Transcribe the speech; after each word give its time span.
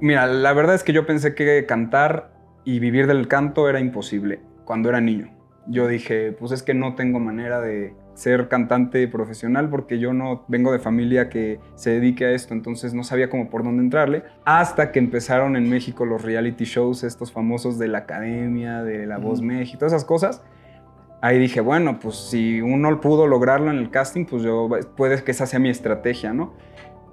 Mira, 0.00 0.26
la 0.26 0.52
verdad 0.52 0.74
es 0.74 0.84
que 0.84 0.92
yo 0.92 1.06
pensé 1.06 1.34
que 1.34 1.64
cantar 1.66 2.30
y 2.64 2.80
vivir 2.80 3.06
del 3.06 3.28
canto 3.28 3.68
era 3.68 3.80
imposible 3.80 4.40
cuando 4.64 4.88
era 4.88 5.00
niño. 5.00 5.30
Yo 5.68 5.88
dije, 5.88 6.32
pues 6.32 6.52
es 6.52 6.62
que 6.62 6.74
no 6.74 6.94
tengo 6.94 7.18
manera 7.18 7.60
de 7.60 7.94
ser 8.14 8.48
cantante 8.48 9.06
profesional 9.08 9.68
porque 9.68 9.98
yo 9.98 10.12
no 10.12 10.44
vengo 10.48 10.72
de 10.72 10.78
familia 10.78 11.28
que 11.28 11.60
se 11.74 11.90
dedique 11.90 12.24
a 12.24 12.30
esto, 12.30 12.54
entonces 12.54 12.94
no 12.94 13.04
sabía 13.04 13.28
cómo 13.28 13.50
por 13.50 13.62
dónde 13.62 13.82
entrarle, 13.82 14.24
hasta 14.44 14.90
que 14.90 14.98
empezaron 14.98 15.54
en 15.56 15.68
México 15.68 16.06
los 16.06 16.22
reality 16.22 16.64
shows, 16.64 17.04
estos 17.04 17.32
famosos 17.32 17.78
de 17.78 17.88
la 17.88 17.98
Academia, 17.98 18.82
de 18.82 19.06
La 19.06 19.18
Voz 19.18 19.42
México, 19.42 19.78
todas 19.78 19.92
esas 19.92 20.04
cosas. 20.04 20.42
Ahí 21.20 21.38
dije, 21.38 21.60
bueno, 21.60 21.98
pues 21.98 22.16
si 22.16 22.60
uno 22.60 23.00
pudo 23.00 23.26
lograrlo 23.26 23.70
en 23.70 23.78
el 23.78 23.90
casting, 23.90 24.24
pues 24.24 24.42
yo, 24.42 24.68
puede 24.96 25.22
que 25.22 25.30
esa 25.30 25.46
sea 25.46 25.58
mi 25.58 25.70
estrategia, 25.70 26.32
¿no? 26.32 26.54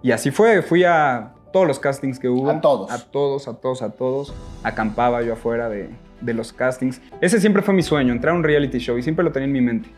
Y 0.02 0.12
así 0.12 0.32
fue, 0.32 0.62
fui 0.62 0.84
a 0.84 1.34
todos 1.54 1.66
los 1.68 1.80
castings 1.80 2.20
que 2.20 2.28
hubo. 2.28 2.50
A 2.50 2.60
todos. 2.60 2.92
A 2.92 3.00
todos, 3.00 3.48
a 3.48 3.54
todos, 3.54 3.82
a 3.82 3.92
todos. 3.92 4.34
Acampaba 4.64 5.22
yo 5.22 5.34
afuera 5.34 5.70
de, 5.70 5.90
de 6.20 6.34
los 6.34 6.52
castings. 6.52 7.00
Ese 7.22 7.40
siempre 7.40 7.62
fue 7.62 7.74
mi 7.74 7.84
sueño, 7.84 8.12
entrar 8.12 8.34
a 8.34 8.38
un 8.38 8.44
reality 8.44 8.80
show 8.80 8.98
y 8.98 9.04
siempre 9.04 9.24
lo 9.24 9.32
tenía 9.32 9.46
en 9.46 9.54
mi 9.54 9.62
mente. 9.62 9.90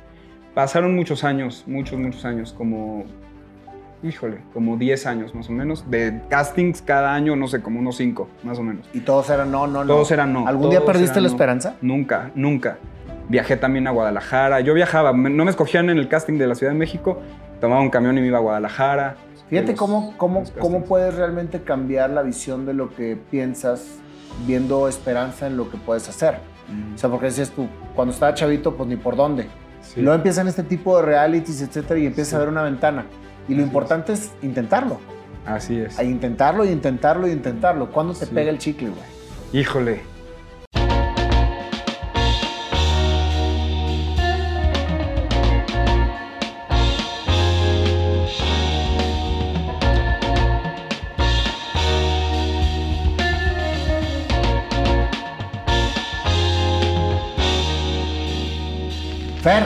Pasaron 0.53 0.95
muchos 0.95 1.23
años, 1.23 1.63
muchos, 1.65 1.97
muchos 1.97 2.23
años, 2.25 2.53
como, 2.53 3.05
híjole, 4.03 4.39
como 4.53 4.77
10 4.77 5.05
años 5.05 5.33
más 5.33 5.49
o 5.49 5.53
menos, 5.53 5.89
de 5.89 6.21
castings 6.29 6.81
cada 6.81 7.13
año, 7.13 7.35
no 7.35 7.47
sé, 7.47 7.61
como 7.61 7.79
unos 7.79 7.97
5, 7.97 8.27
más 8.43 8.59
o 8.59 8.63
menos. 8.63 8.87
Y 8.93 8.99
todos 8.99 9.29
eran 9.29 9.51
no, 9.51 9.65
no, 9.65 9.83
no. 9.83 9.93
Todos 9.93 10.11
eran 10.11 10.33
no. 10.33 10.47
¿Algún 10.47 10.69
día 10.69 10.85
perdiste 10.85 11.15
la 11.15 11.27
no. 11.27 11.33
esperanza? 11.33 11.75
Nunca, 11.81 12.31
nunca. 12.35 12.77
Viajé 13.27 13.57
también 13.57 13.87
a 13.87 13.91
Guadalajara. 13.91 14.59
Yo 14.59 14.73
viajaba, 14.73 15.11
no 15.13 15.45
me 15.45 15.49
escogían 15.49 15.89
en 15.89 15.97
el 15.97 16.07
casting 16.07 16.37
de 16.37 16.47
la 16.47 16.55
Ciudad 16.55 16.73
de 16.73 16.77
México, 16.77 17.19
tomaba 17.59 17.81
un 17.81 17.89
camión 17.89 18.17
y 18.17 18.21
me 18.21 18.27
iba 18.27 18.37
a 18.37 18.41
Guadalajara. 18.41 19.15
Fíjate 19.49 19.71
Los- 19.71 19.79
cómo, 19.79 20.13
cómo, 20.17 20.43
cómo 20.59 20.83
puedes 20.85 21.13
realmente 21.15 21.61
cambiar 21.61 22.09
la 22.09 22.23
visión 22.23 22.65
de 22.65 22.73
lo 22.73 22.93
que 22.95 23.15
piensas 23.29 23.85
viendo 24.47 24.87
esperanza 24.87 25.47
en 25.47 25.55
lo 25.57 25.69
que 25.69 25.77
puedes 25.77 26.09
hacer. 26.09 26.39
Mm, 26.67 26.95
O 26.95 26.97
sea, 26.97 27.09
porque 27.09 27.27
decías 27.27 27.51
tú, 27.51 27.67
cuando 27.95 28.13
estaba 28.13 28.33
chavito, 28.33 28.75
pues 28.75 28.89
ni 28.89 28.95
por 28.95 29.15
dónde. 29.15 29.47
sí. 29.81 30.01
Luego 30.01 30.15
empiezan 30.15 30.47
este 30.47 30.63
tipo 30.63 30.97
de 30.97 31.03
realities, 31.03 31.61
etcétera, 31.61 31.99
y 31.99 32.07
empiezas 32.07 32.29
Sí. 32.31 32.35
a 32.35 32.39
ver 32.39 32.49
una 32.49 32.63
ventana. 32.63 33.05
Y 33.47 33.51
lo 33.53 33.57
Así 33.57 33.61
es. 33.61 33.67
importante 33.67 34.13
es 34.13 34.31
intentarlo. 34.41 34.97
Así 35.45 35.77
es. 35.79 35.99
A 35.99 36.03
intentarlo 36.03 36.65
y 36.65 36.69
intentarlo 36.69 37.27
y 37.27 37.31
intentarlo. 37.31 37.91
¿Cuándo 37.91 38.13
te 38.15 38.25
Sí. 38.25 38.31
pega 38.33 38.49
el 38.49 38.57
chicle, 38.57 38.89
güey? 38.89 39.61
Híjole. 39.61 40.01
Fer, 59.45 59.63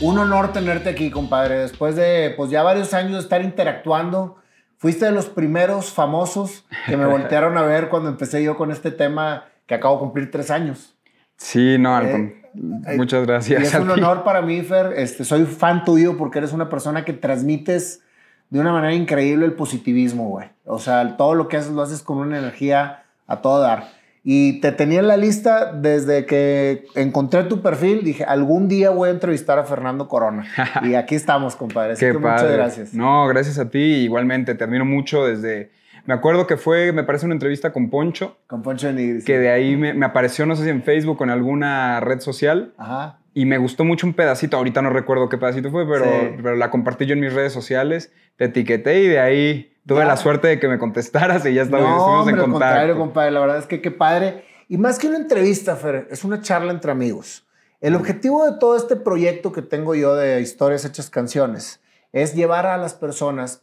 un 0.00 0.18
honor 0.18 0.52
tenerte 0.52 0.88
aquí, 0.88 1.08
compadre. 1.08 1.58
Después 1.58 1.94
de, 1.94 2.34
pues 2.36 2.50
ya 2.50 2.64
varios 2.64 2.92
años 2.94 3.12
de 3.12 3.18
estar 3.20 3.42
interactuando, 3.42 4.38
fuiste 4.76 5.04
de 5.04 5.12
los 5.12 5.26
primeros 5.26 5.92
famosos 5.92 6.66
que 6.86 6.96
me 6.96 7.06
voltearon 7.06 7.56
a 7.56 7.62
ver 7.62 7.90
cuando 7.90 8.08
empecé 8.08 8.42
yo 8.42 8.56
con 8.56 8.72
este 8.72 8.90
tema 8.90 9.44
que 9.66 9.76
acabo 9.76 9.94
de 9.94 10.00
cumplir 10.00 10.30
tres 10.32 10.50
años. 10.50 10.96
Sí, 11.36 11.78
no, 11.78 12.00
Eh, 12.02 12.42
eh, 12.88 12.96
muchas 12.96 13.22
Y 13.22 13.26
gracias. 13.26 13.62
es 13.62 13.74
a 13.76 13.80
un 13.80 13.92
honor 13.92 14.24
para 14.24 14.42
mí, 14.42 14.62
Fer. 14.62 14.94
Este, 14.96 15.24
soy 15.24 15.44
fan 15.44 15.84
tuyo 15.84 16.16
porque 16.16 16.38
eres 16.38 16.52
una 16.52 16.68
persona 16.68 17.04
que 17.04 17.12
transmites 17.12 18.02
de 18.48 18.58
una 18.58 18.72
manera 18.72 18.94
increíble 18.94 19.46
el 19.46 19.52
positivismo, 19.52 20.28
güey. 20.28 20.48
O 20.64 20.80
sea, 20.80 21.16
todo 21.16 21.36
lo 21.36 21.46
que 21.46 21.56
haces 21.56 21.70
lo 21.70 21.82
haces 21.82 22.02
con 22.02 22.18
una 22.18 22.36
energía 22.36 23.04
a 23.28 23.36
todo 23.36 23.60
dar. 23.60 23.99
Y 24.22 24.60
te 24.60 24.72
tenía 24.72 25.00
en 25.00 25.08
la 25.08 25.16
lista 25.16 25.72
desde 25.72 26.26
que 26.26 26.84
encontré 26.94 27.44
tu 27.44 27.62
perfil. 27.62 28.04
Dije, 28.04 28.24
algún 28.24 28.68
día 28.68 28.90
voy 28.90 29.08
a 29.08 29.12
entrevistar 29.12 29.58
a 29.58 29.64
Fernando 29.64 30.08
Corona. 30.08 30.44
y 30.82 30.94
aquí 30.94 31.14
estamos, 31.14 31.56
compadre. 31.56 31.94
Así 31.94 32.04
Qué 32.04 32.12
que 32.12 32.18
padre. 32.18 32.42
muchas 32.42 32.52
gracias. 32.56 32.94
No, 32.94 33.26
gracias 33.28 33.58
a 33.58 33.70
ti. 33.70 33.78
Igualmente, 33.78 34.54
te 34.54 34.64
admiro 34.64 34.84
mucho 34.84 35.24
desde... 35.24 35.70
Me 36.06 36.14
acuerdo 36.14 36.46
que 36.46 36.56
fue, 36.56 36.92
me 36.92 37.04
parece 37.04 37.26
una 37.26 37.34
entrevista 37.34 37.72
con 37.72 37.90
Poncho, 37.90 38.38
Con 38.46 38.62
Poncho 38.62 38.86
de 38.88 38.94
Nigris. 38.94 39.24
que 39.24 39.38
de 39.38 39.50
ahí 39.50 39.76
me, 39.76 39.92
me 39.92 40.06
apareció, 40.06 40.46
no 40.46 40.56
sé 40.56 40.64
si 40.64 40.70
en 40.70 40.82
Facebook 40.82 41.20
o 41.20 41.24
en 41.24 41.30
alguna 41.30 42.00
red 42.00 42.20
social, 42.20 42.72
Ajá. 42.78 43.18
y 43.34 43.44
me 43.44 43.58
gustó 43.58 43.84
mucho 43.84 44.06
un 44.06 44.14
pedacito. 44.14 44.56
Ahorita 44.56 44.80
no 44.80 44.88
recuerdo 44.90 45.28
qué 45.28 45.36
pedacito 45.36 45.70
fue, 45.70 45.86
pero, 45.86 46.04
Sí. 46.06 46.36
pero 46.42 46.56
la 46.56 46.70
compartí 46.70 47.04
yo 47.04 47.12
en 47.12 47.20
mis 47.20 47.34
redes 47.34 47.52
sociales, 47.52 48.12
te 48.36 48.46
etiqueté 48.46 49.02
y 49.02 49.08
de 49.08 49.20
ahí 49.20 49.72
tuve 49.94 50.00
Ya. 50.00 50.06
la 50.06 50.16
suerte 50.16 50.48
de 50.48 50.58
que 50.60 50.68
me 50.68 50.78
contestaras 50.78 51.44
y 51.46 51.54
ya 51.54 51.62
estamos, 51.62 51.88
no, 51.88 51.96
estuvimos 51.98 52.28
en 52.28 52.34
al 52.36 52.40
contrario, 52.42 52.78
contacto. 52.94 52.98
compadre. 53.00 53.30
La 53.32 53.40
verdad 53.40 53.58
es 53.58 53.66
que 53.66 53.80
qué 53.82 53.90
padre. 53.90 54.44
Y 54.68 54.78
más 54.78 54.98
que 54.98 55.08
una 55.08 55.16
entrevista, 55.16 55.76
Fer, 55.76 56.06
es 56.10 56.24
una 56.24 56.40
charla 56.40 56.70
entre 56.72 56.92
amigos. 56.92 57.46
El 57.80 57.96
objetivo 57.96 58.44
de 58.44 58.58
todo 58.58 58.76
este 58.76 58.94
proyecto 58.96 59.52
que 59.52 59.62
tengo 59.62 59.94
yo 59.94 60.14
de 60.14 60.40
historias 60.40 60.84
hechas 60.84 61.10
canciones 61.10 61.80
es 62.12 62.34
llevar 62.34 62.66
a 62.66 62.76
las 62.76 62.94
personas 62.94 63.62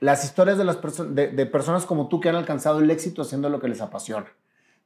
las 0.00 0.24
historias 0.24 0.56
de, 0.56 0.64
las 0.64 0.80
perso- 0.80 1.04
de, 1.08 1.28
de 1.28 1.46
personas 1.46 1.84
como 1.84 2.08
tú 2.08 2.20
que 2.20 2.28
han 2.30 2.36
alcanzado 2.36 2.78
el 2.80 2.90
éxito 2.90 3.22
haciendo 3.22 3.50
lo 3.50 3.60
que 3.60 3.68
les 3.68 3.80
apasiona. 3.82 4.26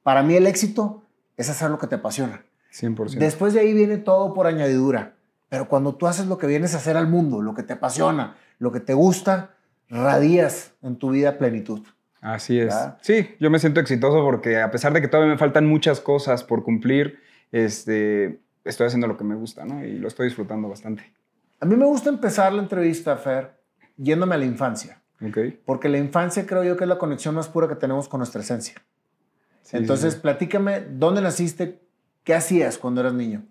Para 0.02 0.22
mí 0.22 0.34
el 0.34 0.46
éxito 0.46 1.02
es 1.36 1.48
hacer 1.50 1.70
lo 1.70 1.78
que 1.78 1.86
te 1.86 1.94
apasiona. 1.96 2.44
100%. 2.72 3.18
Después 3.18 3.54
de 3.54 3.60
ahí 3.60 3.72
viene 3.72 3.98
todo 3.98 4.34
por 4.34 4.46
añadidura. 4.48 5.14
Pero 5.48 5.68
cuando 5.68 5.94
tú 5.94 6.08
haces 6.08 6.26
lo 6.26 6.36
que 6.38 6.48
vienes 6.48 6.74
a 6.74 6.78
hacer 6.78 6.96
al 6.96 7.06
mundo, 7.06 7.40
lo 7.42 7.54
que 7.54 7.62
te 7.62 7.74
apasiona, 7.74 8.34
lo 8.58 8.72
que 8.72 8.80
te 8.80 8.94
gusta, 8.94 9.50
radías 9.88 10.72
en 10.82 10.96
tu 10.96 11.10
vida 11.10 11.38
plenitud. 11.38 11.80
Así 12.20 12.58
es. 12.58 12.66
¿verdad? 12.66 12.98
Sí, 13.02 13.34
yo 13.38 13.50
me 13.50 13.58
siento 13.58 13.80
exitoso 13.80 14.22
porque 14.22 14.60
a 14.60 14.70
pesar 14.70 14.92
de 14.92 15.00
que 15.00 15.08
todavía 15.08 15.32
me 15.32 15.38
faltan 15.38 15.66
muchas 15.66 16.00
cosas 16.00 16.42
por 16.42 16.62
cumplir, 16.62 17.20
este, 17.52 18.40
estoy 18.64 18.86
haciendo 18.86 19.06
lo 19.06 19.16
que 19.16 19.24
me 19.24 19.34
gusta, 19.34 19.64
¿no? 19.64 19.84
Y 19.84 19.98
lo 19.98 20.08
estoy 20.08 20.26
disfrutando 20.26 20.68
bastante. 20.68 21.12
A 21.60 21.66
mí 21.66 21.76
me 21.76 21.84
gusta 21.84 22.08
empezar 22.10 22.52
la 22.52 22.62
entrevista, 22.62 23.16
Fer, 23.16 23.52
yéndome 23.96 24.34
a 24.34 24.38
la 24.38 24.44
infancia. 24.44 25.02
¿Ok? 25.20 25.38
Porque 25.64 25.88
la 25.88 25.98
infancia 25.98 26.46
creo 26.46 26.64
yo 26.64 26.76
que 26.76 26.84
es 26.84 26.88
la 26.88 26.98
conexión 26.98 27.34
más 27.34 27.48
pura 27.48 27.68
que 27.68 27.76
tenemos 27.76 28.08
con 28.08 28.18
nuestra 28.18 28.40
esencia. 28.40 28.74
Sí, 29.62 29.76
Entonces, 29.76 30.14
sí. 30.14 30.20
platícame, 30.20 30.80
¿dónde 30.80 31.20
naciste? 31.22 31.80
¿Qué 32.22 32.34
hacías 32.34 32.78
cuando 32.78 33.00
eras 33.00 33.14
niño? 33.14 33.44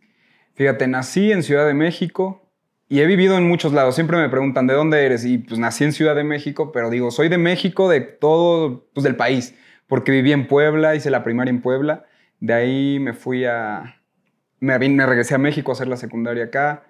Fíjate, 0.56 0.88
nací 0.88 1.32
en 1.32 1.42
Ciudad 1.42 1.66
de 1.66 1.74
México 1.74 2.43
y 2.90 3.00
he 3.02 3.06
vivido 3.08 3.38
en 3.38 3.48
muchos 3.48 3.74
lados. 3.74 3.96
Siempre 3.96 4.18
me 4.18 4.30
preguntan, 4.30 4.68
¿de 4.68 4.74
dónde 4.74 5.06
eres? 5.06 5.26
Y 5.26 5.40
pues 5.40 5.60
nací 5.60 5.84
en 5.84 5.94
Ciudad 5.94 6.16
de 6.16 6.24
México, 6.24 6.72
pero 6.72 6.90
digo, 6.90 7.12
soy 7.12 7.30
de 7.30 7.38
México, 7.38 7.90
de 7.90 8.02
todo, 8.02 8.88
pues 8.94 9.04
del 9.04 9.16
país. 9.16 9.56
Porque 9.88 10.12
viví 10.12 10.32
en 10.32 10.48
Puebla, 10.48 10.96
hice 10.96 11.10
la 11.10 11.24
primaria 11.24 11.50
en 11.52 11.62
Puebla. 11.62 12.06
De 12.40 12.54
ahí 12.54 13.00
me 13.00 13.14
fui 13.14 13.46
a... 13.46 14.02
Me, 14.60 14.78
regresé 15.08 15.36
a 15.36 15.38
México 15.38 15.72
a 15.72 15.74
hacer 15.74 15.88
la 15.88 15.98
secundaria 15.98 16.46
acá. 16.46 16.86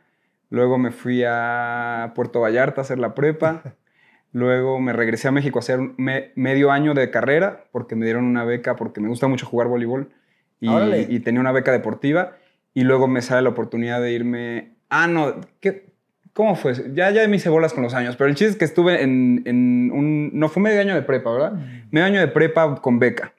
Luego 0.49 0.77
me 0.77 0.91
fui 0.91 1.23
a 1.27 2.11
Puerto 2.15 2.41
Vallarta 2.41 2.81
a 2.81 2.83
hacer 2.83 2.99
la 2.99 3.15
prepa. 3.15 3.77
Luego 4.33 4.79
me 4.79 4.93
regresé 4.93 5.27
a 5.27 5.31
México 5.31 5.59
a 5.59 5.61
hacer 5.61 5.79
me- 5.97 6.31
medio 6.35 6.71
año 6.71 6.93
de 6.93 7.11
carrera 7.11 7.65
porque 7.71 7.95
me 7.95 8.05
dieron 8.05 8.25
una 8.25 8.45
beca 8.45 8.75
porque 8.75 9.01
me 9.01 9.09
gusta 9.09 9.27
mucho 9.27 9.45
jugar 9.45 9.67
voleibol 9.67 10.11
y, 10.59 11.05
y 11.15 11.19
tenía 11.21 11.41
una 11.41 11.51
beca 11.51 11.71
deportiva. 11.71 12.37
Y 12.73 12.83
luego 12.83 13.07
me 13.07 13.21
sale 13.21 13.43
la 13.43 13.49
oportunidad 13.49 14.01
de 14.01 14.11
irme. 14.13 14.72
Ah, 14.95 15.07
no, 15.07 15.35
¿qué? 15.59 15.91
¿cómo 16.33 16.55
fue? 16.55 16.73
Ya, 16.93 17.09
ya 17.11 17.27
me 17.27 17.35
hice 17.37 17.49
bolas 17.49 17.73
con 17.73 17.83
los 17.83 17.93
años, 17.93 18.15
pero 18.15 18.29
el 18.29 18.35
chiste 18.35 18.51
es 18.53 18.57
que 18.57 18.65
estuve 18.65 19.01
en, 19.03 19.41
en 19.45 19.91
un. 19.91 20.29
No 20.33 20.49
fue 20.49 20.61
medio 20.63 20.79
año 20.81 20.95
de 20.95 21.01
prepa, 21.01 21.31
¿verdad? 21.31 21.53
Medio 21.91 22.05
año 22.05 22.19
de 22.19 22.27
prepa 22.27 22.75
con 22.81 22.99
beca. 22.99 23.33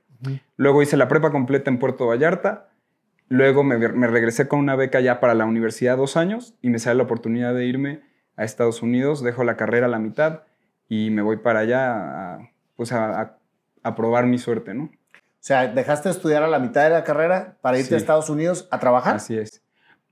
Luego 0.56 0.80
hice 0.82 0.96
la 0.96 1.06
prepa 1.08 1.30
completa 1.30 1.70
en 1.70 1.78
Puerto 1.78 2.06
Vallarta. 2.06 2.68
Luego 3.28 3.62
me, 3.64 3.76
me 3.76 4.06
regresé 4.06 4.48
con 4.48 4.58
una 4.60 4.76
beca 4.76 5.00
ya 5.00 5.18
para 5.20 5.34
la 5.34 5.44
universidad 5.44 5.96
dos 5.96 6.16
años 6.16 6.54
y 6.62 6.70
me 6.70 6.78
sale 6.78 6.96
la 6.96 7.02
oportunidad 7.04 7.54
de 7.54 7.64
irme 7.66 8.00
a 8.36 8.44
Estados 8.44 8.82
Unidos. 8.82 9.22
Dejo 9.22 9.44
la 9.44 9.56
carrera 9.56 9.86
a 9.86 9.88
la 9.90 9.98
mitad 9.98 10.42
y 10.88 11.10
me 11.10 11.22
voy 11.22 11.38
para 11.38 11.60
allá 11.60 12.34
a, 12.34 12.50
pues 12.76 12.92
a, 12.92 13.20
a- 13.20 13.38
a 13.82 13.94
probar 13.96 14.26
mi 14.26 14.38
suerte, 14.38 14.72
¿no? 14.74 14.84
O 14.84 14.90
sea, 15.46 15.66
dejaste 15.66 16.08
de 16.08 16.14
estudiar 16.14 16.42
a 16.42 16.48
la 16.48 16.58
mitad 16.58 16.84
de 16.84 16.90
la 16.90 17.04
carrera 17.04 17.56
para 17.60 17.76
irte 17.78 17.88
Sí. 17.88 17.94
a 17.94 17.98
Estados 17.98 18.30
Unidos 18.30 18.66
a 18.70 18.78
trabajar. 18.80 19.16
Así 19.16 19.36
es. 19.36 19.62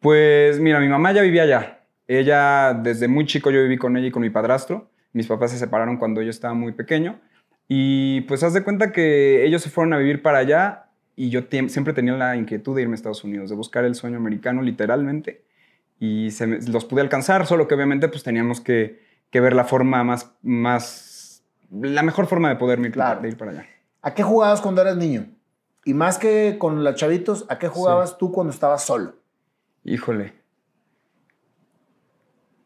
Pues 0.03 0.59
mira, 0.61 0.81
mi 0.81 0.89
mamá 0.89 1.13
ya 1.13 1.23
vivía 1.23 1.45
allá. 1.45 1.79
Ella, 2.09 2.75
desde 2.75 3.07
muy 3.09 3.25
chico 3.25 3.51
yo 3.51 3.63
viví 3.63 3.79
con 3.79 3.97
ella 3.97 4.09
y 4.09 4.11
con 4.11 4.23
mi 4.23 4.31
padrastro. 4.31 4.91
Mis 5.13 5.27
papás 5.29 5.53
se 5.53 5.59
separaron 5.59 5.97
cuando 5.97 6.21
yo 6.23 6.31
estaba 6.31 6.55
muy 6.55 6.73
pequeño. 6.73 7.21
Y 7.69 8.23
pues 8.23 8.43
haz 8.43 8.53
de 8.53 8.65
cuenta 8.65 8.91
que 8.93 9.47
ellos 9.47 9.63
se 9.63 9.71
fueron 9.71 9.93
a 9.95 9.99
vivir 9.99 10.21
para 10.21 10.39
allá 10.39 10.87
y 11.15 11.31
yo 11.31 11.43
siempre 11.69 11.93
tenía 11.93 12.15
la 12.15 12.37
inquietud 12.37 12.75
de 12.75 12.83
irme 12.83 12.95
a 12.95 12.97
Estados 12.97 13.23
Unidos, 13.23 13.49
de 13.49 13.55
buscar 13.57 13.85
el 13.85 13.95
sueño 13.95 14.17
americano 14.17 14.61
literalmente. 14.61 15.45
Y 16.01 16.33
se 16.33 16.47
me- 16.49 16.59
los 16.61 16.85
pude 16.85 17.01
alcanzar, 17.01 17.47
solo 17.47 17.69
que 17.69 17.75
obviamente 17.77 18.09
pues 18.09 18.25
teníamos 18.25 18.61
que, 18.61 19.01
que 19.31 19.41
ver 19.41 19.55
la 19.55 19.65
forma 19.65 20.03
más, 20.03 20.33
más, 20.43 21.45
la 21.71 22.03
mejor 22.03 22.27
forma 22.27 22.49
de 22.49 22.57
poder 22.57 22.81
ir, 22.81 22.91
Claro. 22.91 23.21
de 23.21 23.29
ir 23.29 23.37
para 23.37 23.53
allá. 23.53 23.67
¿A 24.03 24.13
qué 24.15 24.25
jugabas 24.25 24.61
cuando 24.61 24.81
eras 24.83 24.97
niño? 24.97 25.27
Y 25.85 25.95
más 25.95 26.19
que 26.19 26.57
con 26.59 26.83
los 26.83 26.97
chavitos, 26.97 27.47
¿a 27.49 27.59
qué 27.59 27.69
jugabas 27.69 28.19
tú 28.19 28.33
cuando 28.33 28.53
estabas 28.53 28.85
solo? 28.85 29.15
Híjole. 29.85 30.35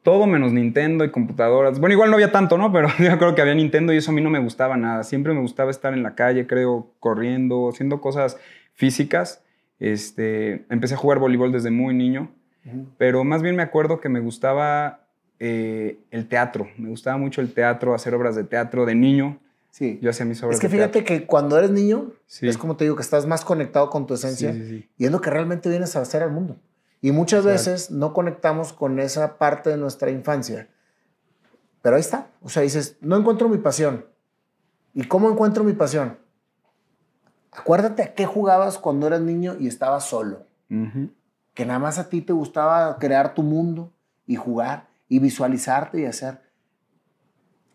todo 0.03 0.27
menos 0.29 0.53
Nintendo 0.53 1.05
y 1.05 1.11
computadoras. 1.11 1.81
Bueno, 1.81 1.95
igual 1.95 2.11
no 2.11 2.15
había 2.15 2.31
tanto, 2.31 2.57
¿no? 2.59 2.71
Pero 2.73 2.89
yo 3.01 3.19
creo 3.19 3.35
que 3.35 3.43
había 3.43 3.55
Nintendo 3.57 3.93
y 3.93 3.97
eso 3.97 4.13
a 4.13 4.15
mí 4.15 4.21
no 4.21 4.31
me 4.31 4.39
gustaba 4.39 4.77
nada. 4.77 5.03
Siempre 5.03 5.35
me 5.35 5.41
gustaba 5.41 5.71
estar 5.73 5.93
en 5.95 6.05
la 6.05 6.15
calle, 6.15 6.47
creo, 6.47 6.93
corriendo, 7.01 7.69
haciendo 7.69 8.01
cosas 8.01 8.37
físicas. 8.75 9.43
Este, 9.81 10.65
empecé 10.71 10.95
a 10.95 10.97
jugar 10.97 11.19
voleibol 11.19 11.51
desde 11.51 11.71
muy 11.73 11.93
niño, 11.93 12.31
pero 12.99 13.25
más 13.25 13.43
bien 13.43 13.57
me 13.57 13.63
acuerdo 13.63 14.01
que 14.01 14.09
me 14.09 14.21
gustaba 14.21 15.01
eh, 15.41 15.99
el 16.13 16.29
teatro. 16.29 16.69
Me 16.79 16.89
gustaba 16.89 17.17
mucho 17.17 17.41
el 17.41 17.53
teatro, 17.53 17.93
hacer 17.93 18.15
obras 18.15 18.37
de 18.37 18.45
teatro 18.45 18.87
de 18.87 18.95
niño. 18.95 19.41
Sí. 19.71 19.99
Yo 20.01 20.11
hacía 20.11 20.25
mis 20.25 20.41
obras 20.43 20.55
Es 20.55 20.61
que 20.61 20.69
de 20.69 20.73
fíjate 20.77 21.03
teatro. 21.03 21.17
que 21.19 21.27
cuando 21.27 21.59
eres 21.59 21.71
niño, 21.73 22.13
Sí. 22.27 22.47
es 22.49 22.57
como 22.57 22.77
te 22.77 22.85
digo, 22.85 22.95
que 22.95 23.03
estás 23.03 23.27
más 23.27 23.45
conectado 23.45 23.91
con 23.91 24.07
tu 24.07 24.15
esencia 24.15 24.53
sí, 24.53 24.69
sí. 24.69 24.89
y 24.97 25.05
es 25.05 25.11
lo 25.11 25.21
que 25.21 25.31
realmente 25.31 25.69
vienes 25.69 25.97
a 25.97 26.01
hacer 26.01 26.23
al 26.23 26.31
mundo. 26.31 26.57
Y 27.07 27.13
muchas 27.13 27.45
veces 27.45 27.93
no 27.93 28.13
conectamos 28.13 28.73
con 28.73 28.99
esa 28.99 29.39
parte 29.39 29.71
de 29.71 29.77
nuestra 29.77 30.11
infancia. 30.11 30.67
Pero 31.81 31.95
ahí 31.95 32.01
está. 32.01 32.27
O 32.43 32.49
sea, 32.49 32.65
dices, 32.65 32.97
no 33.01 33.17
encuentro 33.17 33.49
mi 33.49 33.59
pasión. 33.59 34.07
¿Y 34.93 35.07
cómo 35.07 35.31
encuentro 35.31 35.63
mi 35.63 35.73
pasión? 35.73 36.19
Acuérdate 37.53 38.03
a 38.03 38.13
qué 38.13 38.27
jugabas 38.27 38.79
cuando 38.79 39.07
eras 39.07 39.21
niño 39.21 39.55
y 39.57 39.69
estabas 39.69 40.03
solo. 40.03 40.49
Que 41.55 41.65
nada 41.65 41.79
más 41.79 42.01
a 42.01 42.09
ti 42.09 42.23
te 42.23 42.33
gustaba 42.33 42.99
crear 42.99 43.35
tu 43.35 43.45
mundo 43.45 43.93
y 44.27 44.35
jugar 44.35 44.89
y 45.09 45.21
visualizarte 45.21 46.01
y 46.01 46.07
hacer. 46.07 46.41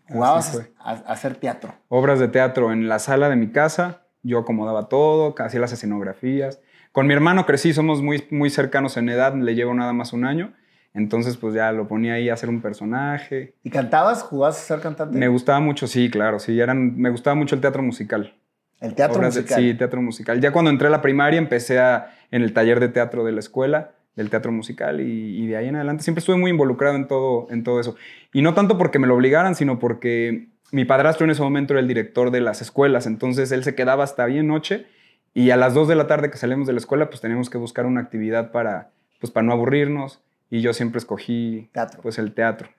Jugabas 0.10 0.60
a 0.78 0.92
hacer 0.92 1.38
teatro. 1.38 1.74
obras 1.88 2.20
de 2.20 2.28
teatro 2.28 2.74
en 2.74 2.90
la 2.90 3.00
sala 3.00 3.30
de 3.30 3.38
mi 3.38 3.50
casa. 3.54 4.02
Yo 4.24 4.40
acomodaba 4.40 4.90
todo, 4.90 5.34
hacía 5.38 5.62
las 5.62 5.72
escenografías. 5.72 6.60
Con 6.92 7.08
mi 7.08 7.14
hermano 7.14 7.46
crecí, 7.46 7.74
somos 7.74 8.02
muy, 8.02 8.24
muy 8.32 8.50
cercanos 8.50 8.98
en 8.98 9.10
edad, 9.10 9.34
le 9.36 9.56
llevo 9.56 9.74
nada 9.74 9.94
más 9.94 10.14
un 10.14 10.26
año. 10.26 10.54
Entonces, 10.94 11.38
pues 11.38 11.54
ya 11.54 11.72
lo 11.72 11.88
ponía 11.88 12.16
ahí 12.16 12.28
a 12.30 12.34
hacer 12.34 12.50
un 12.50 12.62
personaje. 12.62 13.54
¿Y 13.64 13.70
cantabas? 13.70 14.24
¿Jugabas 14.24 14.58
a 14.58 14.62
ser 14.62 14.80
cantante? 14.82 15.18
Me 15.18 15.30
gustaba 15.30 15.62
mucho, 15.62 15.88
sí, 15.88 16.10
claro, 16.10 16.38
sí, 16.40 16.60
eran, 16.60 16.98
me 16.98 17.10
gustaba 17.10 17.34
mucho 17.36 17.56
el 17.56 17.62
teatro 17.62 17.82
musical. 17.82 18.36
El 18.82 18.94
teatro 18.94 19.18
Obras 19.20 19.36
de- 19.36 19.42
musical. 19.42 19.62
sí, 19.64 19.74
teatro 19.76 20.02
musical. 20.02 20.42
Ya 20.42 20.52
cuando 20.52 20.70
entré 20.70 20.88
a 20.88 20.92
la 20.92 21.02
primaria 21.02 21.38
empecé 21.38 21.80
a, 21.80 22.14
en 22.30 22.42
el 22.42 22.52
taller 22.52 22.82
de 22.82 22.90
teatro 22.90 23.24
de 23.24 23.32
la 23.32 23.40
escuela, 23.40 23.92
del 24.18 24.30
teatro 24.30 24.52
musical, 24.52 25.00
y, 25.00 25.42
y 25.44 25.48
de 25.48 25.56
ahí 25.56 25.70
en 25.70 25.78
adelante 25.78 26.04
siempre 26.04 26.20
estuve 26.20 26.36
muy 26.36 26.52
involucrado 26.52 26.98
en 26.98 27.08
todo, 27.08 27.48
en 27.52 27.64
todo 27.64 27.80
eso. 27.80 27.96
Y 28.34 28.42
no 28.42 28.54
tanto 28.54 28.78
porque 28.78 29.00
me 29.00 29.08
lo 29.08 29.16
obligaran, 29.16 29.56
sino 29.56 29.80
porque 29.80 30.50
mi 30.74 30.84
padrastro 30.84 31.24
en 31.24 31.32
ese 31.32 31.42
momento 31.42 31.72
era 31.74 31.80
el 31.80 31.88
director 31.88 32.32
de 32.32 32.42
las 32.42 32.62
escuelas, 32.62 33.08
entonces 33.08 33.54
él 33.54 33.64
se 33.64 33.76
quedaba 33.76 34.04
hasta 34.04 34.26
bien 34.26 34.48
noche 34.48 34.88
y 35.34 35.52
a 35.52 35.58
las 35.58 35.74
2 35.74 35.88
de 35.88 35.96
la 35.96 36.08
tarde 36.08 36.30
que 36.30 36.38
salimos 36.38 36.68
de 36.68 36.74
la 36.74 36.80
escuela, 36.80 37.10
pues 37.10 37.22
teníamos 37.22 37.50
que 37.50 37.58
buscar 37.58 37.86
una 37.86 38.02
actividad 38.02 38.52
para, 38.52 38.92
pues, 39.20 39.32
para 39.32 39.46
no 39.46 39.54
aburrirnos. 39.54 40.22
Y 40.50 40.62
yo 40.62 40.74
siempre 40.74 41.00
escogí 41.00 41.70
Teatro. 41.72 42.02
pues, 42.02 42.20
el 42.20 42.34
teatro. 42.34 42.70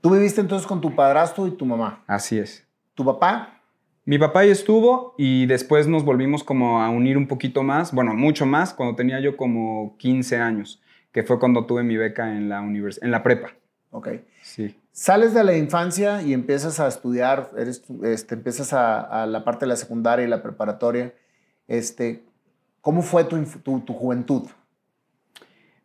Tú 0.00 0.10
viviste 0.10 0.40
entonces 0.40 0.66
con 0.66 0.80
tu 0.80 0.94
padrastro 0.94 1.46
y 1.46 1.50
tu 1.50 1.66
mamá. 1.66 2.02
Así 2.06 2.38
es. 2.38 2.66
¿Tu 2.94 3.04
papá? 3.04 3.60
Mi 4.04 4.18
papá 4.18 4.40
ahí 4.40 4.50
estuvo 4.50 5.14
y 5.16 5.46
después 5.46 5.86
nos 5.86 6.04
volvimos 6.04 6.42
como 6.42 6.82
a 6.82 6.90
unir 6.90 7.16
un 7.16 7.28
poquito 7.28 7.62
más, 7.62 7.92
bueno, 7.92 8.14
mucho 8.14 8.46
más, 8.46 8.74
cuando 8.74 8.96
tenía 8.96 9.20
yo 9.20 9.36
como 9.36 9.96
15 9.98 10.38
años, 10.38 10.82
que 11.12 11.22
fue 11.22 11.38
cuando 11.38 11.66
tuve 11.66 11.84
mi 11.84 11.96
beca 11.96 12.36
en 12.36 12.48
la, 12.48 12.62
univers 12.62 13.00
en 13.02 13.12
la 13.12 13.22
prepa. 13.22 13.50
Ok. 13.90 14.08
Sí. 14.40 14.74
Sales 14.90 15.34
de 15.34 15.44
la 15.44 15.56
infancia 15.56 16.22
y 16.22 16.32
empiezas 16.32 16.80
a 16.80 16.88
estudiar, 16.88 17.50
eres, 17.56 17.84
este, 18.02 18.34
empiezas 18.34 18.72
a, 18.72 19.00
a 19.22 19.26
la 19.26 19.44
parte 19.44 19.66
de 19.66 19.68
la 19.68 19.76
secundaria 19.76 20.24
y 20.24 20.28
la 20.28 20.42
preparatoria. 20.42 21.14
Este, 21.68 22.22
¿Cómo 22.82 23.02
fue 23.02 23.24
tu, 23.24 23.42
tu, 23.62 23.80
tu 23.80 23.94
juventud? 23.94 24.42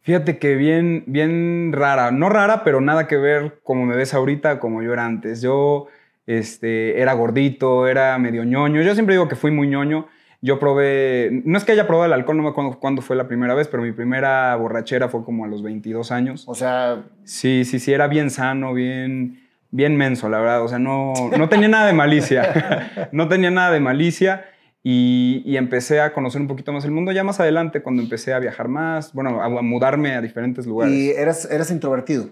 Fíjate 0.02 0.40
que 0.40 0.56
bien, 0.56 1.04
bien 1.06 1.72
rara, 1.74 2.12
no 2.12 2.28
rara, 2.30 2.64
pero 2.64 2.82
nada 2.82 3.08
que 3.08 3.18
ver 3.18 3.60
como 3.62 3.86
me 3.86 3.96
ves 3.96 4.14
ahorita, 4.14 4.60
como 4.60 4.82
yo 4.82 4.94
era 4.94 5.06
antes. 5.06 5.42
Yo 5.42 5.88
este, 6.26 7.00
era 7.02 7.14
gordito, 7.14 7.88
era 7.88 8.18
medio 8.18 8.44
ñoño. 8.46 8.82
Yo 8.82 8.94
siempre 8.94 9.16
digo 9.16 9.28
que 9.28 9.36
fui 9.36 9.52
muy 9.52 9.68
ñoño. 9.68 10.08
Yo 10.42 10.60
probé, 10.60 11.42
no 11.46 11.58
es 11.58 11.66
que 11.66 11.74
haya 11.74 11.88
probado 11.88 12.06
el 12.06 12.14
alcohol, 12.14 12.38
no 12.38 12.44
me 12.44 12.50
acuerdo 12.50 12.80
cuándo 12.80 13.02
fue 13.02 13.16
la 13.16 13.28
primera 13.28 13.54
vez, 13.54 13.68
pero 13.68 13.84
mi 13.84 13.92
primera 13.92 14.56
borrachera 14.56 15.10
fue 15.10 15.24
como 15.24 15.46
a 15.46 15.48
los 15.48 15.62
22 15.62 16.12
años. 16.12 16.46
O 16.48 16.56
sea, 16.56 17.04
Sí, 17.24 17.64
sí, 17.66 17.80
sí, 17.80 17.92
era 17.92 18.08
bien 18.08 18.30
sano, 18.30 18.74
bien, 18.74 19.42
bien 19.72 19.98
menso, 19.98 20.30
la 20.30 20.40
verdad. 20.40 20.64
O 20.64 20.68
sea, 20.68 20.80
no, 20.80 21.14
no 21.38 21.50
tenía 21.50 21.68
nada 21.68 21.88
de 21.88 21.94
malicia. 21.94 23.10
no 23.12 23.28
tenía 23.28 23.52
nada 23.52 23.72
de 23.72 23.80
malicia. 23.82 24.46
Y, 24.90 25.42
y 25.46 25.58
empecé 25.58 26.00
a 26.00 26.14
conocer 26.14 26.40
un 26.40 26.48
poquito 26.48 26.72
más 26.72 26.86
el 26.86 26.92
mundo 26.92 27.12
ya 27.12 27.22
más 27.26 27.42
adelante, 27.42 27.82
cuando 27.82 28.02
empecé 28.02 28.34
a 28.34 28.40
viajar 28.40 28.70
más, 28.70 29.12
bueno, 29.12 29.42
a, 29.42 29.50
mudarme 29.50 30.16
a 30.16 30.22
diferentes 30.22 30.66
lugares. 30.66 30.96
y 30.96 31.10
eras, 31.10 31.44
eras 31.52 31.72
introvertido. 31.72 32.30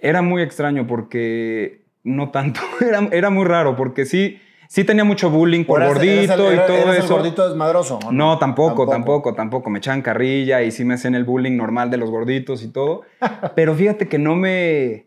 Era 0.00 0.22
muy 0.22 0.42
extraño 0.42 0.88
porque 0.88 1.84
no 2.02 2.32
tanto, 2.32 2.60
era, 2.80 3.08
era 3.12 3.30
muy 3.30 3.44
raro 3.44 3.76
porque 3.76 4.06
sí, 4.06 4.40
sí 4.68 4.82
tenía 4.82 5.04
mucho 5.04 5.30
bullying 5.30 5.64
por 5.64 5.80
¿Eras- 5.80 5.94
gordito 5.94 6.20
eras 6.22 6.40
el- 6.40 6.54
y 6.54 6.66
todo 6.66 6.76
eras 6.78 6.96
el 6.96 7.04
eso. 7.04 7.14
gordito 7.14 7.48
desmadroso? 7.48 8.00
¿o 8.06 8.10
No, 8.10 8.38
tampoco, 8.40 8.88
tampoco, 8.88 9.32
tampoco, 9.34 9.70
Me 9.70 9.78
echaban 9.78 10.02
carrilla 10.02 10.62
y 10.62 10.72
sí 10.72 10.84
me 10.84 10.94
hacían 10.94 11.14
el 11.14 11.22
bullying 11.22 11.56
normal 11.56 11.90
de 11.90 11.96
los 11.98 12.10
gorditos 12.10 12.64
y 12.64 12.72
todo. 12.72 13.02
Pero 13.54 13.72
fíjate 13.76 14.08
que 14.08 14.18
no 14.18 14.34
me. 14.34 15.06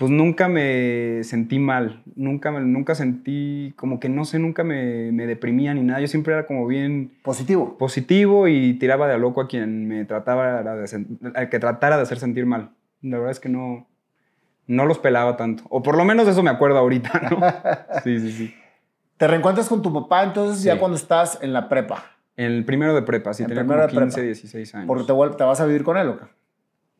Pues 0.00 0.10
nunca 0.10 0.48
me 0.48 1.22
sentí 1.24 1.58
mal. 1.58 2.02
Nunca, 2.16 2.50
me- 2.50 2.60
nunca 2.60 2.94
sentí. 2.94 3.74
Como 3.76 4.00
que 4.00 4.08
no 4.08 4.24
sé, 4.24 4.38
nunca 4.38 4.64
me, 4.64 5.12
me 5.12 5.26
deprimía 5.26 5.74
ni 5.74 5.82
nada. 5.82 6.00
Yo 6.00 6.08
siempre 6.08 6.32
era 6.32 6.46
como 6.46 6.66
bien 6.66 7.12
Positivo. 7.22 7.76
positivo 7.76 8.48
y 8.48 8.72
tiraba 8.78 9.06
de 9.06 9.12
a 9.12 9.18
loco 9.18 9.42
a 9.42 9.46
quien 9.46 9.86
me 9.86 10.06
trataba 10.06 10.62
de, 10.62 11.06
al 11.34 11.48
que 11.50 11.58
tratara 11.58 11.98
de 11.98 12.02
hacer 12.04 12.18
sentir 12.18 12.46
mal. 12.46 12.70
La 13.02 13.18
verdad 13.18 13.32
es 13.32 13.40
que 13.40 13.50
no. 13.50 13.86
No 14.66 14.86
los 14.86 14.98
pelaba 14.98 15.36
tanto. 15.36 15.64
O 15.68 15.82
por 15.82 15.98
lo 15.98 16.06
menos 16.06 16.26
eso 16.26 16.42
me 16.42 16.48
acuerdo 16.50 16.78
ahorita, 16.78 17.28
¿no? 17.30 17.40
Sí, 18.02 18.20
sí, 18.20 18.32
sí. 18.32 18.54
Te 19.18 19.26
reencuentras 19.28 19.68
con 19.68 19.82
tu 19.82 19.92
papá 19.92 20.24
entonces 20.24 20.62
ya 20.62 20.78
cuando 20.78 20.96
estás 20.96 21.38
en 21.42 21.52
la 21.52 21.68
prepa. 21.68 22.04
En 22.38 22.46
el 22.52 22.64
primero 22.64 22.94
de 22.94 23.02
prepa, 23.02 23.34
sí, 23.34 23.42
En 23.42 23.50
tenía 23.50 23.64
primero 23.64 23.86
como 23.86 24.00
de 24.00 24.04
15, 24.06 24.14
prepa. 24.14 24.26
16 24.26 24.74
años. 24.76 24.86
Porque 24.86 25.04
te 25.36 25.44
vas 25.44 25.60
a 25.60 25.66
vivir 25.66 25.82
con 25.84 25.98
él, 25.98 26.08
¿o 26.08 26.16
qué? 26.16 26.24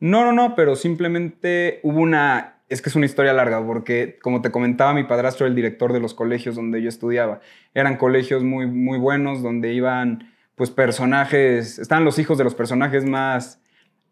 No, 0.01 0.23
no, 0.23 0.31
no, 0.33 0.53
pero 0.55 0.75
simplemente 0.75 1.79
hubo 1.81 1.99
una... 1.99 2.60
Es 2.71 2.81
que 2.81 2.87
es 2.87 2.95
una 2.95 3.05
historia 3.05 3.33
larga, 3.33 3.61
porque 3.65 4.17
como 4.21 4.41
te 4.41 4.49
comentaba, 4.49 4.93
mi 4.93 5.03
padrastro 5.03 5.45
era 5.45 5.49
el 5.49 5.55
director 5.55 5.91
de 5.91 5.99
los 5.99 6.13
colegios 6.13 6.55
donde 6.55 6.81
yo 6.81 6.87
estudiaba. 6.87 7.41
Eran 7.73 7.97
colegios 7.97 8.43
muy, 8.43 8.65
muy 8.65 8.97
buenos, 8.97 9.43
donde 9.43 9.73
iban, 9.73 10.31
pues, 10.55 10.71
personajes... 10.71 11.79
Estaban 11.79 12.05
los 12.05 12.17
hijos 12.17 12.37
de 12.37 12.45
los 12.45 12.55
personajes 12.55 13.03
más... 13.03 13.59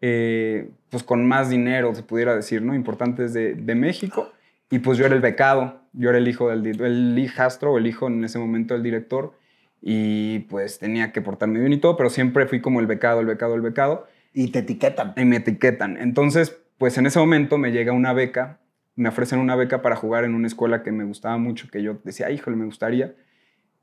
eh, 0.02 0.68
pues, 0.90 1.02
con 1.02 1.26
más 1.26 1.48
dinero, 1.48 1.94
se 1.94 2.02
pudiera 2.02 2.36
decir, 2.36 2.60
¿no? 2.60 2.74
Importantes 2.74 3.32
de, 3.32 3.54
de 3.54 3.74
México. 3.74 4.30
Y 4.70 4.80
pues 4.80 4.98
yo 4.98 5.06
era 5.06 5.14
el 5.14 5.22
becado, 5.22 5.80
yo 5.94 6.10
era 6.10 6.18
el 6.18 6.28
hijo 6.28 6.50
del... 6.50 6.80
El 6.82 7.18
hijastro, 7.18 7.78
el 7.78 7.86
hijo 7.86 8.08
en 8.08 8.22
ese 8.24 8.38
momento 8.38 8.74
del 8.74 8.82
director. 8.82 9.32
Y 9.80 10.40
pues 10.50 10.78
tenía 10.78 11.12
que 11.12 11.22
portarme 11.22 11.60
bien 11.60 11.72
y 11.72 11.78
todo, 11.78 11.96
pero 11.96 12.10
siempre 12.10 12.46
fui 12.46 12.60
como 12.60 12.80
el 12.80 12.86
becado, 12.86 13.20
el 13.20 13.26
becado, 13.26 13.54
el 13.54 13.62
becado 13.62 14.06
Y 14.34 14.52
te 14.52 14.58
etiquetan. 14.58 15.14
y 15.16 15.24
me 15.24 15.36
etiquetan. 15.36 15.96
Entonces, 15.96 16.59
pues 16.80 16.96
en 16.98 17.04
ese 17.06 17.18
momento 17.18 17.58
me 17.58 17.70
llega 17.72 17.92
una 17.92 18.12
beca, 18.14 18.58
me 18.96 19.10
ofrecen 19.10 19.38
una 19.38 19.54
beca 19.54 19.82
para 19.82 19.94
jugar 19.96 20.24
en 20.24 20.34
una 20.34 20.46
escuela 20.46 20.82
que 20.82 20.90
me 20.92 21.04
gustaba 21.04 21.36
mucho, 21.38 21.68
que 21.70 21.82
yo 21.82 21.98
decía, 22.04 22.26
"Ay, 22.26 22.34
híjole, 22.36 22.56
me 22.56 22.64
gustaría. 22.64 23.14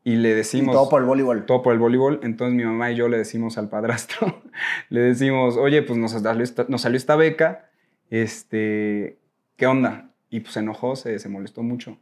Y 0.03 0.15
le 0.15 0.29
Y 0.31 0.33
decimos... 0.33 0.73
todo 0.75 0.89
por 0.89 1.01
el 1.01 1.07
voleibol. 1.07 1.45
todo 1.45 1.61
por 1.61 1.73
el 1.73 1.79
voleibol. 1.79 2.19
Entonces 2.23 2.55
mi 2.55 2.63
mamá 2.65 2.91
y 2.91 2.95
yo 2.95 3.07
le 3.07 3.17
decimos 3.17 3.57
al 3.59 3.69
padrastro, 3.69 4.41
le 4.89 5.01
decimos, 5.01 5.57
oye, 5.57 5.81
pues 5.83 5.99
nos 5.99 6.11
salió 6.13 6.43
esta, 6.43 6.65
nos 6.67 6.81
salió 6.81 6.97
esta 6.97 7.15
beca, 7.15 7.69
este, 8.09 9.17
¿qué 9.55 9.67
onda? 9.67 10.09
Y 10.29 10.39
pues 10.41 10.53
se 10.53 10.59
enojó, 10.61 10.95
se, 10.95 11.19
se 11.19 11.29
molestó 11.29 11.63
mucho. 11.63 11.97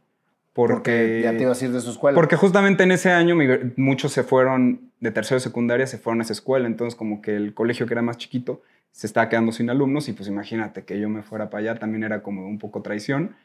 Porque, 0.52 0.74
Porque 0.74 1.20
ya 1.24 1.32
te 1.36 1.42
ibas 1.42 1.60
a 1.60 1.64
ir 1.66 1.72
de 1.72 1.80
su 1.80 1.90
escuela. 1.90 2.14
porque 2.14 2.36
justamente 2.36 2.82
en 2.84 2.90
ese 2.92 3.10
año 3.10 3.36
mi- 3.36 3.46
muchos 3.76 4.12
se 4.12 4.22
fueron 4.22 4.90
de 5.00 5.10
tercero 5.10 5.36
de 5.36 5.40
secundaria, 5.40 5.86
se 5.86 5.98
fueron 5.98 6.20
a 6.20 6.22
esa 6.24 6.32
escuela, 6.32 6.66
entonces 6.66 6.94
como 6.96 7.20
que 7.20 7.36
el 7.36 7.52
colegio 7.52 7.86
que 7.86 7.92
era 7.92 8.00
más 8.02 8.16
chiquito 8.16 8.62
se 8.96 9.06
estaba 9.06 9.28
quedando 9.28 9.52
sin 9.52 9.68
alumnos 9.68 10.08
y 10.08 10.14
pues 10.14 10.26
imagínate 10.26 10.86
que 10.86 10.98
yo 10.98 11.10
me 11.10 11.22
fuera 11.22 11.50
para 11.50 11.60
allá 11.60 11.78
también 11.78 12.02
era 12.02 12.22
como 12.22 12.46
un 12.46 12.58
poco 12.58 12.80
traición. 12.80 13.36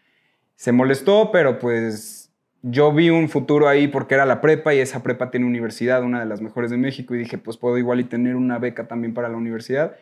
Se 0.55 0.71
molestó, 0.71 1.29
pero 1.33 1.59
pues 1.59 2.31
yo 2.61 2.93
vi 2.93 3.09
un 3.09 3.27
futuro 3.27 3.67
ahí 3.67 3.89
porque 3.89 4.15
era 4.15 4.25
la 4.25 4.39
prepa 4.39 4.73
y 4.73 4.79
esa 4.79 5.03
prepa 5.03 5.29
tiene 5.29 5.45
universidad, 5.45 6.03
una 6.03 6.21
de 6.21 6.25
las 6.25 6.39
mejores 6.39 6.71
de 6.71 6.77
México 6.77 7.15
y 7.15 7.17
dije 7.17 7.37
pues 7.37 7.57
puedo 7.57 7.77
igual 7.77 7.99
y 7.99 8.05
tener 8.05 8.37
una 8.37 8.59
beca 8.59 8.87
también 8.87 9.13
para 9.13 9.27
la 9.27 9.35
universidad 9.35 9.97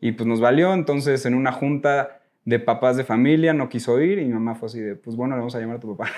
y 0.00 0.12
pues 0.12 0.28
nos 0.28 0.40
valió, 0.40 0.72
entonces 0.72 1.26
en 1.26 1.34
una 1.34 1.50
junta 1.50 2.20
de 2.44 2.60
papás 2.60 2.96
de 2.96 3.02
familia 3.02 3.52
no 3.52 3.68
quiso 3.68 4.00
ir 4.00 4.20
y 4.20 4.26
mi 4.26 4.34
mamá 4.34 4.54
fue 4.54 4.66
así 4.66 4.78
de 4.78 4.94
pues 4.94 5.16
bueno 5.16 5.34
le 5.34 5.40
vamos 5.40 5.56
a 5.56 5.58
llamar 5.58 5.78
a 5.78 5.80
tu 5.80 5.96
papá 5.96 6.12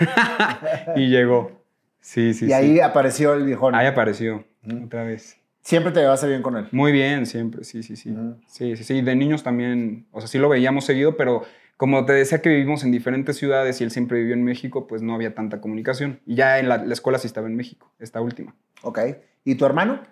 y 0.96 1.08
llegó. 1.08 1.50
Sí, 1.98 2.34
sí, 2.34 2.44
y 2.44 2.48
sí. 2.48 2.52
ahí 2.52 2.80
apareció 2.80 3.32
el 3.32 3.44
viejón. 3.44 3.74
Ahí 3.74 3.86
apareció 3.86 4.44
otra 4.84 5.04
vez. 5.04 5.40
Siempre 5.66 5.90
te 5.90 5.98
llevaste 5.98 6.28
bien 6.28 6.42
con 6.42 6.56
él. 6.56 6.68
Muy 6.70 6.92
bien, 6.92 7.26
siempre, 7.26 7.64
sí, 7.64 7.82
sí, 7.82 7.96
sí. 7.96 8.14
Sí, 8.46 8.76
sí, 8.76 8.84
sí. 8.84 9.02
De 9.02 9.16
niños 9.16 9.42
también, 9.42 10.06
o 10.12 10.20
sea, 10.20 10.28
sí 10.28 10.38
lo 10.38 10.48
veíamos 10.48 10.84
seguido, 10.84 11.16
pero 11.16 11.42
como 11.76 12.06
te 12.06 12.12
decía 12.12 12.40
que 12.40 12.48
vivimos 12.50 12.84
en 12.84 12.92
diferentes 12.92 13.36
ciudades 13.36 13.80
y 13.80 13.84
él 13.84 13.90
siempre 13.90 14.20
vivió 14.20 14.34
en 14.34 14.44
México, 14.44 14.86
pues 14.86 15.02
no 15.02 15.12
había 15.12 15.34
tanta 15.34 15.60
comunicación. 15.60 16.20
Y 16.24 16.36
ya 16.36 16.60
en 16.60 16.68
la, 16.68 16.76
la 16.84 16.92
escuela 16.92 17.18
sí 17.18 17.26
estaba 17.26 17.48
en 17.48 17.56
México, 17.56 17.90
esta 17.98 18.20
última. 18.20 18.54
Ok. 18.82 19.00
¿Y 19.44 19.56
tu 19.56 19.66
hermano? 19.66 20.02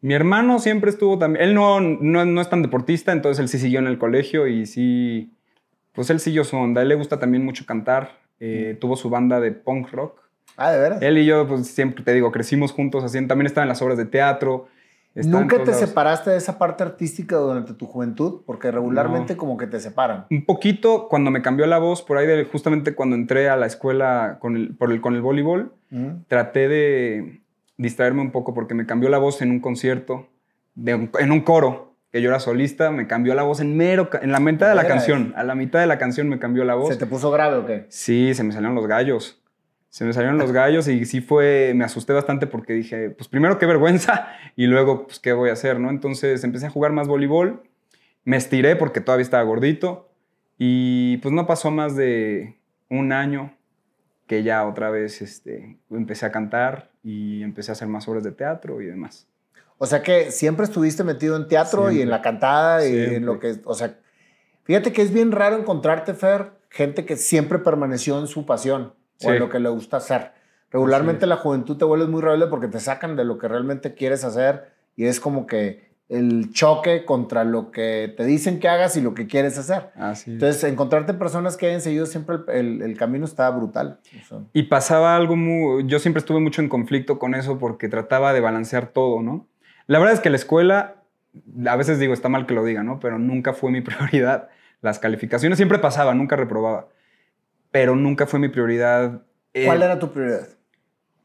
Mi 0.00 0.14
hermano 0.14 0.58
siempre 0.58 0.88
estuvo 0.88 1.18
también, 1.18 1.44
él 1.44 1.54
no, 1.54 1.80
no, 1.82 2.24
no 2.24 2.40
es 2.40 2.48
tan 2.48 2.62
deportista, 2.62 3.12
entonces 3.12 3.42
él 3.42 3.48
sí 3.50 3.58
siguió 3.58 3.80
en 3.80 3.88
el 3.88 3.98
colegio 3.98 4.46
y 4.46 4.64
sí, 4.64 5.34
Pues 5.92 6.08
él 6.08 6.18
siguió 6.18 6.44
su 6.44 6.56
onda. 6.56 6.80
A 6.80 6.82
él 6.82 6.88
le 6.88 6.94
gusta 6.94 7.18
también 7.18 7.44
mucho 7.44 7.66
cantar. 7.66 8.12
Eh, 8.40 8.78
tuvo 8.80 8.96
su 8.96 9.10
banda 9.10 9.38
de 9.38 9.52
punk 9.52 9.90
rock. 9.90 10.22
Ah, 10.56 10.72
de 10.72 10.80
veras. 10.80 11.02
Él 11.02 11.18
y 11.18 11.26
yo, 11.26 11.46
pues 11.46 11.66
siempre 11.66 12.02
te 12.02 12.14
digo, 12.14 12.32
crecimos 12.32 12.72
juntos 12.72 13.04
así. 13.04 13.18
También 13.26 13.46
estaba 13.46 13.64
en 13.64 13.68
las 13.68 13.82
obras 13.82 13.98
de 13.98 14.06
teatro. 14.06 14.66
¿Nunca 15.26 15.56
te 15.64 15.72
separaste 15.74 16.30
de 16.30 16.36
esa 16.36 16.58
parte 16.58 16.82
artística 16.82 17.36
durante 17.36 17.74
tu 17.74 17.86
juventud? 17.86 18.42
Porque 18.46 18.70
regularmente 18.70 19.36
como 19.36 19.56
que 19.56 19.66
te 19.66 19.80
separan. 19.80 20.26
Un 20.30 20.44
poquito 20.44 21.08
cuando 21.08 21.30
me 21.30 21.42
cambió 21.42 21.66
la 21.66 21.78
voz, 21.78 22.02
por 22.02 22.18
ahí 22.18 22.26
de, 22.26 22.44
justamente 22.44 22.94
cuando 22.94 23.16
entré 23.16 23.48
a 23.48 23.56
la 23.56 23.66
escuela 23.66 24.38
con 24.40 24.56
el, 24.56 24.76
por 24.76 24.92
el, 24.92 25.00
con 25.00 25.14
el 25.14 25.22
voleibol, 25.22 25.72
Ujú. 25.90 26.22
traté 26.28 26.68
de 26.68 27.40
distraerme 27.76 28.20
un 28.22 28.30
poco 28.30 28.54
porque 28.54 28.74
me 28.74 28.86
cambió 28.86 29.08
la 29.08 29.18
voz 29.18 29.40
en 29.42 29.50
un 29.50 29.60
concierto, 29.60 30.28
de 30.74 30.94
un- 30.94 31.10
en 31.18 31.32
un 31.32 31.40
coro, 31.40 31.94
que 32.10 32.22
yo 32.22 32.30
era 32.30 32.40
solista, 32.40 32.90
me 32.90 33.06
cambió 33.06 33.34
la 33.34 33.42
voz 33.42 33.60
en 33.60 33.76
mero, 33.76 34.08
en 34.22 34.32
la 34.32 34.40
mitad 34.40 34.68
de 34.70 34.74
la 34.74 34.86
canción, 34.86 35.34
a 35.36 35.44
la 35.44 35.54
mitad 35.54 35.78
de 35.80 35.86
la 35.86 35.98
canción 35.98 36.28
me 36.28 36.38
cambió 36.38 36.64
la 36.64 36.74
voz. 36.74 36.88
¿Se 36.88 36.96
te 36.96 37.04
puso 37.06 37.30
grave 37.30 37.56
o 37.56 37.66
qué? 37.66 37.84
Sí, 37.90 38.32
se 38.34 38.42
me 38.44 38.52
salieron 38.52 38.74
los 38.74 38.86
gallos. 38.86 39.37
Se 39.90 40.04
me 40.04 40.12
salieron 40.12 40.38
los 40.38 40.52
gallos 40.52 40.86
y 40.86 41.04
sí 41.06 41.20
fue, 41.20 41.72
me 41.74 41.84
asusté 41.84 42.12
bastante 42.12 42.46
porque 42.46 42.74
dije, 42.74 43.10
pues 43.10 43.28
primero 43.28 43.58
qué 43.58 43.66
vergüenza 43.66 44.28
y 44.56 44.66
luego, 44.66 45.06
pues 45.06 45.18
qué 45.18 45.32
voy 45.32 45.50
a 45.50 45.54
hacer, 45.54 45.80
¿no? 45.80 45.90
Entonces 45.90 46.44
empecé 46.44 46.66
a 46.66 46.70
jugar 46.70 46.92
más 46.92 47.08
voleibol, 47.08 47.62
me 48.24 48.36
estiré 48.36 48.76
porque 48.76 49.00
todavía 49.00 49.22
estaba 49.22 49.42
gordito 49.44 50.10
y 50.58 51.16
pues 51.18 51.32
no 51.32 51.46
pasó 51.46 51.70
más 51.70 51.96
de 51.96 52.58
un 52.90 53.12
año 53.12 53.54
que 54.26 54.42
ya 54.42 54.66
otra 54.66 54.90
vez 54.90 55.22
este, 55.22 55.78
empecé 55.90 56.26
a 56.26 56.32
cantar 56.32 56.90
y 57.02 57.42
empecé 57.42 57.70
a 57.70 57.72
hacer 57.72 57.88
más 57.88 58.06
obras 58.08 58.22
de 58.22 58.32
teatro 58.32 58.82
y 58.82 58.86
demás. 58.86 59.26
O 59.78 59.86
sea 59.86 60.02
que 60.02 60.30
siempre 60.30 60.64
estuviste 60.64 61.02
metido 61.02 61.36
en 61.36 61.48
teatro 61.48 61.90
y 61.90 62.02
en 62.02 62.10
la 62.10 62.20
cantada 62.20 62.84
y 62.84 62.90
Siempre. 62.92 63.16
en 63.16 63.26
lo 63.26 63.38
que... 63.38 63.58
O 63.64 63.74
sea, 63.74 63.96
fíjate 64.64 64.92
que 64.92 65.02
es 65.02 65.12
bien 65.12 65.32
raro 65.32 65.56
encontrarte, 65.56 66.14
Fer, 66.14 66.50
gente 66.68 67.06
que 67.06 67.16
siempre 67.16 67.58
permaneció 67.58 68.18
en 68.18 68.26
su 68.26 68.44
pasión 68.44 68.92
o 69.24 69.28
en 69.28 69.34
Sí. 69.34 69.38
lo 69.38 69.48
que 69.48 69.58
le 69.60 69.68
gusta 69.68 69.98
hacer. 69.98 70.32
Regularmente 70.70 71.26
la 71.26 71.36
juventud 71.36 71.76
te 71.76 71.84
vuelves 71.84 72.08
muy 72.08 72.20
rebelde 72.20 72.46
porque 72.48 72.68
te 72.68 72.78
sacan 72.80 73.16
de 73.16 73.24
lo 73.24 73.38
que 73.38 73.48
realmente 73.48 73.94
quieres 73.94 74.24
hacer 74.24 74.70
y 74.96 75.06
es 75.06 75.18
como 75.20 75.46
que 75.46 75.88
el 76.10 76.52
choque 76.52 77.04
contra 77.04 77.44
lo 77.44 77.70
que 77.70 78.12
te 78.16 78.24
dicen 78.24 78.60
que 78.60 78.68
hagas 78.68 78.96
y 78.96 79.02
lo 79.02 79.12
que 79.14 79.26
quieres 79.26 79.58
hacer. 79.58 79.90
Así. 79.96 80.30
Entonces, 80.32 80.64
encontrarte 80.64 81.12
personas 81.14 81.56
que 81.58 81.66
hayan 81.66 81.80
seguido 81.82 82.06
siempre 82.06 82.36
el, 82.48 82.50
el- 82.80 82.82
el 82.82 82.96
camino 82.96 83.24
está 83.26 83.48
brutal. 83.50 83.98
O 84.22 84.26
sea, 84.26 84.38
Y 84.54 84.64
pasaba 84.64 85.16
algo 85.16 85.36
muy... 85.36 85.86
Yo 85.86 85.98
siempre 85.98 86.18
estuve 86.20 86.40
mucho 86.40 86.62
en 86.62 86.68
conflicto 86.70 87.18
con 87.18 87.34
eso 87.34 87.58
porque 87.58 87.88
trataba 87.88 88.32
de 88.32 88.40
balancear 88.40 88.86
todo, 88.88 89.20
¿no? 89.22 89.46
La 89.86 89.98
verdad 89.98 90.14
es 90.14 90.20
que 90.20 90.30
la 90.30 90.36
escuela, 90.36 90.96
a 91.66 91.76
veces 91.76 91.98
digo, 91.98 92.14
está 92.14 92.28
mal 92.30 92.46
que 92.46 92.54
lo 92.54 92.64
diga, 92.64 92.82
¿no? 92.82 93.00
Pero 93.00 93.18
nunca 93.18 93.52
fue 93.52 93.70
mi 93.70 93.80
prioridad. 93.82 94.48
Las 94.80 94.98
calificaciones 94.98 95.58
siempre 95.58 95.78
pasaba, 95.78 96.14
nunca 96.14 96.36
reprobaba. 96.36 96.88
Pero 97.70 97.96
nunca 97.96 98.26
fue 98.26 98.38
mi 98.40 98.48
prioridad 98.48 99.22
eh, 99.54 99.64
¿Cuál 99.66 99.82
era 99.82 99.98
tu 99.98 100.10
prioridad? 100.12 100.48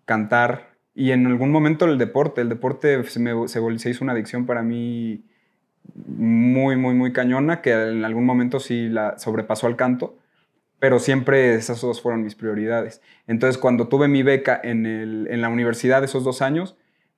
cantar. 0.05 0.73
Y 0.95 1.12
en 1.12 1.25
algún 1.25 1.51
momento 1.51 1.85
el 1.85 1.97
deporte. 1.97 2.41
El 2.41 2.50
deporte 2.50 3.03
se, 3.05 3.19
me- 3.19 3.47
se 3.47 3.79
se 3.79 3.89
hizo 3.89 4.03
una 4.03 4.13
adicción 4.13 4.45
para 4.45 4.62
mí 4.62 5.23
muy, 5.95 6.75
muy, 6.75 6.93
muy 6.93 7.12
cañona, 7.13 7.62
que 7.62 7.71
en 7.71 8.05
algún 8.05 8.25
momento 8.25 8.59
sí 8.59 8.89
la 8.89 9.17
sobrepasó 9.17 9.67
al 9.67 9.75
canto, 9.75 10.17
pero 10.79 11.00
siempre 11.00 11.55
esas 11.55 11.81
dos 11.81 12.01
fueron 12.01 12.23
mis 12.23 12.35
prioridades. 12.35 13.01
Entonces, 13.27 13.57
cuando 13.57 13.88
tuve 13.88 14.07
mi 14.07 14.23
beca 14.23 14.59
en, 14.63 14.85
el- 14.85 15.27
en 15.29 15.41
la 15.41 15.50
universidad 15.50 16.03
esos 16.03 16.23
dos 16.23 16.41
años, 16.41 16.75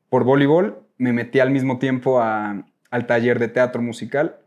por 0.10 0.24
voleibol, 0.24 0.80
me 0.98 1.14
metí 1.14 1.40
al 1.40 1.52
mismo 1.52 1.78
tiempo 1.80 2.22
a- 2.22 2.66
al 2.92 3.08
taller 3.08 3.40
de 3.40 3.48
teatro 3.50 3.82
musical 3.82 4.38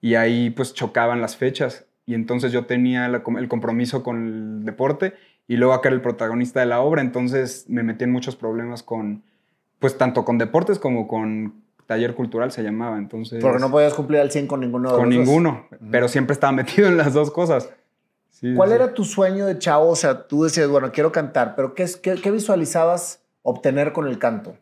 y 0.00 0.14
ahí 0.14 0.50
pues 0.50 0.72
chocaban 0.74 1.20
las 1.20 1.36
fechas 1.36 1.86
y 2.08 2.14
entonces 2.14 2.52
yo 2.52 2.64
tenía 2.64 3.06
la 3.08 3.22
el 3.38 3.48
compromiso 3.48 4.02
con 4.02 4.26
el 4.26 4.64
deporte 4.64 5.12
y 5.46 5.56
luego 5.56 5.74
acá 5.74 5.90
era 5.90 5.96
el 5.96 6.00
protagonista 6.02 6.60
de 6.60 6.66
la 6.66 6.80
obra, 6.80 7.02
entonces 7.02 7.66
me 7.68 7.82
metí 7.82 8.04
en 8.04 8.10
muchos 8.12 8.34
problemas 8.34 8.82
con, 8.82 9.22
pues 9.78 9.98
tanto 9.98 10.24
con 10.24 10.38
deportes 10.38 10.78
como 10.78 11.06
con 11.06 11.52
taller 11.86 12.14
cultural 12.14 12.50
se 12.50 12.62
llamaba, 12.62 12.96
entonces... 12.98 13.42
Porque 13.42 13.58
no 13.60 13.70
podías 13.70 13.92
cumplir 13.94 14.20
al 14.20 14.30
100 14.30 14.46
con 14.46 14.60
ninguno 14.60 14.90
de 14.90 14.96
Con 14.98 15.08
los 15.10 15.16
dos. 15.18 15.26
ninguno, 15.26 15.66
pero 15.90 16.08
siempre 16.08 16.32
estaba 16.32 16.52
metido 16.52 16.88
en 16.88 16.96
las 16.96 17.12
dos 17.12 17.30
cosas. 17.30 17.70
Sí, 18.30 18.54
¿Cuál 18.54 18.68
sí. 18.70 18.74
era 18.76 18.94
tu 18.94 19.04
sueño 19.04 19.46
de 19.46 19.58
chavo? 19.58 19.88
O 19.90 19.96
sea, 19.96 20.26
tú 20.28 20.44
decías, 20.44 20.68
bueno, 20.68 20.92
quiero 20.92 21.12
cantar, 21.12 21.54
pero 21.56 21.74
¿qué, 21.74 21.82
es- 21.82 21.96
qué, 21.98 22.14
qué 22.14 22.30
visualizabas 22.30 23.22
obtener 23.42 23.92
con 23.92 24.06
el 24.06 24.18
canto? 24.18 24.56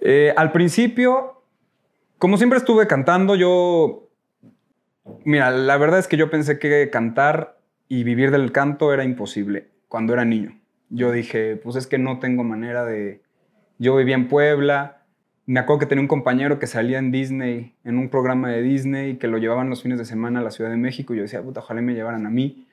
Eh, 0.00 0.32
al 0.36 0.52
principio, 0.52 1.40
como 2.18 2.36
siempre 2.36 2.58
estuve 2.58 2.86
cantando, 2.86 3.34
yo... 3.34 4.05
Mira, 5.24 5.50
la 5.50 5.76
verdad 5.76 5.98
es 5.98 6.08
que 6.08 6.16
yo 6.16 6.30
pensé 6.30 6.58
que 6.58 6.88
cantar 6.90 7.58
y 7.88 8.04
vivir 8.04 8.30
del 8.30 8.52
canto 8.52 8.92
era 8.92 9.04
imposible 9.04 9.68
cuando 9.88 10.12
era 10.12 10.24
niño. 10.24 10.58
Yo 10.88 11.12
dije, 11.12 11.56
pues 11.56 11.76
es 11.76 11.86
que 11.86 11.98
no 11.98 12.18
tengo 12.18 12.44
manera 12.44 12.84
de... 12.84 13.22
Yo 13.78 13.96
vivía 13.96 14.14
en 14.14 14.28
Puebla, 14.28 15.02
me 15.44 15.60
acuerdo 15.60 15.80
que 15.80 15.86
tenía 15.86 16.02
un 16.02 16.08
compañero 16.08 16.58
que 16.58 16.66
salía 16.66 16.98
en 16.98 17.10
Disney, 17.12 17.74
en 17.84 17.98
un 17.98 18.08
programa 18.08 18.48
de 18.50 18.62
Disney, 18.62 19.16
que 19.16 19.28
lo 19.28 19.38
llevaban 19.38 19.68
los 19.68 19.82
fines 19.82 19.98
de 19.98 20.04
semana 20.04 20.40
a 20.40 20.42
la 20.42 20.50
Ciudad 20.50 20.70
de 20.70 20.76
México, 20.76 21.12
y 21.12 21.18
yo 21.18 21.22
decía, 21.22 21.42
puta, 21.42 21.60
ojalá 21.60 21.82
me 21.82 21.94
llevaran 21.94 22.24
a 22.26 22.30
mí, 22.30 22.66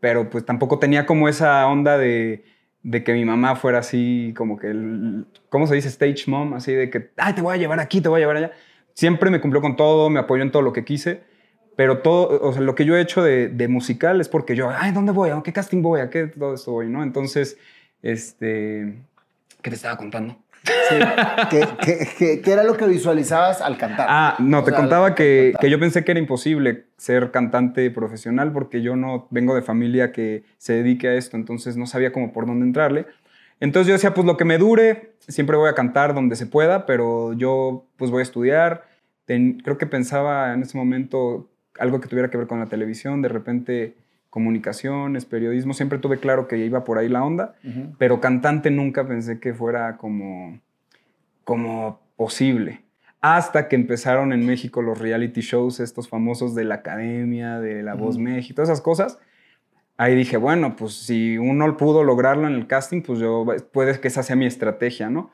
pero 0.00 0.30
pues 0.30 0.44
tampoco 0.44 0.78
tenía 0.78 1.06
como 1.06 1.28
esa 1.28 1.66
onda 1.66 1.98
de, 1.98 2.44
de 2.82 3.04
que 3.04 3.12
mi 3.12 3.24
mamá 3.24 3.56
fuera 3.56 3.78
así, 3.80 4.32
como 4.36 4.58
que, 4.58 4.68
el- 4.68 5.26
¿cómo 5.50 5.66
se 5.66 5.74
dice? 5.74 5.88
Stage 5.88 6.24
mom, 6.28 6.54
así 6.54 6.72
de 6.72 6.88
que, 6.90 7.10
ay, 7.16 7.34
te 7.34 7.42
voy 7.42 7.54
a 7.54 7.58
llevar 7.58 7.80
aquí, 7.80 8.00
te 8.00 8.08
voy 8.08 8.18
a 8.18 8.20
llevar 8.22 8.36
allá. 8.36 8.52
Siempre 8.94 9.30
me 9.30 9.40
cumplió 9.40 9.60
con 9.60 9.76
todo, 9.76 10.08
me 10.08 10.18
apoyó 10.20 10.42
en 10.42 10.50
todo 10.50 10.62
lo 10.62 10.72
que 10.72 10.84
quise, 10.84 11.22
pero 11.76 11.98
todo, 11.98 12.40
o 12.42 12.52
sea, 12.52 12.62
lo 12.62 12.74
que 12.74 12.84
yo 12.84 12.96
he 12.96 13.00
hecho 13.00 13.22
de, 13.22 13.48
de 13.48 13.68
musical 13.68 14.20
es 14.20 14.28
porque 14.28 14.56
yo, 14.56 14.70
ay, 14.70 14.92
¿dónde 14.92 15.12
voy? 15.12 15.30
¿A 15.30 15.42
qué 15.42 15.52
casting 15.52 15.82
voy? 15.82 16.00
¿A 16.00 16.10
qué 16.10 16.26
todo 16.26 16.54
esto 16.54 16.72
voy? 16.72 16.88
¿No? 16.88 17.02
Entonces, 17.02 17.58
este, 18.02 18.94
¿qué 19.62 19.70
te 19.70 19.76
estaba 19.76 19.96
contando? 19.96 20.36
Sí. 20.64 20.96
¿Qué, 21.50 21.68
qué- 21.80 22.08
qué- 22.18 22.40
qué 22.40 22.52
era 22.52 22.64
lo 22.64 22.76
que 22.76 22.86
visualizabas 22.86 23.60
al 23.60 23.76
cantar? 23.78 24.06
Ah, 24.08 24.36
no, 24.40 24.60
O 24.60 24.64
te 24.64 24.70
sea, 24.70 24.80
contaba 24.80 25.14
que, 25.14 25.52
que 25.60 25.70
yo 25.70 25.78
pensé 25.78 26.02
que 26.04 26.10
era 26.10 26.18
imposible 26.18 26.86
ser 26.96 27.30
cantante 27.30 27.88
profesional 27.90 28.52
porque 28.52 28.82
yo 28.82 28.96
no 28.96 29.28
vengo 29.30 29.54
de 29.54 29.62
familia 29.62 30.10
que 30.10 30.42
se 30.58 30.72
dedique 30.72 31.06
a 31.08 31.14
esto, 31.14 31.36
entonces 31.36 31.76
no 31.76 31.86
sabía 31.86 32.10
cómo 32.10 32.32
por 32.32 32.46
dónde 32.46 32.66
entrarle. 32.66 33.06
Entonces 33.60 33.86
yo 33.86 33.92
decía, 33.92 34.12
pues 34.12 34.26
lo 34.26 34.36
que 34.36 34.44
me 34.44 34.58
dure, 34.58 35.12
siempre 35.20 35.56
voy 35.56 35.68
a 35.68 35.74
cantar 35.74 36.14
donde 36.14 36.34
se 36.36 36.46
pueda, 36.46 36.84
pero 36.84 37.32
yo 37.34 37.86
pues 37.96 38.10
voy 38.10 38.20
a 38.20 38.22
estudiar. 38.24 38.84
Ten- 39.24 39.60
creo 39.60 39.78
que 39.78 39.86
pensaba 39.86 40.52
en 40.52 40.62
ese 40.62 40.76
momento 40.76 41.48
algo 41.78 42.00
que 42.00 42.08
tuviera 42.08 42.30
que 42.30 42.38
ver 42.38 42.46
con 42.46 42.60
la 42.60 42.66
televisión, 42.66 43.22
de 43.22 43.28
repente 43.28 43.94
comunicaciones, 44.30 45.24
periodismo, 45.24 45.72
siempre 45.72 45.98
tuve 45.98 46.18
claro 46.18 46.46
que 46.46 46.58
iba 46.58 46.84
por 46.84 46.98
ahí 46.98 47.08
la 47.08 47.24
onda 47.24 47.54
pero 47.98 48.20
cantante 48.20 48.70
nunca 48.70 49.06
pensé 49.06 49.40
que 49.40 49.54
fuera 49.54 49.96
como, 49.96 50.60
como 51.44 52.00
posible. 52.16 52.82
Hasta 53.20 53.68
que 53.68 53.76
empezaron 53.76 54.32
en 54.32 54.46
México 54.46 54.82
los 54.82 54.98
reality 54.98 55.40
shows, 55.40 55.80
estos 55.80 56.08
famosos 56.08 56.54
de 56.54 56.64
la 56.64 56.76
Academia, 56.76 57.58
de 57.60 57.82
La 57.82 57.94
Voz 57.94 58.16
Ujú. 58.16 58.24
México, 58.24 58.56
todas 58.56 58.68
esas 58.68 58.82
cosas. 58.82 59.18
Ahí 59.96 60.14
dije, 60.14 60.36
bueno, 60.36 60.76
pues 60.76 60.92
si 60.92 61.38
uno 61.38 61.76
pudo 61.76 62.04
lograrlo 62.04 62.46
en 62.46 62.54
el 62.54 62.66
casting, 62.66 63.00
pues 63.00 63.18
yo, 63.18 63.46
puede 63.72 63.98
que 63.98 64.08
esa 64.08 64.22
sea 64.22 64.36
mi 64.36 64.44
estrategia, 64.44 65.08
¿no? 65.08 65.30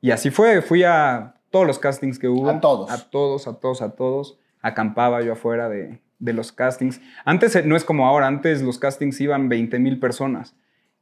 Y 0.00 0.12
así 0.12 0.30
fue, 0.30 0.62
fui 0.62 0.84
a 0.84 1.34
todos 1.50 1.66
los 1.66 1.78
castings 1.78 2.18
que 2.18 2.28
hubo. 2.28 2.48
A 2.48 2.60
todos. 2.60 2.90
A 2.90 3.10
todos, 3.10 3.48
a 3.48 3.54
todos, 3.54 3.82
a 3.82 3.90
todos. 3.90 4.38
Acampaba 4.66 5.22
yo 5.22 5.32
afuera 5.34 5.68
de, 5.68 6.00
de 6.18 6.32
los 6.32 6.52
castings. 6.52 7.00
Antes 7.24 7.54
eh, 7.56 7.62
no 7.64 7.76
es 7.76 7.84
como 7.84 8.06
ahora, 8.06 8.26
antes 8.26 8.62
los 8.62 8.78
castings 8.78 9.20
iban 9.20 9.48
20 9.48 9.78
mil 9.78 9.98
personas 9.98 10.54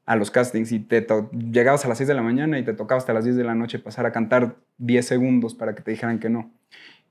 a 0.06 0.16
los 0.16 0.30
castings 0.30 0.70
y 0.72 0.80
te 0.80 1.06
llegabas 1.32 1.84
a 1.84 1.88
las 1.88 1.96
6 1.98 2.08
de 2.08 2.14
la 2.14 2.20
mañana 2.22 2.58
y 2.58 2.62
te 2.64 2.74
tocaba 2.74 2.98
hasta 2.98 3.14
las 3.14 3.24
10 3.24 3.36
de 3.36 3.44
la 3.44 3.54
noche 3.54 3.78
pasar 3.78 4.04
a 4.04 4.12
cantar 4.12 4.56
10 4.76 5.06
segundos 5.06 5.54
para 5.54 5.74
que 5.74 5.82
te 5.82 5.92
dijeran 5.92 6.18
que 6.18 6.28
no. 6.28 6.50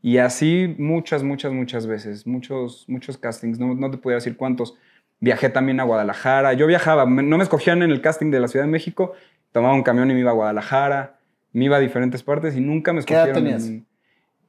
Y 0.02 0.18
así 0.18 0.76
muchas, 0.78 1.24
muchas, 1.24 1.54
muchas 1.54 1.88
veces, 1.88 2.28
muchos, 2.28 2.86
muchos 2.88 3.18
castings, 3.18 3.58
no, 3.58 3.74
no 3.74 3.90
te 3.90 3.98
podía 3.98 4.16
decir 4.16 4.36
cuántos. 4.38 4.78
Viajé 5.20 5.50
también 5.50 5.80
a 5.80 5.84
Guadalajara, 5.84 6.54
yo 6.54 6.68
viajaba, 6.68 7.06
no 7.06 7.38
me 7.38 7.44
escogían 7.44 7.82
en 7.82 7.90
el 7.90 8.02
casting 8.02 8.30
de 8.30 8.40
la 8.42 8.48
Ciudad 8.50 8.66
de 8.66 8.72
México, 8.72 9.14
tomaba 9.54 9.74
un 9.74 9.82
camión 9.84 10.12
y 10.12 10.14
me 10.14 10.20
iba 10.20 10.32
a 10.32 10.34
Guadalajara, 10.34 11.18
me 11.54 11.66
iba 11.66 11.78
a 11.78 11.80
diferentes 11.80 12.22
partes 12.22 12.56
y 12.58 12.60
nunca 12.60 12.92
me 12.94 13.04
¿Qué 13.06 13.14
edad 13.14 13.30
escogieron. 13.30 13.44
tenías? 13.44 13.68
en- 13.68 13.86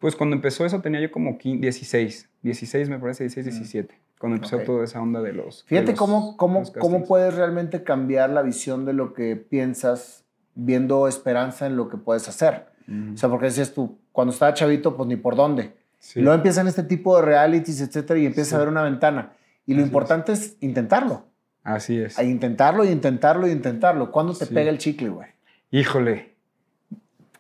pues 0.05 0.17
cuando 0.17 0.37
empezó 0.37 0.67
eso 0.67 0.83
tenía 0.83 1.01
yo 1.01 1.11
como 1.11 1.39
15 1.39 1.63
16, 1.63 2.29
16 2.43 2.91
me 2.91 2.99
parece, 2.99 3.25
16, 3.25 3.47
17, 3.47 3.99
cuando 4.19 4.37
empezó 4.37 4.57
Mm. 4.57 4.61
Ok. 4.61 4.67
toda 4.67 4.85
esa 4.85 5.01
onda 5.01 5.23
de 5.23 5.33
los... 5.33 5.63
de 5.65 5.69
Fíjate 5.71 5.93
los- 5.93 5.99
cómo, 5.99 6.37
cómo, 6.37 6.59
los 6.61 6.73
cómo 6.73 7.05
puedes 7.05 7.35
realmente 7.35 7.83
cambiar 7.85 8.29
la 8.29 8.43
visión 8.43 8.85
de 8.85 8.93
lo 8.93 9.15
que 9.15 9.35
piensas 9.37 10.27
viendo 10.55 11.09
esperanza 11.09 11.67
en 11.67 11.77
lo 11.79 11.89
que 11.89 11.97
puedes 11.97 12.29
hacer. 12.29 12.67
Mm, 12.87 13.15
O 13.15 13.17
sea, 13.17 13.31
porque 13.31 13.47
decías 13.47 13.73
tú, 13.73 13.97
cuando 14.13 14.35
estaba 14.35 14.53
chavito, 14.53 14.95
pues 14.95 15.09
ni 15.09 15.17
por 15.17 15.37
dónde. 15.37 15.73
sí. 16.01 16.21
Y 16.21 16.23
luego 16.23 16.37
empiezan 16.37 16.69
este 16.69 16.83
tipo 16.83 17.17
de 17.17 17.23
realities, 17.23 17.81
etcétera, 17.81 18.21
y 18.21 18.27
empiezas 18.27 18.51
Sí. 18.51 18.55
a 18.57 18.59
ver 18.59 18.69
una 18.69 18.83
ventana. 18.83 19.33
Y 19.65 19.73
lo 19.73 19.81
es. 19.81 19.87
importante 19.87 20.33
es 20.33 20.59
intentarlo. 20.61 21.25
Así 21.63 21.99
es. 21.99 22.19
A 22.19 22.25
intentarlo 22.25 22.85
y 22.85 22.89
intentarlo 22.89 23.49
y 23.49 23.53
intentarlo. 23.53 24.13
¿Cuándo 24.13 24.35
te 24.35 24.45
Sí. 24.45 24.53
pega 24.53 24.69
el 24.69 24.77
chicle, 24.77 25.09
güey? 25.09 25.29
Híjole. 25.71 26.34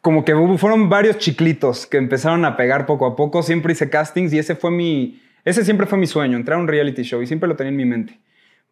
Como 0.05 0.23
que 0.23 0.35
fueron 0.59 0.91
varios 0.91 1.17
chiclitos 1.17 1.87
que 1.87 1.97
empezaron 1.97 2.45
a 2.45 2.59
pegar 2.59 2.85
poco 2.85 3.07
a 3.07 3.17
poco. 3.17 3.43
Siempre 3.43 3.73
hice 3.73 3.89
castings 3.89 4.35
y 4.35 4.39
ese 4.39 4.55
fue 4.55 4.71
mi. 4.71 5.23
Ese 5.47 5.65
siempre 5.65 5.87
fue 5.87 5.97
mi 5.97 6.07
sueño, 6.07 6.37
entrar 6.37 6.59
a 6.59 6.61
un 6.61 6.69
reality 6.69 7.05
show 7.05 7.23
y 7.23 7.27
siempre 7.27 7.49
lo 7.49 7.57
tenía 7.57 7.71
en 7.71 7.77
mi 7.77 7.87
mente. 7.87 8.21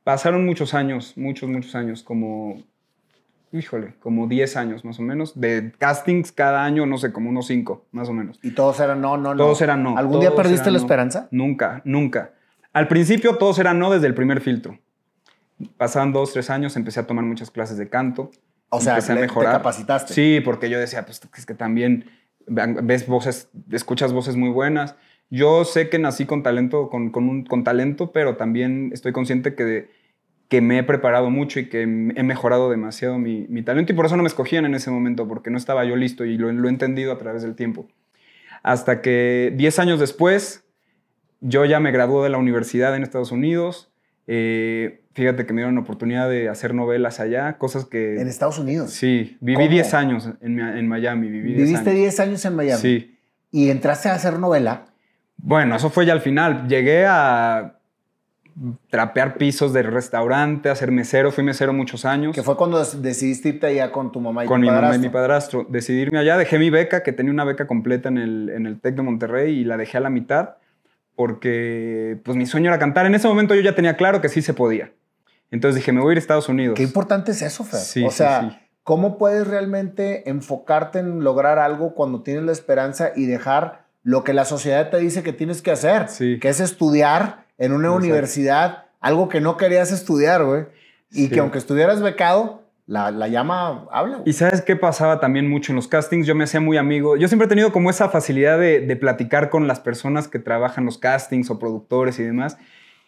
Pasaron 0.05 0.45
muchos 0.45 0.75
años, 0.75 1.15
muchos, 1.17 1.49
muchos 1.49 1.75
años, 1.75 2.03
como, 2.03 2.63
híjole, 3.51 3.95
como 4.01 4.27
10 4.27 4.57
años 4.59 4.85
más 4.85 4.99
o 4.99 5.03
menos, 5.03 5.41
de 5.41 5.73
castings 5.79 6.33
cada 6.33 6.67
año, 6.67 6.85
no 6.85 6.99
sé, 6.99 7.13
como 7.13 7.31
unos 7.31 7.47
5, 7.47 7.87
más 7.93 8.11
o 8.11 8.13
menos. 8.13 8.39
Y 8.43 8.51
todos 8.51 8.79
eran 8.81 9.01
no, 9.01 9.17
no, 9.17 9.35
no. 9.35 9.43
Todos 9.43 9.63
eran 9.63 9.83
no. 9.83 9.97
¿Algún 9.97 10.21
día 10.21 10.35
perdiste 10.35 10.67
la 10.67 10.77
no. 10.77 10.85
esperanza? 10.85 11.29
Nunca, 11.31 11.81
nunca. 11.87 12.35
Al 12.75 12.89
principio 12.89 13.37
todos 13.37 13.59
eran 13.59 13.79
no 13.79 13.91
desde 13.91 14.07
el 14.07 14.15
primer 14.15 14.43
filtro. 14.43 14.79
Pasaban 15.79 16.13
dos, 16.13 16.35
tres 16.35 16.51
años, 16.51 16.77
empecé 16.77 17.01
a 17.01 17.07
tomar 17.07 17.25
muchas 17.25 17.51
clases 17.51 17.79
de 17.79 17.89
canto. 17.89 18.31
O 18.77 18.81
sea, 18.81 18.95
empecé 18.95 19.13
a 19.13 19.15
le- 19.17 19.21
te 19.23 19.27
mejorar. 19.29 19.53
capacitaste. 19.59 20.15
Sí, 20.15 20.41
porque 20.45 20.69
yo 20.71 20.79
decía, 20.79 21.05
pues 21.05 21.21
es 21.37 21.47
que 21.47 21.55
también 21.55 22.07
ves 22.47 23.07
voces, 23.07 23.49
escuchas 23.71 24.13
voces 24.13 24.37
muy 24.37 24.51
buenas. 24.51 24.97
Yo 25.31 25.65
sé 25.65 25.89
que 25.89 25.99
nací 25.99 26.27
con 26.27 26.43
talento, 26.43 26.91
con, 26.91 27.11
con, 27.11 27.29
un, 27.29 27.45
con 27.45 27.65
talento, 27.65 28.13
pero 28.13 28.37
también 28.37 28.91
estoy 28.93 29.13
consciente 29.13 29.55
que, 29.55 29.89
que 30.49 30.61
me 30.61 30.79
he 30.79 30.83
preparado 30.83 31.31
mucho 31.31 31.61
y 31.61 31.69
que 31.69 31.83
he 31.83 31.87
mejorado 31.87 32.69
demasiado 32.71 33.19
mi, 33.19 33.47
mi 33.49 33.63
talento 33.63 33.93
y 33.93 33.97
por 33.97 34.07
eso 34.07 34.17
no 34.17 34.23
me 34.23 34.29
escogían 34.29 34.65
en 34.67 34.75
ese 34.75 34.91
momento, 34.91 35.27
porque 35.29 35.51
no 35.51 35.57
estaba 35.57 35.85
yo 35.85 35.97
listo 35.97 36.25
y 36.25 36.37
lo, 36.37 36.53
lo 36.53 36.69
he 36.69 36.71
entendido 36.71 37.13
a 37.13 37.19
través 37.19 37.43
del 37.43 37.55
tiempo. 37.55 37.87
Hasta 38.63 39.01
que 39.01 39.53
10 39.57 39.79
años 39.79 39.99
después, 40.01 40.65
yo 41.41 41.65
ya 41.65 41.81
me 41.81 41.91
gradué 41.93 42.25
de 42.25 42.31
la 42.31 42.39
universidad 42.39 42.95
en 42.95 43.03
Estados 43.03 43.33
Unidos. 43.33 43.91
Eh, 44.27 45.02
fíjate 45.15 45.47
que 45.47 45.53
me 45.53 45.61
dieron 45.61 45.75
la 45.75 45.83
oportunidad 45.83 46.29
de 46.29 46.49
hacer 46.49 46.75
novelas 46.75 47.21
allá, 47.21 47.59
cosas 47.59 47.85
que... 47.85 48.21
En 48.21 48.29
Estados 48.29 48.59
Unidos. 48.59 48.91
Sí, 48.91 49.37
viví 49.41 49.57
¿Cómo? 49.57 49.69
10 49.69 49.95
años 49.95 50.29
en, 50.41 50.61
en 50.61 50.89
Miami. 50.89 51.29
Viví 51.29 51.55
10 51.55 51.69
Viviste 51.69 51.91
años. 51.91 52.01
10 52.01 52.21
años 52.21 52.45
en 52.45 52.57
Miami. 52.57 52.81
Sí. 52.81 53.19
Y 53.51 53.71
entraste 53.71 54.09
a 54.09 54.15
hacer 54.15 54.39
novela. 54.39 54.87
Bueno, 55.37 55.77
eso 55.77 55.91
fue 55.91 56.07
ya 56.07 56.13
al 56.13 56.21
final. 56.21 56.67
Llegué 56.69 57.05
a 57.07 57.79
trapear 58.91 59.37
pisos 59.37 59.73
de 59.73 59.83
restaurante, 59.83 60.71
a 60.71 60.77
ser 60.77 60.91
mesero. 60.91 61.33
Fui 61.33 61.45
mesero 61.45 61.73
muchos 61.73 62.05
años. 62.05 62.35
Que 62.35 62.43
fue 62.43 62.57
cuando 62.57 62.83
decidiste 62.85 63.51
irte 63.51 63.67
allá 63.67 63.93
con 63.93 64.13
tu 64.13 64.21
mamá 64.21 64.45
y 64.45 64.47
con 64.47 64.61
tu 64.61 64.67
mi 64.67 64.69
mamá 64.69 64.79
y 64.79 64.81
padrastro. 64.81 65.09
mi 65.09 65.13
padrastro. 65.13 65.67
Decidí 65.69 66.01
irme 66.01 66.19
allá. 66.19 66.37
Dejé 66.37 66.59
mi 66.59 66.71
beca, 66.71 67.03
que 67.03 67.13
tenía 67.13 67.33
una 67.33 67.45
beca 67.45 67.67
completa 67.67 68.09
en 68.09 68.19
el, 68.19 68.51
en 68.51 68.67
el 68.67 68.81
TEC 68.81 68.95
de 68.95 69.03
Monterrey, 69.03 69.59
y 69.59 69.65
la 69.65 69.77
dejé 69.77 69.99
a 69.99 70.01
la 70.01 70.11
mitad 70.11 70.57
porque 71.15 72.19
pues, 72.25 72.37
mi 72.37 72.47
sueño 72.47 72.69
era 72.69 72.79
cantar. 72.79 73.07
En 73.07 73.15
ese 73.15 73.29
momento 73.29 73.55
yo 73.55 73.61
ya 73.61 73.75
tenía 73.75 73.97
claro 73.97 74.21
que 74.21 74.29
sí 74.29 74.43
se 74.43 74.55
podía. 74.55 74.93
Entonces 75.53 75.77
dije, 75.77 75.93
me 75.93 76.01
voy 76.01 76.11
a 76.11 76.13
ir 76.13 76.19
a 76.19 76.21
Estados 76.21 76.49
Unidos. 76.49 76.75
Qué 76.77 76.83
importante 76.83 77.31
es 77.31 77.43
eso, 77.43 77.63
Fer. 77.63 77.79
Sí, 77.81 78.05
o 78.05 78.11
sí, 78.11 78.17
sea, 78.17 78.41
sí. 78.51 78.57
¿cómo 78.83 79.17
puedes 79.19 79.47
realmente 79.47 80.29
enfocarte 80.29 80.99
en 80.99 81.23
lograr 81.23 81.61
algo 81.61 81.95
cuando 81.95 82.23
tienes 82.23 82.43
la 82.43 82.53
esperanza 82.53 83.13
y 83.15 83.27
dejar 83.27 83.85
lo 84.03 84.25
que 84.25 84.33
la 84.33 84.45
sociedad 84.45 84.91
te 84.91 84.97
dice 84.99 85.23
que 85.23 85.33
tienes 85.33 85.63
que 85.63 85.71
hacer? 85.71 86.09
Sí. 86.09 86.39
Que 86.41 86.49
es 86.49 86.59
estudiar 86.59 87.45
en 87.59 87.73
una 87.73 87.89
Exacto. 87.89 88.05
universidad 88.07 88.85
algo 89.01 89.29
que 89.29 89.41
no 89.41 89.57
querías 89.57 89.93
estudiar, 89.93 90.45
güey. 90.45 90.65
Y 91.11 91.25
Sí. 91.27 91.29
que 91.31 91.41
aunque 91.41 91.59
estuvieras 91.59 92.01
becado, 92.01 92.63
la, 92.87 93.11
la 93.11 93.29
llama 93.29 93.87
habla. 93.93 94.17
güey. 94.19 94.31
Y 94.31 94.33
sabes 94.33 94.61
qué 94.63 94.75
pasaba 94.75 95.21
también 95.21 95.49
mucho 95.49 95.71
en 95.73 95.77
los 95.77 95.87
castings, 95.87 96.27
yo 96.27 96.35
me 96.35 96.45
hacía 96.45 96.61
muy 96.61 96.77
amigo. 96.79 97.17
Yo 97.17 97.29
siempre 97.29 97.47
he 97.47 97.49
tenido 97.49 97.73
como 97.73 97.91
esa 97.91 98.09
facilidad 98.09 98.59
de, 98.59 98.81
de 98.81 98.97
platicar 98.97 99.51
con 99.51 99.69
las 99.69 99.79
personas 99.81 100.27
que 100.29 100.39
trabajan 100.39 100.85
los 100.85 100.99
castings 100.99 101.51
o 101.51 101.59
productores 101.59 102.19
y 102.19 102.25
demás. 102.25 102.57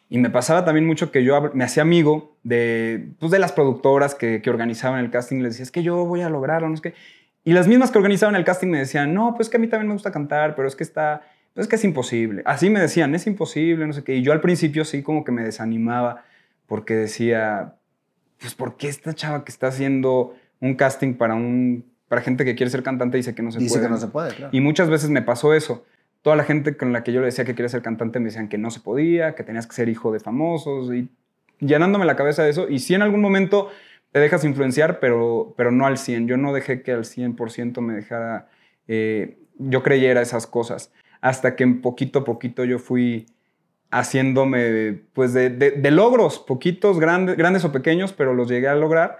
Y 0.08 0.18
me 0.18 0.30
pasaba 0.30 0.64
también 0.64 0.86
mucho 0.86 1.10
que 1.10 1.24
yo 1.24 1.50
me 1.54 1.64
hacía 1.64 1.82
amigo 1.82 2.36
de, 2.42 3.08
pues, 3.18 3.32
de 3.32 3.38
las 3.38 3.52
productoras 3.52 4.14
que, 4.14 4.42
que 4.42 4.50
organizaban 4.50 5.00
el 5.00 5.10
casting. 5.10 5.38
Les 5.38 5.54
decía, 5.54 5.64
es 5.64 5.70
que 5.70 5.82
yo 5.82 6.04
voy 6.04 6.20
a 6.20 6.28
lograrlo, 6.28 6.68
no 6.68 6.74
es 6.74 6.80
que... 6.80 6.94
Y 7.42 7.52
las 7.52 7.68
mismas 7.68 7.90
que 7.90 7.98
organizaban 7.98 8.36
el 8.36 8.44
casting 8.44 8.68
me 8.68 8.78
decían, 8.78 9.12
no, 9.12 9.34
pues 9.34 9.50
que 9.50 9.58
a 9.58 9.60
mí 9.60 9.66
también 9.66 9.88
me 9.88 9.94
gusta 9.94 10.12
cantar, 10.12 10.54
pero 10.54 10.66
es 10.66 10.76
que 10.76 10.82
está, 10.84 11.22
pues 11.52 11.64
es 11.64 11.68
que 11.68 11.76
es 11.76 11.84
imposible. 11.84 12.42
Así 12.46 12.70
me 12.70 12.80
decían, 12.80 13.14
es 13.14 13.26
imposible, 13.26 13.86
no 13.86 13.92
sé 13.92 14.02
qué. 14.02 14.14
Y 14.14 14.22
yo 14.22 14.32
al 14.32 14.40
principio 14.40 14.84
sí 14.84 15.02
como 15.02 15.24
que 15.24 15.32
me 15.32 15.42
desanimaba 15.42 16.24
porque 16.66 16.94
decía, 16.94 17.74
pues 18.40 18.54
¿por 18.54 18.76
qué 18.76 18.88
esta 18.88 19.14
chava 19.14 19.44
que 19.44 19.52
está 19.52 19.66
haciendo 19.68 20.34
un 20.60 20.74
casting 20.74 21.14
para 21.14 21.34
un 21.34 21.84
para 22.08 22.22
gente 22.22 22.44
que 22.44 22.54
quiere 22.54 22.70
ser 22.70 22.82
cantante 22.82 23.16
dice 23.16 23.34
que 23.34 23.42
no 23.42 23.50
se 23.50 23.58
Dice 23.58 23.74
puede? 23.74 23.86
que 23.86 23.90
no 23.90 23.98
se 23.98 24.06
puede, 24.08 24.34
claro. 24.34 24.50
Y 24.56 24.60
muchas 24.60 24.88
veces 24.88 25.10
me 25.10 25.22
pasó 25.22 25.52
eso. 25.54 25.84
Toda 26.24 26.36
la 26.36 26.44
gente 26.44 26.74
con 26.78 26.94
la 26.94 27.04
que 27.04 27.12
yo 27.12 27.20
le 27.20 27.26
decía 27.26 27.44
que 27.44 27.54
quería 27.54 27.68
ser 27.68 27.82
cantante 27.82 28.18
me 28.18 28.24
decían 28.24 28.48
que 28.48 28.56
no 28.56 28.70
se 28.70 28.80
podía, 28.80 29.34
que 29.34 29.42
tenías 29.42 29.66
que 29.66 29.74
ser 29.74 29.90
hijo 29.90 30.10
de 30.10 30.20
famosos 30.20 30.90
y 30.94 31.10
llenándome 31.60 32.06
la 32.06 32.16
cabeza 32.16 32.42
de 32.42 32.48
eso. 32.48 32.66
Y 32.66 32.78
sí 32.78 32.94
en 32.94 33.02
algún 33.02 33.20
momento 33.20 33.68
te 34.10 34.20
dejas 34.20 34.42
influenciar, 34.42 35.00
pero, 35.00 35.52
pero 35.54 35.70
no 35.70 35.84
al 35.84 35.98
100. 35.98 36.26
Yo 36.26 36.38
no 36.38 36.54
dejé 36.54 36.80
que 36.80 36.92
al 36.92 37.04
100% 37.04 37.82
me 37.82 37.92
dejara, 37.92 38.48
eh, 38.88 39.36
yo 39.58 39.82
creyera 39.82 40.22
esas 40.22 40.46
cosas. 40.46 40.90
Hasta 41.20 41.56
que 41.56 41.64
en 41.64 41.82
poquito 41.82 42.20
a 42.20 42.24
poquito 42.24 42.64
yo 42.64 42.78
fui 42.78 43.26
haciéndome, 43.90 45.02
pues, 45.12 45.34
de, 45.34 45.90
logros, 45.90 46.38
poquitos, 46.38 46.98
grandes, 46.98 47.36
grandes 47.36 47.66
o 47.66 47.70
pequeños, 47.70 48.14
pero 48.14 48.32
los 48.32 48.48
llegué 48.48 48.68
a 48.68 48.74
lograr. 48.74 49.18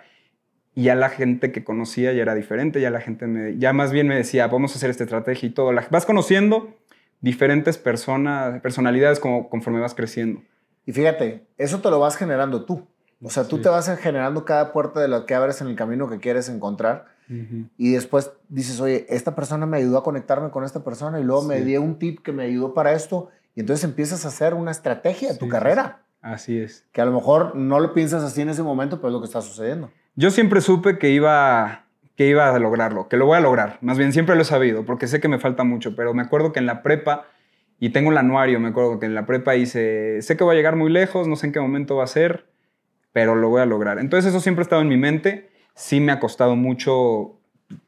Y 0.75 0.85
ya 0.85 0.95
la 0.95 1.11
gente 1.11 1.53
que 1.53 1.64
conocía 1.64 2.14
ya 2.14 2.23
era 2.23 2.35
diferente, 2.35 2.81
ya 2.81 2.90
la 2.90 3.03
gente 3.03 3.27
me, 3.27 3.59
ya 3.59 3.75
más 3.75 3.93
bien 3.93 4.09
me 4.09 4.17
decía, 4.17 4.47
vamos 4.47 4.73
a 4.73 4.77
hacer 4.77 4.88
esta 4.88 5.05
estrategia 5.05 5.51
y 5.51 5.53
todo. 5.53 5.71
La- 5.71 5.87
vas 5.90 6.07
conociendo 6.07 6.75
diferentes 7.20 7.79
personas, 7.79 8.61
personalidades 8.61 9.20
como, 9.20 9.48
conforme 9.48 9.81
vas 9.81 9.94
creciendo. 9.94 10.40
Y 10.87 10.92
fíjate, 10.92 11.46
eso 11.57 11.81
te 11.81 11.90
lo 11.90 11.98
vas 12.00 12.16
generando 12.16 12.64
tú. 12.64 12.87
O 13.22 13.31
sea, 13.31 13.44
tú 13.48 13.57
Sí. 13.57 13.62
te 13.62 13.68
vas 13.70 13.88
generando 13.98 14.44
cada 14.44 14.72
puerta 14.72 15.00
de 15.00 15.09
la 15.09 15.24
que 15.24 15.35
abres 15.35 15.61
en 15.62 15.68
el 15.68 15.77
camino 15.77 16.09
que 16.09 16.18
quieres 16.18 16.48
encontrar. 16.48 17.07
Y 17.79 17.92
después 17.92 18.33
dices, 18.50 18.81
oye, 18.83 19.07
esta 19.09 19.35
persona 19.35 19.64
me 19.64 19.79
ayudó 19.79 19.96
a 19.96 20.03
conectarme 20.05 20.50
con 20.50 20.62
esta 20.62 20.85
persona 20.85 21.18
y 21.20 21.24
luego 21.24 21.42
me 21.42 21.59
Sí. 21.61 21.64
dio 21.64 21.81
un 21.81 21.98
tip 21.98 22.20
que 22.22 22.33
me 22.33 22.42
ayudó 22.44 22.74
para 22.74 22.92
esto. 22.92 23.31
Y 23.55 23.61
entonces 23.61 23.83
empiezas 23.85 24.27
a 24.27 24.29
hacer 24.29 24.53
una 24.53 24.70
estrategia 24.70 25.33
de 25.33 25.38
tu 25.38 25.46
Sí, 25.46 25.50
carrera. 25.50 26.03
Así 26.20 26.59
es. 26.59 26.85
Que 26.92 27.00
a 27.00 27.07
lo 27.07 27.12
mejor 27.12 27.57
no 27.57 27.81
lo 27.81 27.94
piensas 27.94 28.22
así 28.24 28.42
en 28.42 28.50
ese 28.50 28.62
momento, 28.62 28.98
pero 28.98 29.09
es 29.09 29.12
lo 29.14 29.20
que 29.20 29.27
está 29.27 29.40
sucediendo. 29.40 29.90
Yo 30.16 30.31
siempre 30.31 30.61
supe 30.61 30.98
que 30.98 31.11
iba, 31.11 31.84
que 32.16 32.29
iba 32.29 32.55
a 32.55 32.59
lograrlo, 32.59 33.09
que 33.09 33.16
lo 33.16 33.27
voy 33.27 33.37
a 33.37 33.40
lograr. 33.40 33.79
Más 33.81 33.98
bien, 33.98 34.12
siempre 34.12 34.37
lo 34.37 34.42
he 34.42 34.44
sabido, 34.44 34.85
porque 34.85 35.07
sé 35.07 35.20
que 35.20 35.29
me 35.29 35.38
falta 35.38 35.64
mucho, 35.64 35.96
pero 35.96 36.14
me 36.14 36.22
acuerdo 36.22 36.53
que 36.53 36.61
en 36.61 36.66
la 36.66 36.83
prepa, 36.83 37.27
y 37.81 37.90
tengo 37.90 38.11
el 38.12 38.18
anuario, 38.18 38.61
me 38.61 38.68
acuerdo 38.68 39.00
que 39.00 39.07
en 39.07 39.14
la 39.14 39.27
prepa 39.27 39.57
hice, 39.57 40.22
sé 40.22 40.37
que 40.37 40.44
voy 40.44 40.55
a 40.55 40.57
llegar 40.57 40.77
muy 40.77 40.90
lejos, 40.90 41.27
no 41.27 41.37
sé 41.37 41.46
en 41.46 41.53
qué 41.53 41.61
momento 41.61 41.96
va 41.96 42.05
a 42.05 42.09
ser, 42.09 42.46
pero 43.12 43.35
lo 43.37 43.48
voy 43.48 43.62
a 43.62 43.66
lograr. 43.66 43.98
Entonces 43.98 44.31
eso 44.31 44.40
siempre 44.40 44.62
ha 44.62 44.64
estado 44.64 44.83
en 44.83 44.88
mi 44.88 44.96
mente. 44.96 45.48
Sí 45.74 46.00
me 46.00 46.12
ha 46.12 46.20
costado 46.20 46.57
mucho 46.57 47.38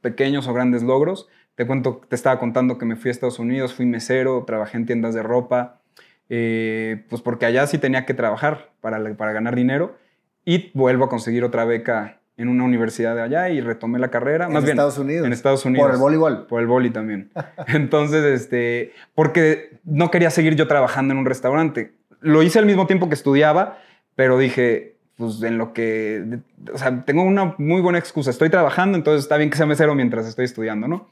pequeños 0.00 0.46
o 0.48 0.54
grandes 0.54 0.82
logros. 0.82 1.28
Te 1.56 1.66
cuento, 1.66 2.00
te 2.08 2.14
estaba 2.14 2.38
contando 2.38 2.78
que 2.78 2.84
me 2.84 2.96
fui 2.96 3.08
a 3.08 3.12
Estados 3.12 3.38
Unidos, 3.38 3.74
fui 3.74 3.86
mesero, 3.86 4.44
trabajé 4.46 4.76
en 4.76 4.86
tiendas 4.86 5.14
de 5.14 5.22
ropa, 5.22 5.80
eh, 6.28 7.04
pues 7.08 7.22
porque 7.22 7.46
allá 7.46 7.66
sí 7.66 7.78
tenía 7.78 8.06
que 8.06 8.14
trabajar 8.14 8.70
para, 8.80 9.16
para 9.16 9.32
ganar 9.32 9.56
dinero 9.56 9.96
y 10.44 10.70
vuelvo 10.74 11.06
a 11.06 11.08
conseguir 11.08 11.42
otra 11.42 11.64
beca 11.64 12.20
en 12.36 12.48
una 12.48 12.64
universidad 12.64 13.14
de 13.14 13.22
allá 13.22 13.48
y 13.48 13.60
retomé 13.60 13.98
la 13.98 14.08
carrera. 14.08 14.46
en 14.46 14.52
Más 14.52 14.64
bien, 14.64 14.74
Estados 14.74 14.98
Unidos. 14.98 15.26
en 15.26 15.32
Estados 15.32 15.64
Unidos. 15.64 15.86
Por 15.86 15.94
el 15.94 16.00
voleibol. 16.00 16.46
Por 16.46 16.60
el 16.60 16.66
boli 16.66 16.90
también. 16.90 17.30
Entonces, 17.68 18.24
este, 18.24 18.92
porque 19.14 19.78
no 19.84 20.10
quería 20.10 20.30
seguir 20.30 20.54
yo 20.54 20.66
trabajando 20.66 21.12
en 21.12 21.18
un 21.18 21.26
restaurante. 21.26 21.94
Lo 22.20 22.42
hice 22.42 22.58
al 22.58 22.66
mismo 22.66 22.86
tiempo 22.86 23.08
que 23.08 23.14
estudiaba, 23.14 23.78
pero 24.14 24.38
dije, 24.38 24.96
pues 25.16 25.42
en 25.42 25.56
lo 25.56 25.72
que, 25.72 26.40
o 26.72 26.78
sea, 26.78 27.04
tengo 27.04 27.22
una 27.22 27.54
muy 27.58 27.80
buena 27.80 27.98
excusa. 27.98 28.30
Estoy 28.30 28.50
trabajando, 28.50 28.98
entonces 28.98 29.22
está 29.24 29.36
bien 29.36 29.50
que 29.50 29.56
sea 29.56 29.66
mesero 29.66 29.94
mientras 29.94 30.26
estoy 30.26 30.44
estudiando, 30.44 30.88
¿no? 30.88 31.08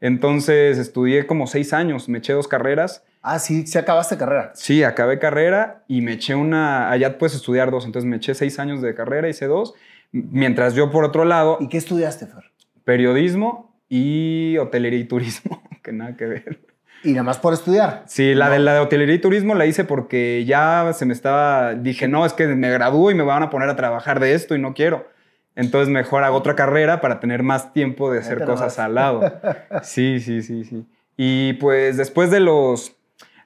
Entonces 0.00 0.76
estudié 0.78 1.26
como 1.26 1.46
seis 1.46 1.72
años, 1.72 2.08
me 2.08 2.18
eché 2.18 2.34
dos 2.34 2.48
carreras. 2.48 3.02
Ah, 3.22 3.38
sí, 3.38 3.66
sí 3.66 3.78
acabaste 3.78 4.16
carrera. 4.18 4.52
Sí, 4.54 4.82
acabé 4.82 5.18
carrera 5.18 5.84
y 5.88 6.02
me 6.02 6.12
eché 6.12 6.34
una, 6.34 6.90
allá 6.90 7.18
puedes 7.18 7.34
estudiar 7.34 7.70
dos, 7.70 7.86
entonces 7.86 8.08
me 8.08 8.16
eché 8.16 8.34
seis 8.34 8.58
años 8.58 8.82
de 8.82 8.94
carrera, 8.94 9.28
hice 9.28 9.46
dos, 9.46 9.74
mientras 10.12 10.74
yo 10.74 10.90
por 10.90 11.04
otro 11.04 11.24
lado, 11.24 11.58
¿Y 11.60 11.68
qué 11.68 11.78
estudiaste, 11.78 12.26
Fer? 12.26 12.44
periodismo 12.84 13.76
y 13.88 14.56
hotelería 14.58 14.98
y 15.00 15.04
turismo, 15.04 15.62
que 15.82 15.92
nada 15.92 16.16
que 16.16 16.26
ver. 16.26 16.60
Y 17.04 17.10
nada 17.12 17.24
más 17.24 17.38
por 17.38 17.52
estudiar. 17.52 18.02
Sí, 18.06 18.34
la, 18.34 18.46
No. 18.46 18.52
de, 18.52 18.58
la 18.58 18.74
de 18.74 18.80
hotelería 18.80 19.14
y 19.14 19.20
turismo 19.20 19.54
la 19.54 19.66
hice 19.66 19.84
porque 19.84 20.44
ya 20.46 20.90
se 20.94 21.04
me 21.06 21.12
estaba, 21.12 21.74
dije, 21.74 22.08
no, 22.08 22.24
es 22.26 22.32
que 22.32 22.46
me 22.48 22.70
gradúo 22.70 23.10
y 23.10 23.14
me 23.14 23.22
van 23.22 23.42
a 23.42 23.50
poner 23.50 23.68
a 23.68 23.76
trabajar 23.76 24.18
de 24.18 24.34
esto 24.34 24.54
y 24.56 24.60
no 24.60 24.74
quiero. 24.74 25.06
Entonces 25.54 25.88
mejor 25.88 26.24
hago 26.24 26.36
otra 26.36 26.54
carrera 26.56 27.00
para 27.00 27.20
tener 27.20 27.42
más 27.42 27.72
tiempo 27.72 28.10
de 28.10 28.18
hacer 28.20 28.44
cosas 28.44 28.78
al 28.78 28.94
lado. 28.94 29.20
Sí, 29.82 30.20
sí, 30.20 30.42
sí, 30.42 30.64
sí. 30.64 30.84
Y 31.16 31.54
pues 31.54 31.96
después 31.96 32.30
de 32.30 32.40
los, 32.40 32.96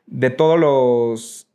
de 0.07 0.31
todos 0.31 0.59
los, 0.59 1.47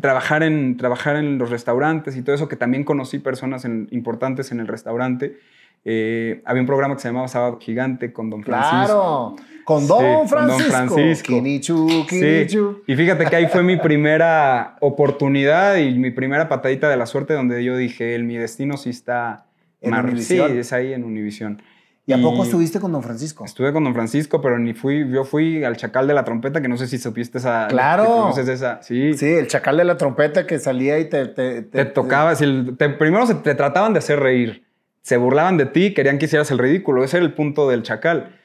trabajar 0.00 0.42
en, 0.42 0.76
trabajar 0.76 1.16
en 1.16 1.38
los 1.38 1.50
restaurantes 1.50 2.16
y 2.16 2.22
todo 2.22 2.34
eso, 2.34 2.48
que 2.48 2.56
también 2.56 2.84
conocí 2.84 3.18
personas 3.18 3.64
en- 3.64 3.88
importantes 3.90 4.52
en 4.52 4.60
el 4.60 4.68
restaurante, 4.68 5.38
eh, 5.84 6.42
había 6.44 6.60
un 6.60 6.66
programa 6.66 6.94
que 6.94 7.00
se 7.02 7.08
llamaba 7.08 7.26
Sábado 7.28 7.58
Gigante 7.60 8.12
con 8.12 8.30
Don 8.30 8.42
Francisco. 8.44 8.84
Claro. 8.86 9.36
Con 9.64 9.82
Sí, 9.82 9.88
Don 9.88 9.98
con 9.98 10.06
Don 10.16 10.28
Francisco. 10.28 10.70
Francisco. 10.72 11.32
Kinichu, 11.34 11.88
Sí, 11.88 12.06
Kinichu. 12.08 12.82
y 12.86 12.96
fíjate 12.96 13.24
que 13.26 13.36
ahí 13.36 13.46
fue 13.46 13.62
mi 13.62 13.76
primera 13.76 14.76
oportunidad 14.80 15.76
y 15.76 15.98
mi 15.98 16.10
primera 16.10 16.48
patadita 16.48 16.88
de 16.88 16.96
la 16.96 17.06
suerte 17.06 17.34
donde 17.34 17.62
yo 17.64 17.76
dije, 17.76 18.14
el, 18.14 18.24
mi 18.24 18.36
destino 18.36 18.76
sí 18.76 18.90
está... 18.90 19.46
En 19.80 19.90
mar-. 19.90 20.16
Sí, 20.20 20.38
es 20.40 20.72
ahí 20.72 20.92
en 20.92 21.02
Univisión. 21.04 21.60
¿Y 22.04 22.12
a 22.12 22.20
poco 22.20 22.42
estuviste 22.42 22.80
con 22.80 22.90
Don 22.90 23.02
Francisco? 23.02 23.44
Estuve 23.44 23.72
con 23.72 23.84
Don 23.84 23.94
Francisco, 23.94 24.40
pero 24.40 24.58
ni 24.58 24.74
fui, 24.74 25.08
yo 25.08 25.24
fui 25.24 25.62
al 25.62 25.76
Chacal 25.76 26.08
de 26.08 26.14
la 26.14 26.24
Trompeta, 26.24 26.60
que 26.60 26.66
no 26.66 26.76
sé 26.76 26.88
si 26.88 26.98
supiste 26.98 27.38
esa. 27.38 27.68
Claro. 27.68 28.06
¿Conoces 28.06 28.48
esa? 28.48 28.82
Sí. 28.82 29.14
Sí, 29.14 29.26
el 29.26 29.46
Chacal 29.46 29.76
de 29.76 29.84
la 29.84 29.96
Trompeta 29.96 30.44
que 30.44 30.58
salía 30.58 30.98
y 30.98 31.08
te. 31.08 31.26
Te, 31.26 31.62
te, 31.62 31.84
tocaba, 31.84 32.34
si 32.34 32.74
te, 32.76 32.88
primero 32.88 33.24
se, 33.26 33.36
te 33.36 33.54
trataban 33.54 33.92
de 33.92 34.00
hacer 34.00 34.18
reír, 34.18 34.64
se 35.02 35.16
burlaban 35.16 35.56
de 35.56 35.66
ti, 35.66 35.94
querían 35.94 36.18
que 36.18 36.24
hicieras 36.24 36.50
el 36.50 36.58
ridículo. 36.58 37.04
Ese 37.04 37.18
era 37.18 37.26
el 37.26 37.34
punto 37.34 37.68
del 37.68 37.84
Chacal. 37.84 38.36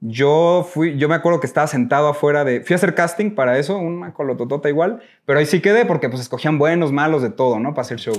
Yo 0.00 0.66
fui, 0.70 0.96
yo 0.96 1.08
me 1.08 1.14
acuerdo 1.14 1.40
que 1.40 1.46
estaba 1.46 1.66
sentado 1.66 2.08
afuera 2.08 2.42
de. 2.44 2.62
Fui 2.62 2.72
a 2.72 2.76
hacer 2.76 2.94
casting 2.94 3.32
para 3.34 3.58
eso, 3.58 3.76
una 3.76 4.14
colototota 4.14 4.70
igual, 4.70 5.02
pero 5.26 5.38
ahí 5.38 5.46
sí 5.46 5.60
quedé 5.60 5.84
porque 5.84 6.08
pues 6.08 6.22
escogían 6.22 6.56
buenos, 6.56 6.90
malos, 6.90 7.20
de 7.20 7.28
todo, 7.28 7.58
¿no? 7.58 7.74
Para 7.74 7.82
hacer 7.82 7.98
show. 7.98 8.18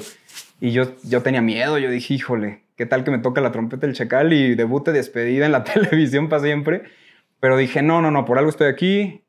Y 0.61 0.71
yo, 0.71 0.85
yo 1.03 1.23
tenía 1.23 1.41
miedo, 1.41 1.79
yo 1.79 1.89
dije, 1.89 2.13
híjole, 2.13 2.64
¿qué 2.75 2.85
tal 2.85 3.03
que 3.03 3.11
me 3.11 3.19
toca 3.19 3.41
la 3.41 3.51
trompeta 3.51 3.87
del 3.87 3.95
chacal 3.95 4.33
y 4.33 4.55
debute 4.55 4.91
despedida 4.91 5.45
en 5.45 5.51
la 5.51 5.63
televisión 5.65 6.29
para 6.29 6.41
siempre? 6.41 6.83
Pero 7.39 7.57
dije, 7.57 7.81
no, 7.81 8.01
no, 8.01 8.11
no, 8.11 8.25
por 8.25 8.37
algo 8.37 8.49
estoy 8.49 8.67
aquí. 8.67 9.21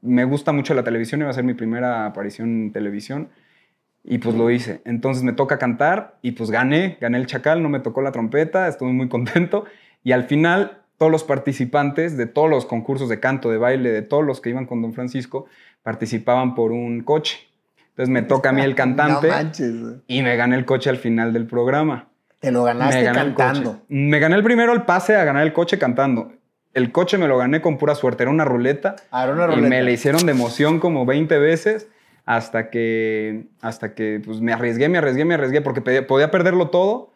Me 0.00 0.24
gusta 0.24 0.52
mucho 0.52 0.74
la 0.74 0.84
televisión, 0.84 1.20
iba 1.20 1.30
a 1.30 1.32
ser 1.32 1.44
mi 1.44 1.54
primera 1.54 2.06
aparición 2.06 2.48
en 2.48 2.72
televisión. 2.72 3.28
Y 4.04 4.18
pues 4.18 4.36
lo 4.36 4.50
hice. 4.50 4.80
Entonces 4.84 5.22
me 5.22 5.32
toca 5.32 5.58
cantar 5.58 6.18
y 6.22 6.32
pues 6.32 6.50
gané, 6.50 6.96
gané 7.00 7.18
el 7.18 7.26
chacal, 7.26 7.62
no 7.62 7.68
me 7.68 7.80
tocó 7.80 8.00
la 8.00 8.12
trompeta, 8.12 8.68
estuve 8.68 8.92
muy 8.92 9.08
contento. 9.08 9.64
Y 10.04 10.12
al 10.12 10.24
final 10.24 10.82
todos 10.98 11.12
los 11.12 11.24
participantes 11.24 12.16
de 12.16 12.26
todos 12.26 12.50
los 12.50 12.66
concursos 12.66 13.08
de 13.08 13.20
canto, 13.20 13.50
de 13.50 13.58
baile, 13.58 13.90
de 13.90 14.02
todos 14.02 14.24
los 14.24 14.40
que 14.40 14.50
iban 14.50 14.66
con 14.66 14.82
Don 14.82 14.92
Francisco, 14.92 15.46
participaban 15.82 16.54
por 16.54 16.72
un 16.72 17.02
coche. 17.02 17.38
Entonces 17.90 18.12
me 18.12 18.22
toca 18.22 18.50
a 18.50 18.52
mí 18.52 18.62
el 18.62 18.74
cantante 18.76 19.30
y 20.06 20.22
me 20.22 20.36
gané 20.36 20.56
el 20.56 20.64
coche 20.64 20.90
al 20.90 20.98
final 20.98 21.32
del 21.32 21.46
programa. 21.46 22.08
Te 22.40 22.50
lo 22.52 22.64
ganaste 22.64 23.04
cantando. 23.12 23.82
Me 23.88 24.18
gané 24.18 24.36
el 24.36 24.42
primero 24.42 24.72
el 24.72 24.82
pase 24.82 25.16
a 25.16 25.24
ganar 25.24 25.44
el 25.44 25.52
coche 25.52 25.78
cantando. 25.78 26.32
El 26.74 26.92
coche 26.92 27.18
me 27.18 27.26
lo 27.26 27.38
gané 27.38 27.60
con 27.60 27.78
pura 27.78 27.94
suerte, 27.94 28.22
era 28.22 28.30
una 28.30 28.44
ruleta. 28.44 28.96
Ah, 29.10 29.24
era 29.24 29.32
una 29.32 29.46
ruleta. 29.46 29.66
Y 29.66 29.70
me 29.70 29.82
le 29.82 29.92
hicieron 29.92 30.26
de 30.26 30.32
emoción 30.32 30.78
como 30.78 31.06
20 31.06 31.38
veces 31.38 31.88
hasta 32.24 32.70
que, 32.70 33.46
hasta 33.60 33.94
que 33.94 34.20
pues, 34.24 34.40
me 34.40 34.52
arriesgué, 34.52 34.88
me 34.88 34.98
arriesgué, 34.98 35.24
me 35.24 35.34
arriesgué 35.34 35.62
porque 35.62 36.02
podía 36.02 36.30
perderlo 36.30 36.70
todo 36.70 37.12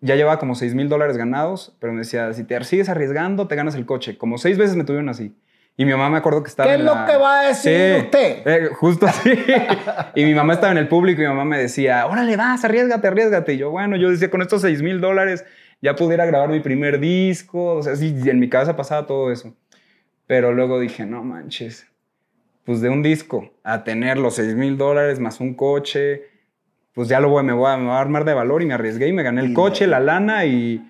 ya 0.00 0.16
llevaba 0.16 0.38
como 0.38 0.54
6 0.54 0.74
mil 0.74 0.88
dólares 0.88 1.16
ganados, 1.16 1.76
pero 1.78 1.92
me 1.92 2.00
decía, 2.00 2.32
si 2.32 2.44
te 2.44 2.62
sigues 2.64 2.88
arriesgando, 2.88 3.48
te 3.48 3.56
ganas 3.56 3.74
el 3.74 3.86
coche. 3.86 4.16
Como 4.16 4.38
seis 4.38 4.56
veces 4.56 4.76
me 4.76 4.84
tuvieron 4.84 5.08
así. 5.08 5.34
Y 5.80 5.86
mi 5.86 5.92
mamá 5.92 6.10
me 6.10 6.18
acuerdo 6.18 6.42
que 6.42 6.50
estaba 6.50 6.68
¿Qué 6.68 6.74
es 6.74 6.82
lo 6.82 6.92
que 7.06 7.16
va 7.16 7.40
a 7.40 7.48
decir 7.48 8.04
usted? 8.04 8.42
Eh, 8.44 8.68
justo 8.74 9.06
así. 9.06 9.30
y 10.14 10.26
mi 10.26 10.34
mamá 10.34 10.52
estaba 10.52 10.72
en 10.72 10.76
el 10.76 10.88
público 10.88 11.22
y 11.22 11.24
mi 11.24 11.30
mamá 11.30 11.46
me 11.46 11.56
decía, 11.56 12.06
órale, 12.06 12.36
vas, 12.36 12.62
arriesgate, 12.66 13.08
arriesgate. 13.08 13.54
Y 13.54 13.56
yo, 13.56 13.70
bueno, 13.70 13.96
yo 13.96 14.10
decía, 14.10 14.28
con 14.28 14.42
estos 14.42 14.60
6 14.60 14.82
mil 14.82 15.00
dólares 15.00 15.42
ya 15.80 15.96
pudiera 15.96 16.26
grabar 16.26 16.50
mi 16.50 16.60
primer 16.60 17.00
disco. 17.00 17.76
O 17.76 17.82
sea, 17.82 17.96
sí, 17.96 18.14
en 18.26 18.38
mi 18.38 18.50
cabeza 18.50 18.76
pasaba 18.76 19.06
todo 19.06 19.32
eso. 19.32 19.54
Pero 20.26 20.52
luego 20.52 20.78
dije, 20.78 21.06
no 21.06 21.24
manches, 21.24 21.86
pues 22.64 22.82
de 22.82 22.90
un 22.90 23.02
disco 23.02 23.50
a 23.64 23.82
tener 23.82 24.18
los 24.18 24.34
6 24.34 24.56
mil 24.56 24.76
dólares 24.76 25.18
más 25.18 25.40
un 25.40 25.54
coche, 25.54 26.24
pues 26.92 27.08
ya 27.08 27.20
lo 27.20 27.30
voy, 27.30 27.42
me, 27.42 27.54
voy 27.54 27.68
a, 27.68 27.72
a 27.76 28.00
armar 28.02 28.26
de 28.26 28.34
valor 28.34 28.60
y 28.60 28.66
me 28.66 28.74
arriesgué 28.74 29.08
y 29.08 29.14
me 29.14 29.22
gané 29.22 29.40
el 29.40 29.54
coche, 29.54 29.86
la 29.86 29.98
lana 29.98 30.44
y, 30.44 30.89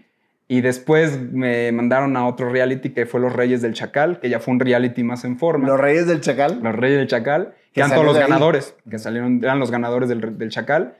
y 0.51 0.63
después 0.63 1.17
me 1.31 1.71
mandaron 1.71 2.17
a 2.17 2.27
otro 2.27 2.51
reality 2.51 2.91
que 2.91 3.07
fue 3.07 3.21
Los 3.21 3.33
Reyes 3.33 3.63
del 3.63 3.73
Chacal, 3.73 4.19
que 4.19 4.29
ya 4.29 4.41
fue 4.41 4.53
un 4.53 4.59
reality 4.59 5.05
más 5.05 5.25
en 5.25 5.39
forma. 5.39 5.69
¿Los 5.69 5.79
Reyes 5.79 6.09
del 6.09 6.23
Chacal? 6.23 6.59
Los 6.61 6.75
Reyes 6.75 6.99
del 6.99 7.07
Chacal, 7.07 7.55
que 7.73 7.79
eran 7.79 7.93
todos 7.93 8.05
los 8.05 8.19
ganadores, 8.19 8.75
que 8.91 8.99
salieron, 8.99 9.39
eran 9.45 9.61
los 9.61 9.71
ganadores 9.71 10.09
del, 10.09 10.37
del, 10.39 10.51
Chacal. 10.51 10.97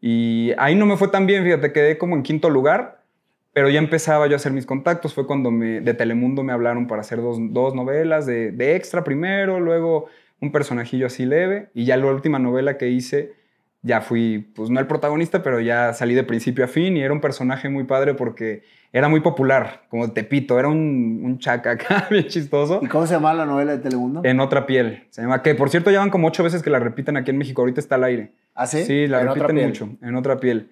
Y 0.00 0.52
ahí 0.56 0.76
no 0.76 0.86
me 0.86 0.96
fue 0.96 1.08
tan 1.08 1.26
bien, 1.26 1.42
fíjate, 1.42 1.72
quedé 1.72 1.98
como 1.98 2.14
en 2.14 2.22
quinto 2.22 2.48
lugar, 2.48 3.02
pero 3.52 3.68
ya 3.70 3.80
empezaba 3.80 4.28
yo 4.28 4.34
a 4.34 4.36
hacer 4.36 4.52
mis 4.52 4.66
contactos. 4.66 5.14
Fue 5.14 5.26
cuando 5.26 5.50
me, 5.50 5.80
de 5.80 5.94
Telemundo 5.94 6.44
me 6.44 6.52
hablaron 6.52 6.86
para 6.86 7.00
hacer 7.00 7.20
dos, 7.20 7.38
dos 7.40 7.74
novelas 7.74 8.24
de, 8.24 8.52
de 8.52 8.76
extra 8.76 9.02
primero, 9.02 9.58
luego 9.58 10.06
un 10.40 10.52
personajillo 10.52 11.06
así 11.06 11.26
leve, 11.26 11.70
y 11.74 11.86
ya 11.86 11.96
la 11.96 12.06
última 12.06 12.38
novela 12.38 12.78
que 12.78 12.86
hice 12.86 13.32
ya 13.82 14.00
fui, 14.00 14.38
pues 14.54 14.70
no 14.70 14.78
el 14.78 14.86
protagonista, 14.86 15.42
pero 15.42 15.60
ya 15.60 15.92
salí 15.92 16.14
de 16.14 16.22
principio 16.22 16.64
a 16.64 16.68
fin 16.68 16.96
y 16.96 17.02
era 17.02 17.12
un 17.12 17.20
personaje 17.20 17.68
muy 17.68 17.84
padre 17.84 18.14
porque 18.14 18.62
era 18.92 19.08
muy 19.08 19.20
popular, 19.20 19.86
como 19.88 20.12
Tepito, 20.12 20.58
era 20.58 20.68
un, 20.68 21.20
un 21.24 21.38
chaca 21.38 21.72
acá, 21.72 22.06
bien 22.10 22.28
chistoso. 22.28 22.78
¿Y 22.80 22.86
cómo 22.86 23.06
se 23.06 23.14
llama 23.14 23.34
la 23.34 23.44
novela 23.44 23.72
de 23.72 23.78
Telemundo? 23.78 24.20
En 24.22 24.38
otra 24.38 24.66
piel. 24.66 25.06
Se 25.10 25.22
llama, 25.22 25.42
que 25.42 25.56
por 25.56 25.68
cierto 25.68 25.90
llevan 25.90 26.10
como 26.10 26.28
ocho 26.28 26.44
veces 26.44 26.62
que 26.62 26.70
la 26.70 26.78
repiten 26.78 27.16
aquí 27.16 27.30
en 27.30 27.38
México, 27.38 27.62
ahorita 27.62 27.80
está 27.80 27.96
al 27.96 28.04
aire. 28.04 28.32
¿Ah, 28.54 28.66
sí? 28.66 28.84
Sí, 28.84 29.06
la 29.08 29.20
repiten 29.20 29.66
mucho, 29.66 29.88
en 30.00 30.14
otra 30.14 30.38
piel. 30.38 30.70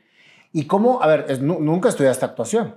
¿Y 0.52 0.66
cómo, 0.66 1.02
a 1.02 1.08
ver, 1.08 1.40
nunca 1.40 1.88
estudiaste 1.88 2.24
actuación? 2.24 2.74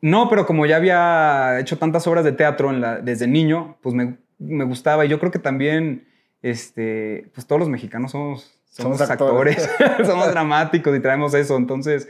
No, 0.00 0.28
pero 0.28 0.46
como 0.46 0.66
ya 0.66 0.76
había 0.76 1.60
hecho 1.60 1.78
tantas 1.78 2.06
obras 2.08 2.24
de 2.24 2.32
teatro 2.32 2.70
en 2.70 2.80
la, 2.80 2.98
desde 2.98 3.28
niño, 3.28 3.76
pues 3.80 3.94
me, 3.94 4.16
me 4.38 4.64
gustaba 4.64 5.04
y 5.04 5.08
yo 5.08 5.20
creo 5.20 5.30
que 5.30 5.38
también, 5.38 6.08
este, 6.42 7.30
pues 7.34 7.46
todos 7.46 7.60
los 7.60 7.68
mexicanos 7.68 8.10
somos 8.10 8.61
somos, 8.72 9.00
actores, 9.02 9.68
somos 10.04 10.30
dramáticos 10.30 10.96
y 10.96 11.00
traemos 11.00 11.34
eso. 11.34 11.56
Entonces, 11.56 12.08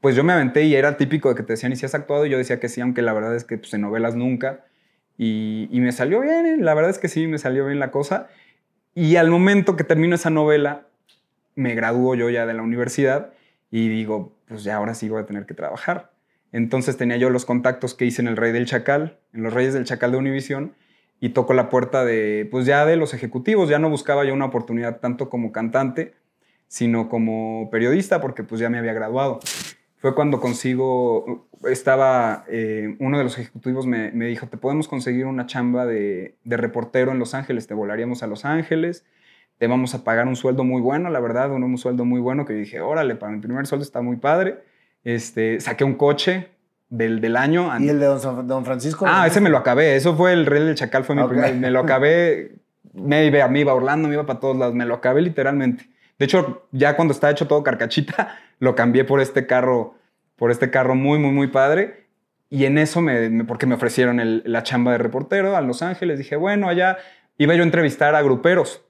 pues 0.00 0.14
yo 0.14 0.22
me 0.22 0.32
aventé 0.32 0.64
y 0.64 0.74
era 0.74 0.96
típico 0.96 1.30
de 1.30 1.34
que 1.34 1.42
te 1.42 1.54
decían, 1.54 1.72
¿y 1.72 1.76
si 1.76 1.86
has 1.86 1.94
actuado? 1.94 2.26
Y 2.26 2.30
yo 2.30 2.38
decía 2.38 2.60
que 2.60 2.68
sí, 2.68 2.80
aunque 2.80 3.02
la 3.02 3.12
verdad 3.12 3.34
es 3.34 3.44
que 3.44 3.58
pues, 3.58 3.72
en 3.74 3.80
novelas 3.80 4.14
nunca. 4.14 4.64
Y, 5.16 5.68
me 5.72 5.92
salió 5.92 6.20
bien, 6.20 6.46
¿eh? 6.46 6.56
la 6.58 6.72
verdad 6.72 6.90
es 6.90 6.98
que 6.98 7.08
sí, 7.08 7.26
me 7.26 7.38
salió 7.38 7.66
bien 7.66 7.78
la 7.78 7.90
cosa. 7.90 8.28
Y 8.94 9.16
al 9.16 9.30
momento 9.30 9.76
que 9.76 9.84
termino 9.84 10.14
esa 10.14 10.30
novela, 10.30 10.86
me 11.54 11.74
gradúo 11.74 12.14
yo 12.14 12.30
ya 12.30 12.46
de 12.46 12.54
la 12.54 12.62
universidad 12.62 13.32
y 13.70 13.88
digo, 13.88 14.34
pues 14.48 14.64
ya 14.64 14.76
ahora 14.76 14.94
sí 14.94 15.08
voy 15.08 15.22
a 15.22 15.26
tener 15.26 15.44
que 15.44 15.54
trabajar. 15.54 16.12
Entonces 16.52 16.96
tenía 16.96 17.16
yo 17.18 17.30
los 17.30 17.44
contactos 17.44 17.94
que 17.94 18.06
hice 18.06 18.22
en 18.22 18.28
El 18.28 18.36
Rey 18.36 18.52
del 18.52 18.66
Chacal, 18.66 19.18
en 19.34 19.42
Los 19.42 19.52
Reyes 19.52 19.74
del 19.74 19.84
Chacal 19.84 20.12
de 20.12 20.18
Univisión, 20.18 20.74
y 21.20 21.30
toco 21.30 21.52
la 21.52 21.68
puerta 21.68 22.04
de, 22.04 22.48
pues 22.50 22.66
ya 22.66 22.86
de 22.86 22.96
los 22.96 23.12
ejecutivos, 23.12 23.68
ya 23.68 23.78
no 23.78 23.90
buscaba 23.90 24.24
yo 24.24 24.32
una 24.32 24.46
oportunidad 24.46 25.00
tanto 25.00 25.28
como 25.28 25.52
cantante, 25.52 26.14
sino 26.66 27.08
como 27.08 27.68
periodista, 27.70 28.20
porque 28.20 28.42
pues 28.42 28.60
ya 28.60 28.70
me 28.70 28.78
había 28.78 28.94
graduado. 28.94 29.40
Fue 29.98 30.14
cuando 30.14 30.40
consigo, 30.40 31.46
estaba, 31.68 32.44
eh, 32.48 32.96
uno 33.00 33.18
de 33.18 33.24
los 33.24 33.38
ejecutivos 33.38 33.86
me, 33.86 34.10
dijo, 34.12 34.46
te 34.46 34.56
podemos 34.56 34.88
conseguir 34.88 35.26
una 35.26 35.44
chamba 35.44 35.84
de, 35.84 36.36
de, 36.44 36.56
reportero 36.56 37.12
en 37.12 37.18
Los 37.18 37.34
Ángeles, 37.34 37.66
te 37.66 37.74
volaríamos 37.74 38.22
a 38.22 38.26
Los 38.26 38.46
Ángeles, 38.46 39.04
te 39.58 39.66
vamos 39.66 39.94
a 39.94 40.04
pagar 40.04 40.26
un 40.26 40.36
sueldo 40.36 40.64
muy 40.64 40.80
bueno, 40.80 41.10
la 41.10 41.20
verdad, 41.20 41.52
un, 41.52 41.62
un 41.64 41.76
sueldo 41.76 42.06
muy 42.06 42.18
bueno, 42.18 42.46
que 42.46 42.54
dije, 42.54 42.80
órale, 42.80 43.14
para 43.14 43.32
mi 43.32 43.40
primer 43.40 43.66
sueldo 43.66 43.84
está 43.84 44.00
muy 44.00 44.16
padre. 44.16 44.60
Este, 45.04 45.60
saqué 45.60 45.84
un 45.84 45.94
coche, 45.94 46.48
del, 46.90 47.20
del 47.20 47.36
año. 47.36 47.70
¿Y 47.78 47.88
el 47.88 47.98
de 47.98 48.06
Don, 48.06 48.64
Francisco? 48.64 49.06
Ah, 49.08 49.26
ese 49.26 49.40
me 49.40 49.48
lo 49.48 49.56
acabé. 49.56 49.96
Eso 49.96 50.14
fue 50.16 50.32
el 50.32 50.44
Rey 50.44 50.62
del 50.64 50.74
Chacal, 50.74 51.04
fue 51.04 51.14
mi 51.14 51.26
primer. 51.26 51.54
Me 51.54 51.70
lo 51.70 51.80
acabé. 51.80 52.56
Me 52.92 53.24
iba, 53.24 53.48
me 53.48 53.60
iba 53.60 53.72
a 53.72 53.76
Orlando, 53.76 54.08
me 54.08 54.14
iba 54.14 54.26
para 54.26 54.40
todos 54.40 54.56
lados. 54.56 54.74
Me 54.74 54.84
lo 54.84 54.94
acabé 54.94 55.22
literalmente. 55.22 55.88
De 56.18 56.26
hecho, 56.26 56.66
ya 56.72 56.96
cuando 56.96 57.12
está 57.12 57.30
hecho 57.30 57.46
todo 57.46 57.62
carcachita, 57.62 58.36
lo 58.58 58.74
cambié 58.74 59.04
por 59.04 59.20
este 59.20 59.46
carro, 59.46 59.94
por 60.36 60.50
este 60.50 60.70
carro 60.70 60.94
muy, 60.94 61.18
muy, 61.18 61.30
muy 61.30 61.46
padre. 61.46 62.08
Y 62.50 62.64
en 62.64 62.78
eso, 62.78 63.00
me, 63.00 63.44
porque 63.44 63.66
me 63.66 63.76
ofrecieron 63.76 64.42
la 64.44 64.62
chamba 64.64 64.92
de 64.92 64.98
reportero 64.98 65.56
a 65.56 65.60
Los 65.60 65.82
Ángeles, 65.82 66.18
dije, 66.18 66.34
bueno, 66.34 66.68
allá 66.68 66.98
iba 67.38 67.54
yo 67.54 67.62
a 67.62 67.64
entrevistar 67.64 68.16
a 68.16 68.22
gruperos. 68.22 68.82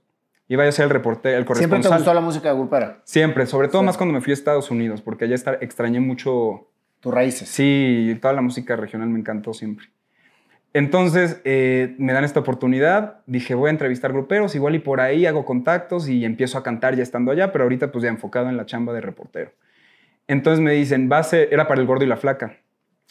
Iba 0.49 0.65
yo 0.65 0.71
a 0.71 0.73
ser 0.73 0.85
el 0.85 0.91
reportero, 0.91 1.37
el 1.37 1.45
corresponsal. 1.45 1.83
¿Siempre 1.83 1.91
te 1.91 1.97
gustó 1.97 2.15
la 2.15 2.21
música 2.23 2.53
grupera? 2.55 3.03
Siempre, 3.05 3.47
sobre 3.47 3.69
todo 3.69 3.83
más 3.83 3.99
cuando 3.99 4.15
me 4.15 4.23
fui 4.23 4.33
a 4.33 4.35
Estados 4.35 4.71
Unidos, 4.71 5.03
porque 5.03 5.27
allá 5.27 5.37
extrañé 5.61 6.01
mucho 6.01 6.70
tus 7.01 7.13
raíces. 7.13 7.49
Sí, 7.49 8.17
toda 8.21 8.35
la 8.35 8.43
música 8.43 8.77
regional 8.77 9.09
me 9.09 9.19
encantó 9.19 9.53
siempre. 9.55 9.87
Entonces 10.73 11.41
eh, 11.45 11.97
me 11.99 12.13
dan 12.13 12.23
esta 12.23 12.41
oportunidad, 12.41 13.23
dije 13.27 13.55
voy 13.55 13.69
a 13.69 13.71
entrevistar 13.71 14.13
gruperos, 14.13 14.55
igual 14.55 14.77
y 14.77 14.79
por 14.79 15.01
ahí 15.01 15.27
hago 15.27 15.45
contactos 15.45 16.09
y 16.09 16.25
empiezo 16.25 16.59
a 16.59 16.63
cantar 16.63 16.95
ya 16.95 17.03
estando 17.03 17.33
allá, 17.33 17.51
pero 17.51 17.65
ahorita 17.65 17.91
pues 17.91 18.05
ya 18.05 18.09
enfocado 18.11 18.49
en 18.49 18.57
la 18.57 18.67
chamba 18.67 18.93
de 18.93 19.01
reportero. 19.01 19.51
Entonces 20.29 20.61
me 20.63 20.73
dicen, 20.73 21.09
va 21.11 21.19
a 21.19 21.23
ser, 21.25 21.49
era 21.51 21.67
para 21.67 21.81
el 21.81 21.89
gordo 21.89 22.05
y 22.05 22.07
la 22.07 22.17
flaca, 22.17 22.57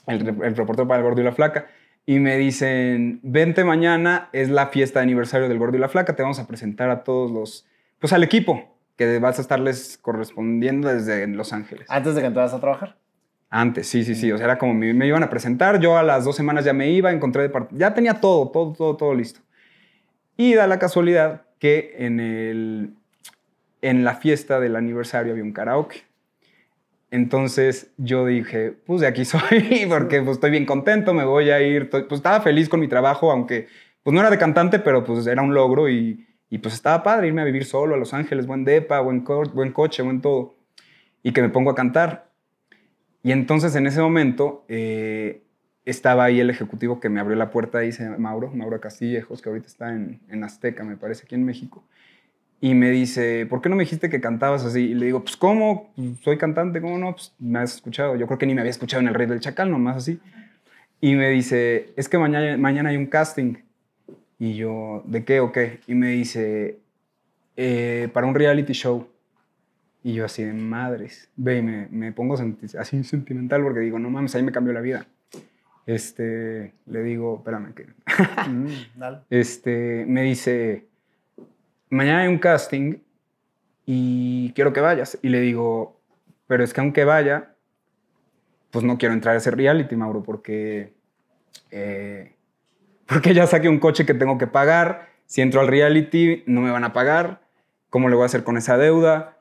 el, 0.08 0.26
el 0.26 0.56
reportero 0.56 0.88
para 0.88 1.00
el 1.00 1.04
gordo 1.04 1.20
y 1.20 1.26
la 1.26 1.34
flaca, 1.34 1.68
y 2.06 2.20
me 2.20 2.38
dicen, 2.38 3.20
vente 3.24 3.66
mañana, 3.66 4.30
es 4.32 4.50
la 4.50 4.68
fiesta 4.68 5.00
de 5.00 5.04
aniversario 5.04 5.50
del 5.50 5.60
gordo 5.60 5.76
y 5.76 5.80
la 5.80 5.90
flaca, 5.90 6.16
te 6.16 6.24
vamos 6.24 6.40
a 6.40 6.48
presentar 6.48 6.90
a 6.90 7.04
todos 7.04 7.30
los, 7.30 7.68
pues 8.00 8.14
al 8.14 8.24
equipo 8.24 8.74
que 8.96 9.20
vas 9.20 9.38
a 9.38 9.42
estarles 9.42 9.98
correspondiendo 10.02 10.88
desde 10.88 11.28
Los 11.28 11.54
Ángeles. 11.54 11.86
¿Antes 11.90 12.16
de 12.16 12.22
que 12.22 12.28
entraras 12.28 12.54
a 12.54 12.60
trabajar? 12.60 12.98
Antes, 13.50 13.88
sí, 13.88 14.04
sí, 14.04 14.14
sí. 14.16 14.32
O 14.32 14.38
sea, 14.38 14.46
era 14.46 14.58
como 14.58 14.74
me, 14.74 15.08
iban 15.08 15.24
a 15.24 15.30
presentar, 15.30 15.80
yo 15.80 15.98
a 15.98 16.04
las 16.04 16.24
dos 16.24 16.36
semanas 16.36 16.66
ya 16.66 16.74
me 16.74 16.90
iba, 16.92 17.12
encontré 17.12 17.48
de 17.48 17.68
ya 17.72 17.94
tenía 17.94 18.16
todo, 18.16 18.50
todo, 18.50 18.74
todo, 18.74 18.96
todo 18.96 19.14
listo. 19.16 19.40
Y 20.38 20.54
da 20.54 20.68
la 20.68 20.80
casualidad 20.80 21.44
que 21.58 21.96
en, 21.98 22.20
el, 22.20 22.94
en 23.82 24.04
la 24.04 24.16
fiesta 24.16 24.60
del 24.60 24.76
aniversario 24.76 25.34
había 25.34 25.44
un 25.44 25.52
karaoke. 25.52 26.04
Entonces 27.12 27.92
yo 27.98 28.26
dije, 28.26 28.76
pues 28.86 29.02
de 29.02 29.08
aquí 29.08 29.26
soy, 29.26 29.86
porque 29.90 30.22
pues, 30.22 30.38
estoy 30.38 30.52
bien 30.52 30.66
contento, 30.66 31.14
me 31.14 31.26
voy 31.26 31.50
a 31.50 31.60
ir. 31.60 31.90
Pues 31.90 32.06
estaba 32.12 32.42
feliz 32.42 32.70
con 32.70 32.80
mi 32.80 32.88
trabajo, 32.88 33.32
aunque 33.32 33.68
pues 34.04 34.14
no 34.14 34.20
era 34.20 34.30
de 34.30 34.38
cantante, 34.38 34.80
pero 34.80 35.04
pues 35.04 35.26
era 35.26 35.42
un 35.42 35.56
logro 35.56 35.90
y, 35.90 36.28
y 36.52 36.60
pues 36.60 36.76
estaba 36.76 37.02
padre 37.02 37.28
irme 37.28 37.42
a 37.42 37.46
vivir 37.46 37.66
solo 37.66 37.96
a 37.96 37.98
Los 37.98 38.14
Ángeles, 38.14 38.46
buen 38.46 38.64
depa, 38.64 39.00
buen, 39.00 39.24
buen 39.24 39.72
coche, 39.72 40.04
buen 40.04 40.22
todo. 40.22 40.56
Y 41.24 41.34
que 41.34 41.42
me 41.42 41.50
pongo 41.50 41.72
a 41.72 41.76
cantar 41.76 42.29
Y 43.24 43.32
entonces 43.32 43.76
en 43.76 43.88
ese 43.88 44.02
momento 44.02 44.64
eh, 44.68 45.42
estaba 45.86 46.24
ahí 46.26 46.40
el 46.40 46.50
ejecutivo 46.50 47.00
que 47.00 47.10
me 47.10 47.20
abrió 47.20 47.36
la 47.36 47.52
puerta, 47.52 47.80
dice 47.80 48.10
Mauro, 48.18 48.52
Mauro 48.54 48.80
Castillejos, 48.80 49.42
que 49.42 49.50
ahorita 49.50 49.68
está 49.68 49.94
en, 49.94 50.20
en 50.30 50.44
Azteca, 50.44 50.84
me 50.84 50.96
parece, 50.96 51.24
aquí 51.26 51.36
en 51.36 51.44
México. 51.46 51.84
Y 52.62 52.74
me 52.74 52.92
dice, 52.92 53.46
¿por 53.46 53.62
qué 53.62 53.70
no 53.70 53.76
me 53.78 53.84
dijiste 53.84 54.10
que 54.10 54.20
cantabas 54.20 54.66
así? 54.66 54.82
Y 54.92 54.94
le 54.94 55.06
digo, 55.08 55.22
pues 55.22 55.38
¿cómo? 55.38 55.94
Soy 56.24 56.38
cantante, 56.38 56.82
¿cómo 56.82 56.98
no? 56.98 57.14
Pues 57.14 57.34
me 57.40 57.60
has 57.60 57.76
escuchado. 57.76 58.18
Yo 58.18 58.28
creo 58.28 58.38
que 58.38 58.46
ni 58.46 58.54
me 58.54 58.62
había 58.62 58.72
escuchado 58.72 59.02
en 59.02 59.08
El 59.08 59.14
Rey 59.14 59.28
del 59.28 59.40
Chacal, 59.40 59.72
nomás 59.72 59.98
así. 59.98 60.20
Y 61.00 61.16
me 61.16 61.30
dice, 61.30 61.94
es 61.96 62.10
que 62.10 62.18
mañana, 62.18 62.58
mañana 62.58 62.90
hay 62.90 62.98
un 62.98 63.06
casting. 63.06 63.56
Y 64.38 64.56
yo, 64.56 65.04
¿de 65.06 65.24
qué 65.24 65.40
o 65.40 65.52
qué? 65.54 65.80
Y 65.88 65.96
me 65.96 66.10
dice, 66.10 66.80
"Eh, 67.56 68.10
para 68.14 68.28
un 68.28 68.36
reality 68.36 68.74
show. 68.74 69.08
Y 70.04 70.14
yo 70.14 70.26
así 70.26 70.44
de 70.44 70.54
madres. 70.54 71.30
Ve, 71.36 71.58
y 71.58 71.62
me, 71.62 71.88
me 71.90 72.12
pongo 72.12 72.36
así 72.78 73.04
sentimental 73.04 73.62
porque 73.64 73.80
digo, 73.82 74.00
no 74.00 74.10
mames, 74.10 74.36
ahí 74.36 74.44
me 74.44 74.52
cambió 74.52 74.74
la 74.74 74.82
vida. 74.82 75.08
Este, 75.90 76.76
le 76.86 77.02
digo, 77.02 77.38
espérame, 77.38 77.74
que 77.74 77.88
Mm, 78.48 78.68
este, 79.32 80.06
me 80.08 80.22
dice, 80.22 80.88
mañana 81.90 82.22
hay 82.22 82.28
un 82.28 82.38
casting 82.38 82.98
y 83.88 84.54
quiero 84.54 84.72
que 84.72 84.82
vayas. 84.82 85.18
Y 85.24 85.30
le 85.30 85.42
digo, 85.42 86.00
pero 86.46 86.64
es 86.64 86.74
que 86.74 86.82
aunque 86.82 87.06
vaya, 87.06 87.56
pues 88.70 88.86
no 88.86 89.00
quiero 89.00 89.16
entrar 89.16 89.34
a 89.34 89.40
ese 89.40 89.50
reality, 89.50 89.96
Mauro, 89.96 90.22
porque, 90.22 90.94
eh, 91.72 92.34
porque 93.08 93.34
ya 93.34 93.48
saqué 93.48 93.68
un 93.68 93.80
coche 93.80 94.06
que 94.06 94.14
tengo 94.14 94.38
que 94.38 94.46
pagar. 94.46 95.10
Si 95.26 95.42
entro 95.42 95.60
al 95.60 95.68
reality, 95.68 96.44
no 96.46 96.62
me 96.62 96.70
van 96.70 96.84
a 96.84 96.94
pagar. 96.94 97.42
¿Cómo 97.90 98.10
le 98.10 98.16
voy 98.16 98.24
a 98.24 98.26
hacer 98.28 98.44
con 98.44 98.58
esa 98.58 98.78
deuda? 98.78 99.39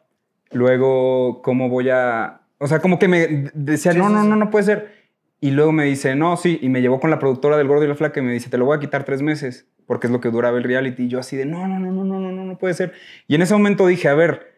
Luego, 0.52 1.42
¿cómo 1.42 1.68
voy 1.68 1.90
a...? 1.90 2.40
O 2.58 2.66
sea, 2.66 2.80
como 2.80 2.98
que 2.98 3.08
me 3.08 3.50
decía, 3.54 3.92
no, 3.92 4.08
no, 4.08 4.24
no, 4.24 4.37
no 4.37 4.50
puede 4.50 4.64
ser. 4.64 4.98
Y 5.40 5.52
luego 5.52 5.70
me 5.70 5.84
dice, 5.84 6.16
no, 6.16 6.37
sí, 6.37 6.58
y 6.61 6.68
me 6.68 6.80
llevó 6.80 6.98
con 6.98 7.11
la 7.11 7.18
productora 7.18 7.56
del 7.56 7.68
Gordo 7.68 7.84
y 7.84 7.88
la 7.88 7.94
Flaca 7.94 8.18
y 8.18 8.24
me 8.24 8.32
dice, 8.32 8.50
te 8.50 8.58
lo 8.58 8.64
voy 8.64 8.76
a 8.76 8.80
quitar 8.80 9.04
tres 9.04 9.22
meses, 9.22 9.68
porque 9.87 10.08
es 10.08 10.12
lo 10.12 10.20
que 10.20 10.30
duraba 10.30 10.58
el 10.58 10.64
reality. 10.64 11.04
Y 11.04 11.08
yo 11.08 11.20
así 11.20 11.37
de, 11.37 11.46
no, 11.46 11.68
no, 11.68 11.78
no, 11.78 11.92
no, 11.92 12.04
no, 12.04 12.32
no, 12.32 12.44
no 12.44 12.58
puede 12.58 12.74
ser. 12.74 12.92
Y 13.28 13.37
en 13.37 13.42
ese 13.42 13.54
momento 13.54 13.87
dije, 13.87 14.08
a 14.08 14.14
ver, 14.14 14.54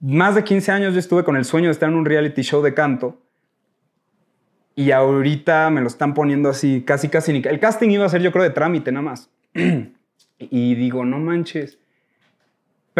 más 0.00 0.34
de 0.34 0.44
15 0.44 0.72
años 0.72 0.92
yo 0.92 1.00
estuve 1.00 1.24
con 1.24 1.36
el 1.36 1.44
sueño 1.44 1.66
de 1.66 1.72
estar 1.72 1.88
en 1.88 1.96
un 1.96 2.04
reality 2.04 2.42
show 2.42 2.62
de 2.62 2.74
canto 2.74 3.18
y 4.80 4.92
ahorita 4.92 5.68
me 5.68 5.80
lo 5.80 5.88
están 5.88 6.14
poniendo 6.14 6.48
así, 6.48 6.82
casi, 6.82 7.08
casi. 7.08 7.32
El 7.32 7.60
casting 7.60 7.90
iba 7.90 8.06
a 8.06 8.08
ser, 8.08 8.22
yo 8.22 8.32
creo, 8.32 8.44
de 8.44 8.50
trámite 8.50 8.92
nada 8.92 9.02
más. 9.02 9.30
y 10.38 10.74
digo, 10.74 11.04
no 11.04 11.18
manches. 11.18 11.78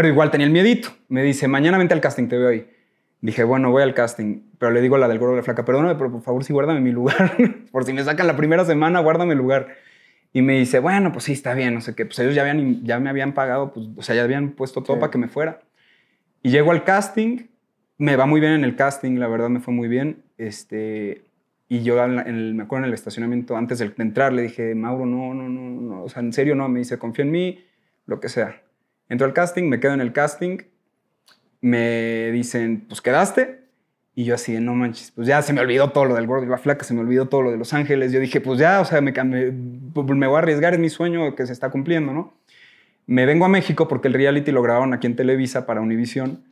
Pero 0.01 0.09
igual 0.15 0.31
tenía 0.31 0.47
el 0.47 0.53
miedito. 0.55 0.89
Me 1.11 1.23
dice, 1.23 1.47
mañana 1.47 1.77
vente 1.77 1.93
al 1.93 2.01
casting, 2.01 2.27
te 2.27 2.39
veo 2.39 2.49
ahí. 2.49 2.67
Dije, 3.21 3.45
bueno, 3.45 3.71
voy 3.71 3.83
al 3.83 3.93
casting. 3.93 4.41
Pero 4.59 4.73
le 4.73 4.81
digo 4.81 4.97
a 4.97 4.99
la 4.99 5.09
del 5.09 5.19
gordo 5.19 5.33
de 5.35 5.41
la 5.41 5.43
flaca, 5.43 5.67
perdóname, 5.67 5.95
pero 5.97 6.11
por 6.11 6.23
favor, 6.23 6.43
sí, 6.43 6.55
guárdame 6.55 6.81
mi 6.81 6.91
lugar. 6.91 7.37
por 7.71 7.85
si 7.85 7.93
me 7.93 8.03
sacan 8.03 8.27
la 8.27 8.35
primera 8.35 8.65
semana, 8.65 9.01
guárdame 9.01 9.33
el 9.35 9.39
lugar. 9.39 9.69
Y 10.33 10.41
me 10.41 10.59
dice, 10.59 10.79
bueno, 10.79 11.13
pues 11.13 11.27
sí, 11.27 11.33
está 11.33 11.53
bien, 11.53 11.75
no 11.75 11.83
sé 11.83 11.95
qué. 11.95 12.07
Pues 12.07 12.19
ellos 12.19 12.35
ya, 12.35 12.41
habían, 12.41 12.83
ya 12.83 12.99
me 12.99 13.11
habían 13.11 13.35
pagado, 13.35 13.75
pues, 13.75 13.89
o 13.95 14.01
sea, 14.01 14.15
ya 14.15 14.23
habían 14.23 14.53
puesto 14.53 14.83
todo 14.83 14.97
Sí. 14.97 15.01
para 15.01 15.11
que 15.11 15.19
me 15.19 15.29
fuera. 15.29 15.61
Y 16.43 16.49
llego 16.51 16.71
al 16.71 16.83
casting, 16.85 17.41
me 17.99 18.17
va 18.17 18.25
muy 18.25 18.41
bien 18.41 18.53
en 18.55 18.65
el 18.65 18.77
casting, 18.77 19.19
la 19.19 19.29
verdad 19.29 19.51
me 19.51 19.61
fue 19.61 19.75
muy 19.75 19.89
bien. 19.89 20.23
Este, 20.39 21.27
y 21.69 21.83
yo 21.83 22.03
en 22.03 22.21
el- 22.21 22.55
me 22.55 22.63
acuerdo 22.63 22.85
en 22.87 22.89
el 22.89 22.95
estacionamiento, 22.95 23.55
antes 23.55 23.81
de 23.81 23.93
entrar, 23.99 24.33
le 24.33 24.41
dije, 24.45 24.75
Mauro, 24.75 25.05
no, 25.05 25.35
no, 25.35 25.47
no, 25.47 25.61
no, 25.83 26.05
o 26.05 26.09
sea, 26.09 26.23
en 26.23 26.33
serio 26.33 26.55
no. 26.55 26.71
Me 26.71 26.79
dice, 26.79 26.99
confía 26.99 27.27
en 27.27 27.33
mí, 27.33 27.63
lo 28.07 28.19
que 28.19 28.31
sea. 28.31 28.63
Entro 29.11 29.27
al 29.27 29.35
casting, 29.35 29.65
me 29.65 29.79
quedo 29.81 29.93
en 29.93 30.01
el 30.01 30.13
casting, 30.15 30.59
me 31.61 32.31
dicen, 32.33 32.87
pues 32.89 33.03
quedaste. 33.03 33.61
Y 34.15 34.25
yo 34.25 34.35
así 34.35 34.53
de, 34.53 34.61
no 34.61 34.75
manches, 34.75 35.13
pues 35.13 35.27
ya 35.29 35.41
se 35.41 35.53
me 35.53 35.61
olvidó 35.61 35.91
todo 35.91 36.05
lo 36.05 36.15
del 36.15 36.27
gordo 36.27 36.45
y 36.45 36.49
la 36.49 36.59
flaca, 36.59 36.85
se 36.85 36.93
me 36.95 37.01
olvidó 37.01 37.27
todo 37.29 37.43
lo 37.43 37.51
de 37.53 37.57
Los 37.59 37.73
Ángeles. 37.73 38.13
Yo 38.13 38.21
dije, 38.21 38.41
pues 38.41 38.59
ya, 38.59 38.81
o 38.81 38.85
sea, 38.85 39.01
me, 39.01 39.13
me, 39.13 39.51
me 39.53 40.27
voy 40.27 40.37
a 40.37 40.39
arriesgar, 40.39 40.75
es 40.75 40.81
mi 40.81 40.89
sueño 40.91 41.35
que 41.35 41.47
se 41.47 41.53
está 41.53 41.71
cumpliendo, 41.71 42.13
¿no? 42.13 42.35
Me 43.07 43.25
vengo 43.25 43.45
a 43.45 43.49
México 43.49 43.89
porque 43.89 44.09
el 44.09 44.15
reality 44.15 44.51
lo 44.53 44.63
grabaron 44.63 44.93
aquí 44.95 45.07
en 45.07 45.17
Televisa 45.17 45.65
para 45.67 45.81
Univision 45.81 46.45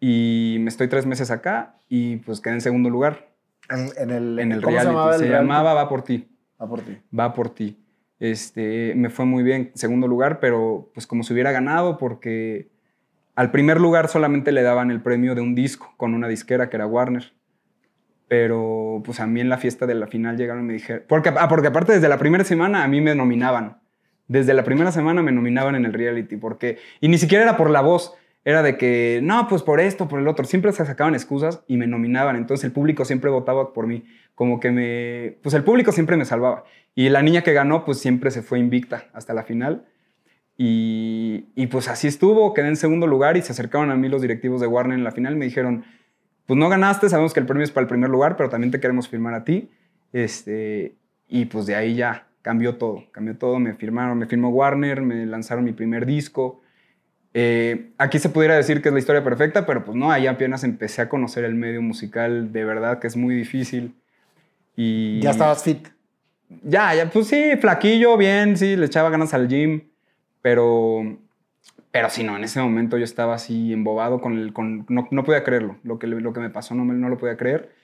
y 0.00 0.58
me 0.60 0.68
estoy 0.68 0.88
tres 0.88 1.06
meses 1.06 1.30
acá 1.30 1.76
y 1.88 2.16
pues 2.16 2.40
quedé 2.40 2.54
en 2.54 2.60
segundo 2.60 2.90
lugar 2.90 3.28
En, 3.70 3.88
en 3.96 4.10
el, 4.10 4.38
en 4.38 4.52
el 4.52 4.62
¿cómo 4.62 4.76
reality. 4.76 4.86
Se, 4.86 4.92
llamaba 4.92 5.14
el 5.14 5.18
se 5.20 5.26
reality? 5.26 5.42
llamaba 5.48 5.74
Va 5.74 5.88
por 5.88 6.02
ti 6.02 6.28
Va 6.60 6.68
por 6.68 6.80
ti. 6.82 6.98
va 7.18 7.32
por 7.34 7.50
ti. 7.54 7.76
Este, 8.18 8.94
me 8.96 9.10
fue 9.10 9.26
muy 9.26 9.42
bien, 9.42 9.70
segundo 9.74 10.08
lugar, 10.08 10.40
pero 10.40 10.90
pues 10.94 11.06
como 11.06 11.22
si 11.22 11.32
hubiera 11.32 11.52
ganado 11.52 11.98
porque 11.98 12.68
al 13.34 13.50
primer 13.50 13.80
lugar 13.80 14.08
solamente 14.08 14.52
le 14.52 14.62
daban 14.62 14.90
el 14.90 15.02
premio 15.02 15.34
de 15.34 15.42
un 15.42 15.54
disco 15.54 15.92
con 15.98 16.14
una 16.14 16.26
disquera 16.26 16.70
que 16.70 16.76
era 16.76 16.86
Warner. 16.86 17.32
Pero 18.28 19.02
pues 19.04 19.20
a 19.20 19.26
mí 19.26 19.40
en 19.40 19.48
la 19.48 19.58
fiesta 19.58 19.86
de 19.86 19.94
la 19.94 20.06
final 20.06 20.36
llegaron 20.36 20.64
y 20.64 20.66
me 20.66 20.72
dijeron, 20.72 21.04
porque, 21.06 21.32
ah, 21.36 21.48
porque 21.48 21.68
aparte 21.68 21.92
desde 21.92 22.08
la 22.08 22.18
primera 22.18 22.42
semana 22.42 22.82
a 22.82 22.88
mí 22.88 23.00
me 23.00 23.14
nominaban. 23.14 23.78
Desde 24.26 24.54
la 24.54 24.64
primera 24.64 24.90
semana 24.90 25.22
me 25.22 25.30
nominaban 25.30 25.76
en 25.76 25.84
el 25.84 25.92
reality, 25.92 26.36
porque, 26.36 26.78
y 27.00 27.08
ni 27.08 27.18
siquiera 27.18 27.44
era 27.44 27.56
por 27.56 27.70
la 27.70 27.82
voz, 27.82 28.14
era 28.44 28.62
de 28.62 28.76
que, 28.76 29.20
no, 29.22 29.46
pues 29.48 29.62
por 29.62 29.78
esto, 29.78 30.08
por 30.08 30.18
el 30.18 30.26
otro, 30.26 30.44
siempre 30.44 30.72
se 30.72 30.84
sacaban 30.84 31.14
excusas 31.14 31.62
y 31.68 31.76
me 31.76 31.86
nominaban, 31.86 32.34
entonces 32.34 32.64
el 32.64 32.72
público 32.72 33.04
siempre 33.04 33.30
votaba 33.30 33.72
por 33.72 33.86
mí, 33.86 34.04
como 34.36 34.60
que 34.60 34.70
me, 34.70 35.38
pues 35.42 35.54
el 35.56 35.64
público 35.64 35.90
siempre 35.90 36.16
me 36.16 36.24
salvaba. 36.24 36.64
Y 36.94 37.08
la 37.08 37.22
niña 37.22 37.42
que 37.42 37.52
ganó, 37.52 37.84
pues 37.84 37.98
siempre 37.98 38.30
se 38.30 38.42
fue 38.42 38.60
invicta 38.60 39.08
hasta 39.12 39.34
la 39.34 39.42
final. 39.42 39.86
Y, 40.56 41.46
y 41.56 41.66
pues 41.66 41.88
así 41.88 42.06
estuvo, 42.06 42.54
quedé 42.54 42.68
en 42.68 42.76
segundo 42.76 43.06
lugar 43.08 43.36
y 43.36 43.42
se 43.42 43.52
acercaron 43.52 43.90
a 43.90 43.96
mí 43.96 44.08
los 44.08 44.22
directivos 44.22 44.60
de 44.60 44.68
Warner 44.68 44.96
en 44.96 45.04
la 45.04 45.10
final 45.10 45.34
y 45.34 45.36
me 45.36 45.46
dijeron, 45.46 45.84
pues 46.46 46.58
no 46.58 46.68
ganaste, 46.68 47.08
sabemos 47.08 47.34
que 47.34 47.40
el 47.40 47.46
premio 47.46 47.64
es 47.64 47.70
para 47.70 47.82
el 47.82 47.88
primer 47.88 48.08
lugar, 48.08 48.36
pero 48.36 48.48
también 48.48 48.70
te 48.70 48.78
queremos 48.78 49.08
firmar 49.08 49.34
a 49.34 49.44
ti. 49.44 49.70
Este, 50.12 50.96
y 51.28 51.46
pues 51.46 51.66
de 51.66 51.74
ahí 51.74 51.94
ya 51.94 52.28
cambió 52.42 52.76
todo, 52.76 53.04
cambió 53.12 53.36
todo, 53.36 53.58
me 53.58 53.74
firmaron, 53.74 54.18
me 54.18 54.26
firmó 54.26 54.50
Warner, 54.50 55.00
me 55.02 55.26
lanzaron 55.26 55.64
mi 55.64 55.72
primer 55.72 56.06
disco. 56.06 56.60
Eh, 57.34 57.90
aquí 57.98 58.18
se 58.18 58.28
pudiera 58.28 58.54
decir 58.54 58.80
que 58.82 58.90
es 58.90 58.92
la 58.92 58.98
historia 58.98 59.24
perfecta, 59.24 59.66
pero 59.66 59.84
pues 59.84 59.96
no, 59.96 60.10
ahí 60.10 60.26
apenas 60.26 60.62
empecé 60.62 61.02
a 61.02 61.08
conocer 61.08 61.44
el 61.44 61.54
medio 61.54 61.82
musical, 61.82 62.52
de 62.52 62.64
verdad 62.64 62.98
que 62.98 63.06
es 63.06 63.16
muy 63.16 63.34
difícil. 63.34 63.94
Y 64.76 65.20
Ya 65.20 65.30
estabas 65.30 65.62
fit. 65.64 65.88
ya, 66.62 66.94
ya, 66.94 67.10
pues 67.10 67.28
sí, 67.28 67.56
flaquillo, 67.60 68.16
bien, 68.16 68.56
sí, 68.56 68.76
le 68.76 68.86
echaba 68.86 69.10
ganas 69.10 69.34
al 69.34 69.48
gym, 69.48 69.82
pero, 70.42 71.18
pero 71.90 72.10
sí, 72.10 72.22
no, 72.22 72.36
en 72.36 72.44
ese 72.44 72.60
momento 72.60 72.98
yo 72.98 73.04
estaba 73.04 73.34
así 73.34 73.72
embobado 73.72 74.20
con 74.20 74.38
el, 74.38 74.52
con, 74.52 74.84
no, 74.88 75.08
no 75.10 75.24
podía 75.24 75.42
creerlo, 75.42 75.78
lo 75.82 75.98
que, 75.98 76.06
lo 76.06 76.32
que 76.32 76.40
me 76.40 76.50
pasó 76.50 76.74
no, 76.74 76.84
no 76.84 77.08
lo 77.08 77.18
podía 77.18 77.36
creer. 77.36 77.74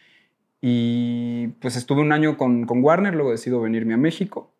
Y 0.60 1.48
pues 1.60 1.74
estuve 1.76 2.02
un 2.02 2.12
año 2.12 2.36
con, 2.36 2.66
con 2.66 2.84
Warner, 2.84 3.14
luego 3.14 3.32
decido 3.32 3.60
venirme 3.60 3.94
a 3.94 3.96
México 3.96 4.52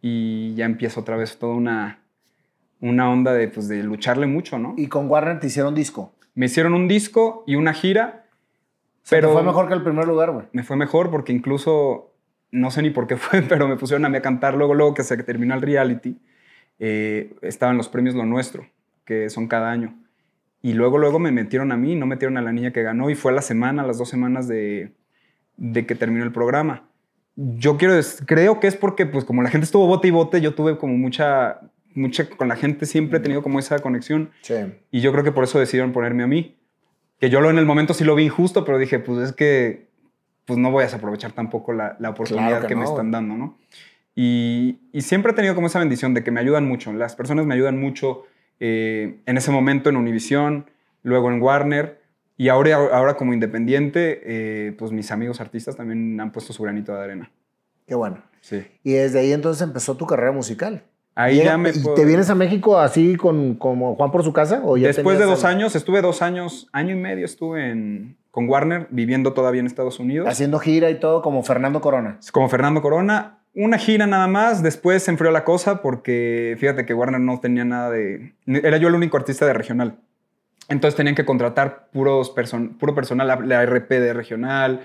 y 0.00 0.54
ya 0.54 0.64
empiezo 0.66 1.00
otra 1.00 1.16
vez 1.16 1.38
toda 1.38 1.54
una, 1.54 2.04
una 2.80 3.10
onda 3.10 3.32
de, 3.32 3.48
pues, 3.48 3.66
de 3.66 3.82
lucharle 3.82 4.26
mucho, 4.26 4.58
¿no? 4.58 4.74
Y 4.76 4.86
con 4.86 5.10
Warner 5.10 5.40
te 5.40 5.48
hicieron 5.48 5.74
disco. 5.74 6.14
Me 6.34 6.46
hicieron 6.46 6.74
un 6.74 6.86
disco 6.86 7.42
y 7.48 7.56
una 7.56 7.72
gira, 7.72 8.23
Pero 9.10 9.32
fue 9.32 9.42
mejor 9.42 9.68
que 9.68 9.74
el 9.74 9.82
primer 9.82 10.06
lugar, 10.06 10.30
güey. 10.30 10.46
me 10.52 10.62
fue 10.62 10.76
mejor 10.76 11.10
porque 11.10 11.32
incluso, 11.32 12.12
no 12.50 12.70
sé 12.70 12.82
ni 12.82 12.90
por 12.90 13.06
qué 13.06 13.16
fue, 13.16 13.42
pero 13.48 13.68
me 13.68 13.76
pusieron 13.76 14.04
a 14.04 14.08
mí 14.08 14.16
a 14.16 14.22
cantar 14.22 14.54
luego, 14.54 14.74
luego 14.74 14.94
que 14.94 15.02
se 15.02 15.16
terminó 15.22 15.54
el 15.54 15.62
reality, 15.62 16.18
eh, 16.78 17.34
estaban 17.42 17.76
los 17.76 17.88
premios 17.88 18.14
Lo 18.14 18.24
Nuestro, 18.24 18.66
que 19.04 19.30
son 19.30 19.46
cada 19.46 19.70
año. 19.70 19.94
Y 20.62 20.72
luego, 20.72 20.96
luego 20.96 21.18
me 21.18 21.30
metieron 21.30 21.72
a 21.72 21.76
mí, 21.76 21.94
no 21.94 22.06
metieron 22.06 22.38
a 22.38 22.42
la 22.42 22.52
niña 22.52 22.72
que 22.72 22.82
ganó 22.82 23.10
y 23.10 23.14
fue 23.14 23.32
a 23.32 23.34
la 23.34 23.42
semana, 23.42 23.86
las 23.86 23.98
dos 23.98 24.08
semanas 24.08 24.48
de, 24.48 24.92
de 25.56 25.86
que 25.86 25.94
terminó 25.94 26.24
el 26.24 26.32
programa. 26.32 26.88
Yo 27.36 27.76
quiero, 27.76 27.94
creo 28.26 28.60
que 28.60 28.68
es 28.68 28.76
porque, 28.76 29.06
pues 29.06 29.24
como 29.24 29.42
la 29.42 29.50
gente 29.50 29.66
estuvo 29.66 29.86
bote 29.86 30.08
y 30.08 30.10
bote, 30.10 30.40
yo 30.40 30.54
tuve 30.54 30.78
como 30.78 30.96
mucha, 30.96 31.60
mucha, 31.94 32.28
con 32.30 32.48
la 32.48 32.56
gente 32.56 32.86
siempre 32.86 33.18
he 33.18 33.20
tenido 33.20 33.42
como 33.42 33.58
esa 33.58 33.78
conexión. 33.80 34.30
Sí. 34.40 34.54
Y 34.90 35.00
yo 35.00 35.12
creo 35.12 35.24
que 35.24 35.32
por 35.32 35.44
eso 35.44 35.58
decidieron 35.58 35.92
ponerme 35.92 36.22
a 36.22 36.26
mí. 36.26 36.56
Que 37.18 37.30
yo 37.30 37.40
lo 37.40 37.50
en 37.50 37.58
el 37.58 37.66
momento 37.66 37.94
sí 37.94 38.04
lo 38.04 38.14
vi 38.14 38.24
injusto, 38.24 38.64
pero 38.64 38.78
dije, 38.78 38.98
pues 38.98 39.18
es 39.18 39.32
que 39.32 39.88
pues 40.44 40.58
no 40.58 40.70
voy 40.70 40.82
a 40.82 40.86
desaprovechar 40.86 41.32
tampoco 41.32 41.72
la, 41.72 41.96
la 41.98 42.10
oportunidad 42.10 42.48
Claro 42.48 42.62
que 42.62 42.68
que, 42.68 42.76
me 42.76 42.84
están 42.84 43.10
dando, 43.10 43.34
¿no? 43.34 43.58
Y, 44.14 44.78
y 44.92 45.00
siempre 45.00 45.32
he 45.32 45.34
tenido 45.34 45.54
como 45.54 45.66
esa 45.66 45.78
bendición 45.78 46.14
de 46.14 46.22
que 46.22 46.30
me 46.30 46.40
ayudan 46.40 46.66
mucho. 46.66 46.92
Las 46.92 47.16
personas 47.16 47.46
me 47.46 47.54
ayudan 47.54 47.80
mucho 47.80 48.24
eh, 48.60 49.20
en 49.26 49.36
ese 49.36 49.50
momento 49.50 49.88
en 49.88 49.96
Univision, 49.96 50.70
luego 51.02 51.30
en 51.30 51.40
Warner. 51.40 52.00
Y 52.36 52.48
ahora, 52.48 52.74
ahora 52.74 53.14
como 53.14 53.32
independiente, 53.32 54.20
eh, 54.24 54.72
pues 54.72 54.92
mis 54.92 55.10
amigos 55.10 55.40
artistas 55.40 55.76
también 55.76 56.20
han 56.20 56.32
puesto 56.32 56.52
su 56.52 56.62
granito 56.62 56.94
de 56.94 57.02
arena. 57.02 57.30
Qué 57.86 57.94
bueno. 57.94 58.22
Sí. 58.40 58.64
Y 58.82 58.92
desde 58.92 59.20
ahí 59.20 59.32
entonces 59.32 59.62
empezó 59.62 59.96
tu 59.96 60.06
carrera 60.06 60.32
musical. 60.32 60.84
Ahí 61.16 61.36
Llega- 61.36 61.50
ya 61.52 61.58
me 61.58 61.70
¿Y 61.70 61.78
puedo- 61.78 61.94
te 61.94 62.04
vienes 62.04 62.28
a 62.30 62.34
México 62.34 62.78
así 62.78 63.16
con 63.16 63.54
como 63.54 63.94
Juan 63.94 64.10
por 64.10 64.24
su 64.24 64.32
casa? 64.32 64.60
¿o 64.64 64.76
ya 64.76 64.88
Después 64.88 65.18
de 65.18 65.24
dos 65.24 65.44
el- 65.44 65.50
años, 65.50 65.76
estuve 65.76 66.02
dos 66.02 66.22
años, 66.22 66.68
año 66.72 66.92
y 66.92 66.98
medio 66.98 67.24
estuve 67.24 67.70
en, 67.70 68.16
con 68.32 68.48
Warner, 68.48 68.88
viviendo 68.90 69.32
todavía 69.32 69.60
en 69.60 69.66
Estados 69.66 70.00
Unidos. 70.00 70.28
Haciendo 70.28 70.58
gira 70.58 70.90
y 70.90 70.98
todo 70.98 71.22
como 71.22 71.42
Fernando 71.44 71.80
Corona. 71.80 72.18
Como 72.32 72.48
Fernando 72.48 72.82
Corona, 72.82 73.38
una 73.54 73.78
gira 73.78 74.08
nada 74.08 74.26
más, 74.26 74.62
después 74.64 75.04
se 75.04 75.12
enfrió 75.12 75.30
la 75.30 75.44
cosa 75.44 75.80
porque 75.82 76.56
fíjate 76.58 76.84
que 76.84 76.94
Warner 76.94 77.20
no 77.20 77.38
tenía 77.38 77.64
nada 77.64 77.90
de... 77.90 78.34
Era 78.46 78.78
yo 78.78 78.88
el 78.88 78.94
único 78.96 79.16
artista 79.16 79.46
de 79.46 79.52
regional. 79.52 80.00
Entonces 80.68 80.96
tenían 80.96 81.14
que 81.14 81.24
contratar 81.24 81.90
puros 81.92 82.34
person- 82.34 82.76
puro 82.76 82.94
personal, 82.94 83.28
la, 83.28 83.36
la 83.36 83.62
RP 83.64 84.00
de 84.00 84.12
regional, 84.14 84.80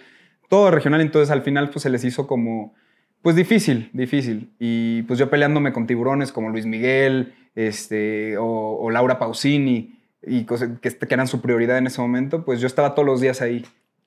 todo 0.50 0.70
regional, 0.70 1.02
entonces 1.02 1.32
al 1.32 1.42
final 1.42 1.70
pues 1.72 1.82
se 1.84 1.90
les 1.90 2.04
hizo 2.04 2.28
como, 2.28 2.76
pues 3.22 3.36
difícil, 3.36 3.90
difícil. 3.94 4.54
Y 4.60 5.04
pues 5.04 5.20
yo 5.20 5.30
peleándome 5.30 5.74
con 5.74 5.88
tiburones 5.88 6.32
como 6.32 6.50
Luis 6.50 6.66
Miguel, 6.66 7.34
este, 7.56 8.36
o, 8.38 8.90
Laura 8.92 9.20
Pausini, 9.20 10.00
y 10.22 10.44
cosas 10.46 10.80
que, 10.82 10.90
que 10.90 11.14
eran 11.14 11.28
su 11.28 11.42
prioridad 11.42 11.78
en 11.78 11.88
ese 11.88 12.02
momento, 12.02 12.46
pues 12.46 12.60
yo 12.60 12.68
estaba 12.68 12.96
todos 12.96 13.06
los 13.06 13.22
días 13.22 13.42
ahí, 13.42 13.66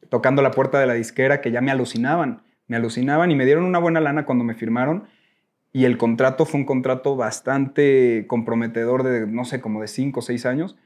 tocando 0.08 0.42
la 0.42 0.50
puerta 0.50 0.78
de 0.78 0.86
la 0.86 0.94
disquera, 0.94 1.40
que 1.40 1.50
ya 1.50 1.60
me 1.60 1.70
alucinaban, 1.70 2.42
me 2.66 2.76
alucinaban 2.76 3.30
y 3.30 3.34
me 3.34 3.44
dieron 3.44 3.64
una 3.64 3.78
buena 3.78 4.00
lana 4.00 4.24
cuando 4.24 4.44
me 4.44 4.54
firmaron. 4.54 5.04
Y 5.74 5.86
el 5.86 5.96
contrato 5.96 6.44
fue 6.44 6.60
un 6.60 6.66
contrato 6.66 7.16
bastante 7.16 8.26
comprometedor 8.26 9.04
de, 9.04 9.26
no 9.26 9.44
sé, 9.46 9.62
como 9.62 9.80
de 9.80 9.88
cinco 9.88 10.20
o 10.20 10.22
seis 10.22 10.44
años 10.44 10.76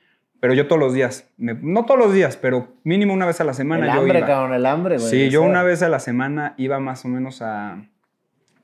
pero 0.40 0.54
yo 0.54 0.66
todos 0.66 0.78
los 0.78 0.92
días, 0.92 1.28
no 1.38 1.84
todos 1.86 1.98
los 1.98 2.12
días, 2.12 2.36
pero 2.36 2.68
mínimo 2.84 3.14
una 3.14 3.26
vez 3.26 3.40
a 3.40 3.44
la 3.44 3.54
semana. 3.54 3.84
El 3.84 3.90
hambre, 3.90 4.20
cabrón, 4.20 4.54
el 4.54 4.66
hambre, 4.66 4.98
güey. 4.98 5.08
Sí, 5.08 5.30
yo 5.30 5.42
una 5.42 5.62
vez 5.62 5.82
a 5.82 5.88
la 5.88 5.98
semana 5.98 6.54
iba 6.58 6.78
más 6.78 7.04
o 7.04 7.08
menos 7.08 7.40
a, 7.42 7.82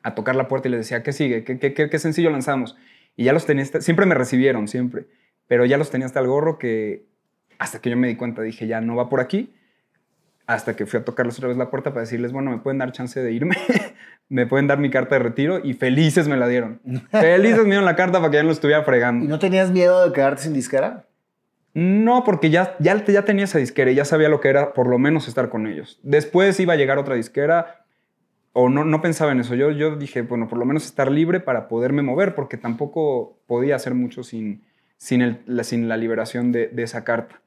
a 0.03 0.15
tocar 0.15 0.37
la 0.37 0.49
puerta 0.49 0.69
y 0.69 0.71
les 0.71 0.81
decía, 0.81 1.03
¿qué 1.03 1.12
sigue? 1.12 1.45
¿Qué, 1.45 1.59
qué, 1.59 1.73
qué, 1.75 1.99
sencillo 1.99 2.31
lanzamos? 2.31 2.77
Y 3.17 3.25
ya 3.25 3.33
los 3.33 3.47
tenía, 3.47 3.65
siempre 3.65 4.07
me 4.07 4.15
recibieron, 4.15 4.69
siempre. 4.69 5.07
Pero 5.47 5.65
ya 5.65 5.77
los 5.77 5.91
tenía 5.91 6.07
hasta 6.07 6.21
el 6.21 6.27
gorro 6.27 6.59
que 6.59 7.05
hasta 7.59 7.81
que 7.81 7.91
yo 7.91 7.97
me 7.97 8.09
di 8.09 8.17
cuenta, 8.17 8.43
dije, 8.43 8.67
ya 8.67 8.81
no 8.81 8.97
va 8.97 9.09
por 9.09 9.21
aquí. 9.21 9.55
Hasta 10.47 10.75
que 10.75 10.85
fui 10.85 10.99
a 10.99 11.05
tocarles 11.05 11.37
otra 11.38 11.49
vez 11.49 11.57
la 11.57 11.71
puerta 11.71 11.91
para 11.91 12.01
decirles, 12.01 12.33
bueno, 12.33 12.51
me 12.51 12.59
pueden 12.59 12.79
dar 12.79 12.91
chance 12.91 13.23
de 13.23 13.33
irme, 13.33 13.57
me 14.29 14.47
pueden 14.47 14.67
dar 14.67 14.79
mi 14.79 14.91
carta 14.91 15.15
de 15.15 15.21
retiro 15.21 15.61
y 15.62 15.75
felices 15.75 16.27
me 16.27 16.37
la 16.37 16.49
dieron. 16.49 16.81
felices 17.11 17.61
me 17.61 17.67
dieron 17.67 17.85
la 17.85 17.95
carta 17.95 18.19
para 18.19 18.31
que 18.31 18.38
ya 18.38 18.43
no 18.43 18.49
lo 18.49 18.53
estuviera 18.53 18.83
fregando. 18.83 19.25
¿Y 19.25 19.29
no 19.29 19.38
tenías 19.38 19.71
miedo 19.71 20.05
de 20.05 20.12
quedarte 20.12 20.43
sin 20.43 20.53
disquera? 20.53 21.07
No, 21.75 22.25
porque 22.25 22.51
ya, 22.51 22.77
ya, 22.81 23.03
ya 23.05 23.25
tenía 23.25 23.45
esa 23.45 23.59
disquera 23.59 23.93
y 23.93 23.95
ya 23.95 24.05
sabía 24.05 24.29
lo 24.29 24.41
que 24.41 24.49
era 24.49 24.75
por 24.75 24.88
lo 24.88 24.99
menos 24.99 25.29
estar 25.29 25.49
con 25.49 25.67
ellos. 25.67 26.01
Después 26.03 26.59
iba 26.61 26.75
a 26.75 26.77
llegar 26.77 26.99
otra 26.99 27.15
disquera 27.15 27.82
o 28.53 28.69
no, 28.69 28.85
no 28.85 29.01
pensaba 29.01 29.33
en 29.33 29.41
eso. 29.41 29.55
Yo, 29.55 29.71
yo 29.71 29.97
dije, 29.97 30.23
bueno, 30.23 30.49
por 30.49 30.59
lo 30.59 30.65
menos 30.65 30.85
estar 30.85 31.11
libre 31.11 31.41
para 31.41 31.69
poderme 31.69 32.03
mover 32.03 32.35
porque 32.35 32.57
tampoco 32.57 33.38
podía 33.47 33.77
hacer 33.77 33.95
mucho 33.95 34.23
sin, 34.23 34.62
sin, 34.97 35.23
el, 35.23 35.41
la, 35.47 35.65
sin 35.65 35.88
la 35.88 35.97
liberación 35.97 36.53
de, 36.53 36.69
de, 36.69 36.83
esa 36.83 37.05
carta. 37.05 37.41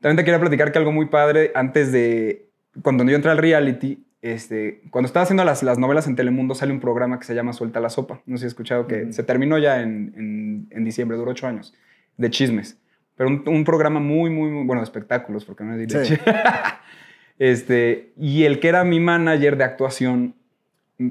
También 0.00 0.16
te 0.16 0.24
quería 0.24 0.40
platicar 0.40 0.72
que 0.72 0.78
algo 0.78 0.92
muy 0.92 1.06
padre, 1.06 1.52
antes 1.54 1.92
de, 1.92 2.48
cuando 2.82 3.04
yo 3.04 3.16
entré 3.16 3.30
al 3.30 3.38
reality, 3.38 4.04
este, 4.22 4.82
cuando 4.90 5.06
estaba 5.06 5.24
haciendo 5.24 5.44
las, 5.44 5.62
las 5.62 5.78
novelas 5.78 6.06
en 6.06 6.16
Telemundo 6.16 6.54
sale 6.54 6.72
un 6.72 6.80
programa 6.80 7.18
que 7.18 7.24
se 7.24 7.34
llama 7.34 7.52
Suelta 7.52 7.80
la 7.80 7.90
Sopa. 7.90 8.22
No 8.26 8.36
sé 8.36 8.42
si 8.42 8.46
has 8.46 8.52
escuchado 8.52 8.86
que 8.86 9.12
se 9.12 9.22
terminó 9.22 9.58
ya 9.58 9.82
en, 9.82 10.14
en, 10.16 10.68
en 10.70 10.84
diciembre, 10.84 11.16
duró 11.16 11.32
ocho 11.32 11.46
años, 11.46 11.74
de 12.16 12.30
chismes 12.30 12.78
pero 13.20 13.28
un, 13.28 13.64
programa 13.64 14.00
muy, 14.00 14.30
muy, 14.30 14.50
muy, 14.50 14.64
bueno, 14.64 14.80
de 14.80 14.84
espectáculos, 14.84 15.44
porque 15.44 15.62
no 15.62 15.74
es 15.74 15.92
sí. 16.08 16.14
este, 17.40 18.12
y 18.16 18.44
el 18.44 18.60
que 18.60 18.68
era 18.68 18.84
mi 18.84 19.00
manager 19.00 19.56
de 19.56 19.64
actuación 19.64 20.36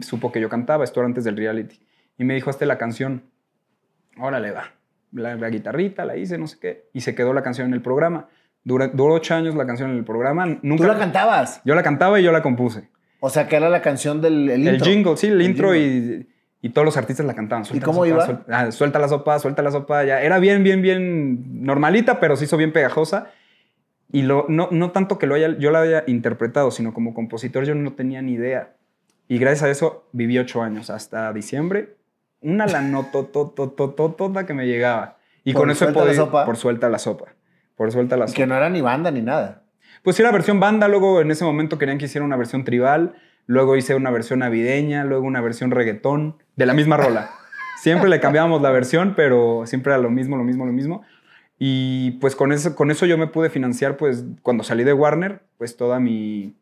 supo 0.02 0.32
que 0.32 0.40
yo 0.40 0.48
cantaba, 0.48 0.86
esto 0.86 1.02
era 1.02 1.08
antes 1.08 1.26
del 1.26 1.36
reality, 1.36 1.80
y 2.18 2.24
me 2.24 2.36
dijo, 2.36 2.50
hazte 2.50 2.66
la 2.66 2.78
canción, 2.78 3.24
órale, 4.18 4.52
va. 4.52 4.72
La, 5.12 5.36
la, 5.36 5.50
guitarrita, 5.50 6.06
la 6.06 6.16
hice, 6.16 6.38
no 6.38 6.46
sé 6.46 6.60
qué, 6.60 6.86
y 6.94 7.02
se 7.02 7.16
quedó 7.16 7.34
la 7.34 7.42
canción 7.42 7.68
en 7.68 7.74
el 7.74 7.82
programa. 7.82 8.30
Duró, 8.64 8.88
duró 8.90 9.16
ocho 9.16 9.34
años 9.34 9.56
la 9.56 9.66
canción 9.66 9.90
en 9.90 9.98
el 9.98 10.06
programa. 10.06 10.46
Nunca, 10.62 10.84
¿Tú 10.84 10.88
la 10.88 11.00
cantabas? 11.00 11.62
Yo 11.66 11.74
la 11.74 11.82
cantaba 11.82 12.20
y 12.20 12.24
yo 12.24 12.32
la 12.32 12.44
compuse. 12.44 12.90
O 13.20 13.30
sea, 13.30 13.48
que 13.48 13.56
era 13.56 13.70
la 13.70 13.82
canción 13.82 14.22
del 14.22 14.50
el 14.50 14.60
intro. 14.60 14.76
El 14.76 14.82
jingle, 14.84 15.18
sí, 15.18 15.28
el, 15.28 15.42
intro 15.42 15.76
y 15.76 16.28
y 16.62 16.70
todos 16.70 16.86
los 16.86 16.98
artistas 16.98 17.26
la 17.26 17.34
cantaban. 17.34 17.64
¿Y 17.72 17.80
cómo 17.80 18.06
iba? 18.06 18.44
Ah, 18.50 18.72
suelta, 18.72 19.00
la 19.00 19.08
sopa, 19.08 19.40
suelta 19.40 19.62
la 19.62 19.72
sopa. 19.72 20.04
Ya. 20.04 20.22
Era 20.22 20.40
bien, 20.40 20.64
bien, 20.64 20.82
bien 20.82 21.64
normalita, 21.64 22.20
pero 22.20 22.36
se 22.36 22.46
hizo 22.46 22.58
bien 22.58 22.74
pegajosa. 22.74 23.32
Y 24.12 24.24
lo, 24.24 24.46
no, 24.50 24.70
no 24.72 24.92
tanto 24.92 25.18
que 25.20 25.28
lo 25.28 25.36
haya, 25.36 25.58
yo 25.58 25.72
la 25.72 25.82
haya 25.82 26.04
interpretado, 26.08 26.72
sino 26.72 26.94
como 26.94 27.14
compositor 27.14 27.66
yo 27.66 27.76
no 27.76 27.94
tenía 27.94 28.22
ni 28.22 28.34
idea. 28.34 28.74
Y 29.28 29.38
gracias 29.38 29.64
a 29.64 29.70
eso 29.70 30.08
viví 30.12 30.38
ocho 30.38 30.64
años, 30.64 30.90
hasta 30.90 31.32
diciembre. 31.34 31.96
Una 32.42 32.66
la 32.66 32.82
toda 33.12 34.46
que 34.46 34.54
me 34.54 34.66
llegaba. 34.66 35.18
Y 35.44 35.54
con 35.54 35.70
eso 35.70 35.88
he 35.88 35.94
podido... 35.94 36.32
Por 36.32 36.58
suelta 36.58 36.90
la 36.90 36.98
sopa. 36.98 37.36
Por 37.76 37.92
suelta 37.92 38.18
la 38.18 38.28
sopa. 38.28 38.36
Que 38.36 38.48
no 38.48 38.56
era 38.56 38.70
ni 38.70 38.82
banda 38.82 39.12
ni 39.12 39.22
nada. 39.22 39.64
Pues 40.04 40.20
era 40.20 40.32
versión 40.32 40.60
banda, 40.60 40.88
luego 40.88 41.22
en 41.22 41.30
ese 41.30 41.44
momento 41.44 41.78
querían 41.78 41.98
que 41.98 42.06
hiciera 42.06 42.26
una 42.26 42.38
versión 42.38 42.64
tribal 42.64 43.16
luego 43.50 43.76
hice 43.76 43.96
una 43.96 44.12
versión 44.12 44.40
navideña, 44.40 45.04
luego 45.06 45.26
una 45.26 45.42
versión 45.42 45.72
reggaetón, 45.72 46.38
de 46.56 46.68
la 46.68 46.76
misma 46.76 46.98
rola. 46.98 47.32
Siempre 47.82 48.08
le 48.08 48.20
cambiábamos 48.20 48.62
la 48.62 48.70
versión, 48.70 49.16
pero 49.16 49.64
siempre 49.66 49.92
era 49.92 50.00
lo 50.00 50.12
mismo, 50.12 50.38
lo 50.38 50.44
mismo, 50.44 50.68
lo 50.68 50.72
mismo. 50.72 51.02
Y 51.60 52.12
pues 52.22 52.38
con 52.38 52.54
eso, 52.54 52.74
con 52.74 52.90
eso 52.90 53.06
yo 53.06 53.18
me 53.18 53.28
pude 53.28 53.50
financiar, 53.50 53.98
pues 53.98 54.24
cuando 54.42 54.64
salí 54.64 54.86
de 54.86 54.94
Warner, 54.94 55.44
pues 55.58 55.76
toda 55.76 56.00
mi, 56.00 56.56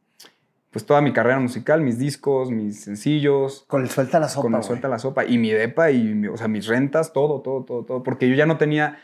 pues 0.71 0.85
toda 0.85 1.01
mi 1.01 1.13
carrera 1.13 1.39
musical, 1.39 1.81
mis 1.81 1.99
discos, 1.99 2.49
mis 2.49 2.81
sencillos. 2.81 3.63
Con 3.67 3.83
el 3.83 3.89
suelta 3.89 4.19
la 4.19 4.27
sopa. 4.27 4.41
Con 4.41 4.55
el 4.55 4.63
suelta 4.63 4.87
la 4.87 4.97
sopa. 4.97 5.23
Y 5.25 5.37
mi 5.37 5.51
depa, 5.51 5.91
y 5.91 6.27
o 6.27 6.35
sea, 6.35 6.47
mis 6.47 6.65
rentas, 6.65 7.13
todo, 7.13 7.41
todo, 7.41 7.63
todo, 7.63 7.85
todo. 7.85 8.03
Porque 8.03 8.27
yo 8.27 8.35
ya 8.35 8.47
no 8.47 8.57
tenía 8.57 8.97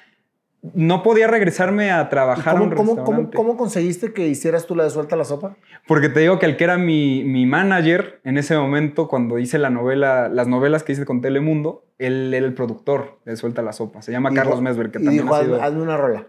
no 0.73 1.03
podía 1.03 1.27
regresarme 1.27 1.91
a 1.91 2.07
trabajar 2.07 2.53
cómo, 2.53 2.63
un 2.63 2.71
restaurante. 2.71 3.03
¿cómo, 3.05 3.31
cómo, 3.31 3.57
conseguiste 3.57 4.13
que 4.13 4.27
hicieras 4.27 4.65
tú 4.65 4.75
la 4.75 4.85
de 4.85 4.89
Suelta 4.89 5.17
la 5.17 5.25
Sopa? 5.25 5.57
Porque 5.87 6.07
te 6.07 6.21
digo 6.21 6.39
que 6.39 6.45
el 6.45 6.55
que 6.55 6.63
era 6.63 6.77
mi, 6.77 7.23
mi, 7.25 7.45
manager 7.45 8.21
en 8.23 8.37
ese 8.37 8.55
momento, 8.55 9.09
cuando 9.09 9.39
hice 9.39 9.57
la 9.57 9.69
novela, 9.69 10.29
las 10.29 10.47
novelas 10.47 10.83
que 10.83 10.93
hice 10.93 11.05
con 11.05 11.19
Telemundo, 11.19 11.85
él 11.97 12.33
era 12.33 12.45
el 12.45 12.53
productor 12.53 13.19
de 13.25 13.35
Suelta 13.35 13.61
la 13.61 13.73
Sopa. 13.73 14.01
Se 14.01 14.13
llama 14.13 14.33
Carlos 14.33 14.61
Mesber, 14.61 14.89
que 14.89 14.99
también 14.99 15.23
dijo, 15.23 15.35
ha 15.35 15.43
sido... 15.43 15.61
hazme 15.61 15.81
una 15.81 15.97
rola. 15.97 16.27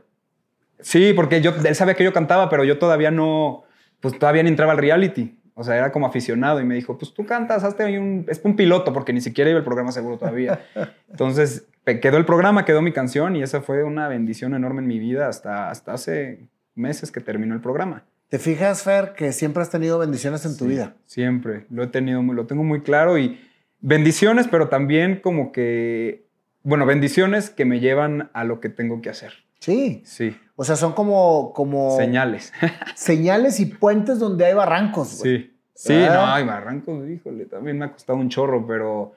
Sí, 0.80 1.12
porque 1.14 1.40
yo, 1.40 1.52
él 1.64 1.74
sabía 1.76 1.94
que 1.94 2.04
yo 2.04 2.12
cantaba, 2.12 2.50
pero 2.50 2.64
yo 2.64 2.78
todavía 2.78 3.12
no, 3.12 3.62
pues 4.00 4.18
todavía 4.18 4.42
ni 4.42 4.48
entraba 4.48 4.72
al 4.72 4.78
reality. 4.78 5.38
O 5.54 5.62
sea, 5.62 5.76
era 5.76 5.92
como 5.92 6.06
aficionado 6.06 6.60
y 6.60 6.64
me 6.64 6.74
dijo, 6.74 6.98
pues 6.98 7.14
tú 7.14 7.24
cantas, 7.24 7.62
hazte 7.62 7.84
ahí 7.84 7.96
un... 7.96 8.24
Es 8.28 8.40
un 8.44 8.56
piloto, 8.56 8.92
porque 8.92 9.12
ni 9.12 9.20
siquiera 9.20 9.50
iba 9.50 9.58
el 9.58 9.64
programa 9.64 9.92
seguro 9.92 10.18
todavía. 10.18 10.60
Entonces, 11.10 11.66
quedó 11.84 12.16
el 12.16 12.24
programa, 12.24 12.64
quedó 12.64 12.82
mi 12.82 12.92
canción 12.92 13.36
y 13.36 13.42
esa 13.42 13.60
fue 13.60 13.84
una 13.84 14.08
bendición 14.08 14.54
enorme 14.54 14.82
en 14.82 14.88
mi 14.88 14.98
vida 14.98 15.28
hasta, 15.28 15.70
hasta 15.70 15.92
hace 15.92 16.48
meses 16.74 17.12
que 17.12 17.20
terminó 17.20 17.54
el 17.54 17.60
programa. 17.60 18.04
¿Te 18.28 18.38
fijas, 18.38 18.82
Fer, 18.82 19.12
que 19.16 19.32
siempre 19.32 19.62
has 19.62 19.70
tenido 19.70 19.98
bendiciones 19.98 20.44
en 20.44 20.56
tu 20.56 20.66
vida? 20.66 20.96
Siempre, 21.06 21.66
lo 21.70 21.84
he 21.84 21.86
tenido, 21.86 22.20
lo 22.20 22.46
tengo 22.46 22.64
muy 22.64 22.80
claro 22.80 23.16
y 23.16 23.38
bendiciones, 23.80 24.48
pero 24.48 24.68
también 24.68 25.20
como 25.22 25.52
que, 25.52 26.26
bueno, 26.62 26.86
bendiciones 26.86 27.50
que 27.50 27.64
me 27.64 27.78
llevan 27.78 28.30
a 28.32 28.42
lo 28.42 28.58
que 28.58 28.70
tengo 28.70 29.02
que 29.02 29.10
hacer. 29.10 29.34
Sí. 29.60 30.02
Sí. 30.04 30.36
O 30.56 30.64
sea, 30.64 30.76
son 30.76 30.92
como... 30.92 31.52
como 31.52 31.96
señales. 31.96 32.52
señales 32.94 33.60
y 33.60 33.66
puentes 33.66 34.18
donde 34.18 34.46
hay 34.46 34.54
barrancos. 34.54 35.08
Sí. 35.08 35.50
Sí, 35.74 35.92
no, 35.92 36.26
hay 36.26 36.44
barrancos, 36.44 37.08
híjole, 37.08 37.46
también 37.46 37.78
me 37.78 37.86
ha 37.86 37.92
costado 37.92 38.16
un 38.16 38.28
chorro, 38.28 38.64
pero, 38.64 39.12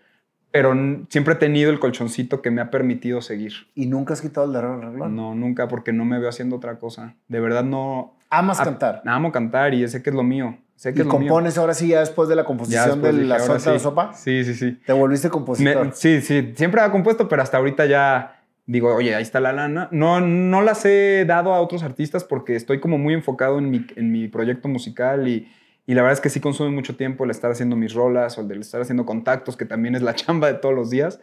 pero 0.50 0.74
siempre 1.08 1.36
he 1.36 1.38
tenido 1.38 1.70
el 1.70 1.80
colchoncito 1.80 2.42
que 2.42 2.50
me 2.50 2.62
ha 2.62 2.72
permitido 2.72 3.22
seguir. 3.22 3.54
¿Y 3.76 3.86
nunca 3.86 4.14
has 4.14 4.22
quitado 4.22 4.48
el 4.48 4.54
de 4.54 4.62
renglón? 4.62 5.16
No, 5.16 5.36
nunca, 5.36 5.68
porque 5.68 5.94
no 5.94 6.04
me 6.04 6.18
veo 6.18 6.30
haciendo 6.30 6.56
otra 6.56 6.80
cosa. 6.80 7.16
De 7.28 7.40
verdad 7.40 7.64
no... 7.64 8.16
¿Amas 8.30 8.60
cantar? 8.60 9.04
Amo 9.06 9.32
cantar 9.32 9.76
y 9.76 9.88
sé 9.88 10.02
que 10.02 10.10
es 10.10 10.16
lo 10.16 10.24
mío. 10.24 10.58
Sé 10.76 10.94
que 10.94 11.04
¿Y 11.04 11.06
compones 11.06 11.58
ahora 11.58 11.74
sí 11.74 11.90
ya 11.90 12.00
después 12.00 12.28
de 12.28 12.36
la 12.36 12.44
composición 12.44 13.02
de 13.02 13.14
la 13.14 13.40
suelta 13.40 13.72
de 13.72 13.80
sopa? 13.80 14.14
Sí, 14.14 14.44
sí, 14.44 14.54
sí. 14.54 14.80
¿Te 14.86 14.94
volviste 14.94 15.30
compositor? 15.30 15.92
sí, 15.94 16.22
sí. 16.22 16.54
Siempre 16.56 16.84
he 16.84 16.92
compuesto, 16.92 17.30
pero 17.30 17.42
hasta 17.42 17.58
ahorita 17.58 17.86
ya 17.86 18.37
digo, 18.68 18.94
oye, 18.94 19.16
ahí 19.16 19.24
está 19.24 19.40
la 19.40 19.54
lana. 19.54 19.88
No, 19.92 20.22
no 20.22 20.62
las 20.62 20.86
he 20.86 21.26
dado 21.26 21.54
a 21.54 21.62
otros 21.62 21.82
artistas 21.82 22.24
porque 22.24 22.56
estoy 22.56 22.80
como 22.80 22.98
muy 22.98 23.14
enfocado 23.14 23.58
en 23.58 23.72
mi, 23.72 23.88
en 23.96 24.12
mi 24.12 24.28
proyecto 24.28 24.68
musical 24.68 25.28
y, 25.28 25.50
y, 25.88 25.94
la 25.94 26.04
verdad 26.04 26.14
es 26.14 26.22
que 26.22 26.30
sí 26.30 26.40
consume 26.40 26.70
mucho 26.70 26.96
tiempo 26.96 27.24
el 27.24 27.32
estar 27.32 27.50
haciendo 27.50 27.76
mis 27.76 27.94
rolas 27.94 28.38
o 28.38 28.42
el 28.42 28.50
de 28.50 28.60
estar 28.60 28.82
haciendo 28.82 29.06
contactos, 29.06 29.58
que 29.58 29.66
también 29.66 29.96
es 29.96 30.02
la 30.04 30.14
chamba 30.16 30.48
de 30.48 30.60
todos 30.60 30.76
los 30.76 30.90
días. 30.90 31.20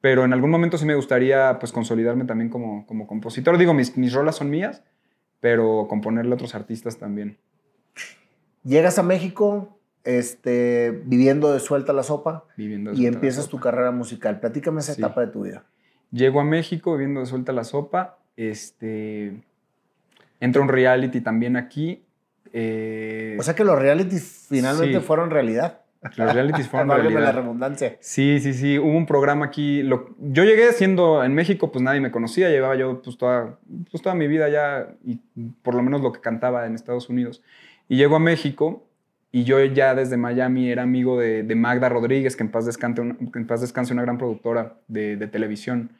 Pero 0.00 0.24
en 0.24 0.32
algún 0.32 0.50
momento 0.50 0.78
sí 0.78 0.86
me 0.86 0.94
gustaría 0.94 1.58
pues 1.58 1.72
consolidarme 1.72 2.24
también 2.24 2.50
como, 2.50 2.86
como 2.86 3.06
compositor. 3.06 3.58
Digo, 3.58 3.74
mis, 3.74 3.96
mis 3.96 4.12
rolas 4.12 4.36
son 4.36 4.48
mías, 4.48 4.82
pero 5.40 5.86
componerle 5.88 6.32
a 6.32 6.34
otros 6.34 6.54
artistas 6.54 6.98
también. 6.98 7.36
Llegas 8.62 8.98
a 8.98 9.02
México, 9.02 9.80
este, 10.04 11.02
viviendo 11.04 11.52
de 11.52 11.58
suelta 11.58 11.92
la 11.92 12.04
sopa 12.04 12.44
viviendo 12.56 12.92
y 12.92 13.06
empiezas 13.06 13.48
tu 13.48 13.58
carrera 13.58 13.90
musical. 13.90 14.38
Platícame 14.38 14.80
esa 14.80 14.92
etapa 14.92 15.20
de 15.20 15.26
tu 15.26 15.42
vida. 15.42 15.64
Llego 16.10 16.40
a 16.40 16.44
México 16.44 16.92
viviendo 16.92 17.20
de 17.20 17.26
suelta 17.26 17.52
la 17.52 17.64
sopa. 17.64 18.18
Este, 18.36 19.34
entra 20.40 20.62
un 20.62 20.68
reality 20.68 21.20
también 21.20 21.56
aquí. 21.56 22.04
Eh, 22.52 23.36
o 23.38 23.42
sea 23.42 23.54
que 23.54 23.64
los 23.64 23.78
realities 23.78 24.46
finalmente 24.48 25.00
fueron 25.00 25.30
realidad. 25.30 25.80
Los 26.16 26.32
realities 26.32 26.68
fueron 26.70 26.88
realidad. 26.88 27.20
la 27.20 27.32
redundancia. 27.32 27.96
Sí, 28.00 28.40
sí, 28.40 28.54
sí. 28.54 28.78
Hubo 28.78 28.96
un 28.96 29.06
programa 29.06 29.46
aquí. 29.46 29.82
Lo, 29.82 30.14
yo 30.18 30.44
llegué 30.44 30.72
siendo 30.72 31.22
en 31.24 31.34
México, 31.34 31.70
pues 31.70 31.82
nadie 31.82 32.00
me 32.00 32.10
conocía. 32.10 32.48
Llevaba 32.48 32.76
yo 32.76 33.02
pues 33.02 33.18
toda, 33.18 33.58
pues 33.90 34.02
toda 34.02 34.14
mi 34.14 34.28
vida 34.28 34.48
ya 34.48 34.94
y 35.04 35.16
por 35.62 35.74
lo 35.74 35.82
menos 35.82 36.00
lo 36.00 36.12
que 36.12 36.20
cantaba 36.20 36.66
en 36.66 36.74
Estados 36.74 37.08
Unidos. 37.08 37.42
Y 37.88 37.96
llego 37.96 38.16
a 38.16 38.20
México 38.20 38.87
y 39.30 39.44
yo 39.44 39.62
ya 39.62 39.94
desde 39.94 40.16
Miami 40.16 40.70
era 40.70 40.82
amigo 40.82 41.18
de, 41.18 41.54
Magda 41.54 41.88
Rodríguez, 41.88 42.34
que 42.34 42.44
en 42.44 42.50
paz, 42.50 42.64
descanse, 42.64 43.02
en 43.02 43.46
paz 43.46 43.60
descanse 43.60 43.92
una 43.92 44.02
gran 44.02 44.16
productora 44.16 44.78
de, 44.88 45.16
televisión. 45.26 45.92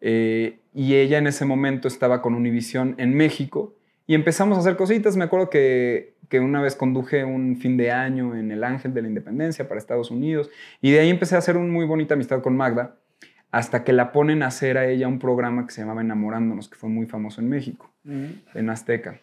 Eh, 0.00 0.58
y 0.74 0.94
ella 0.94 1.18
en 1.18 1.26
ese 1.26 1.44
momento 1.44 1.86
estaba 1.86 2.22
con 2.22 2.34
Univision 2.34 2.96
en 2.98 3.14
México 3.14 3.76
Y 4.08 4.14
empezamos 4.14 4.58
a 4.58 4.60
hacer 4.60 4.76
cositas. 4.76 5.16
Me 5.16 5.24
acuerdo 5.24 5.48
que, 5.48 6.16
que 6.28 6.40
una 6.40 6.60
vez 6.60 6.74
conduje 6.74 7.24
un 7.24 7.56
fin 7.56 7.76
de 7.76 7.92
año 7.92 8.34
en 8.34 8.50
el 8.50 8.64
Ángel 8.64 8.94
de 8.94 9.02
la 9.02 9.08
Independencia 9.08 9.68
para 9.68 9.78
Estados 9.78 10.10
Unidos. 10.10 10.50
Y 10.80 10.90
de 10.90 11.00
ahí 11.00 11.10
empecé 11.10 11.36
a 11.36 11.38
hacer 11.38 11.56
una 11.56 11.70
muy 11.70 11.84
bonita 11.84 12.14
amistad 12.14 12.42
con 12.42 12.56
Magda, 12.56 12.96
hasta 13.50 13.84
que 13.84 13.92
la 13.92 14.12
ponen 14.12 14.42
a 14.42 14.46
hacer 14.46 14.78
a 14.78 14.86
ella 14.86 15.06
un 15.08 15.18
programa 15.18 15.66
que 15.66 15.72
se 15.72 15.82
llamaba 15.82 16.00
Enamorándonos, 16.00 16.70
que 16.70 16.76
fue 16.76 16.88
muy 16.88 17.06
famoso 17.06 17.42
en 17.42 17.50
México, 17.50 17.92
en 18.04 18.70
Azteca. 18.70 19.20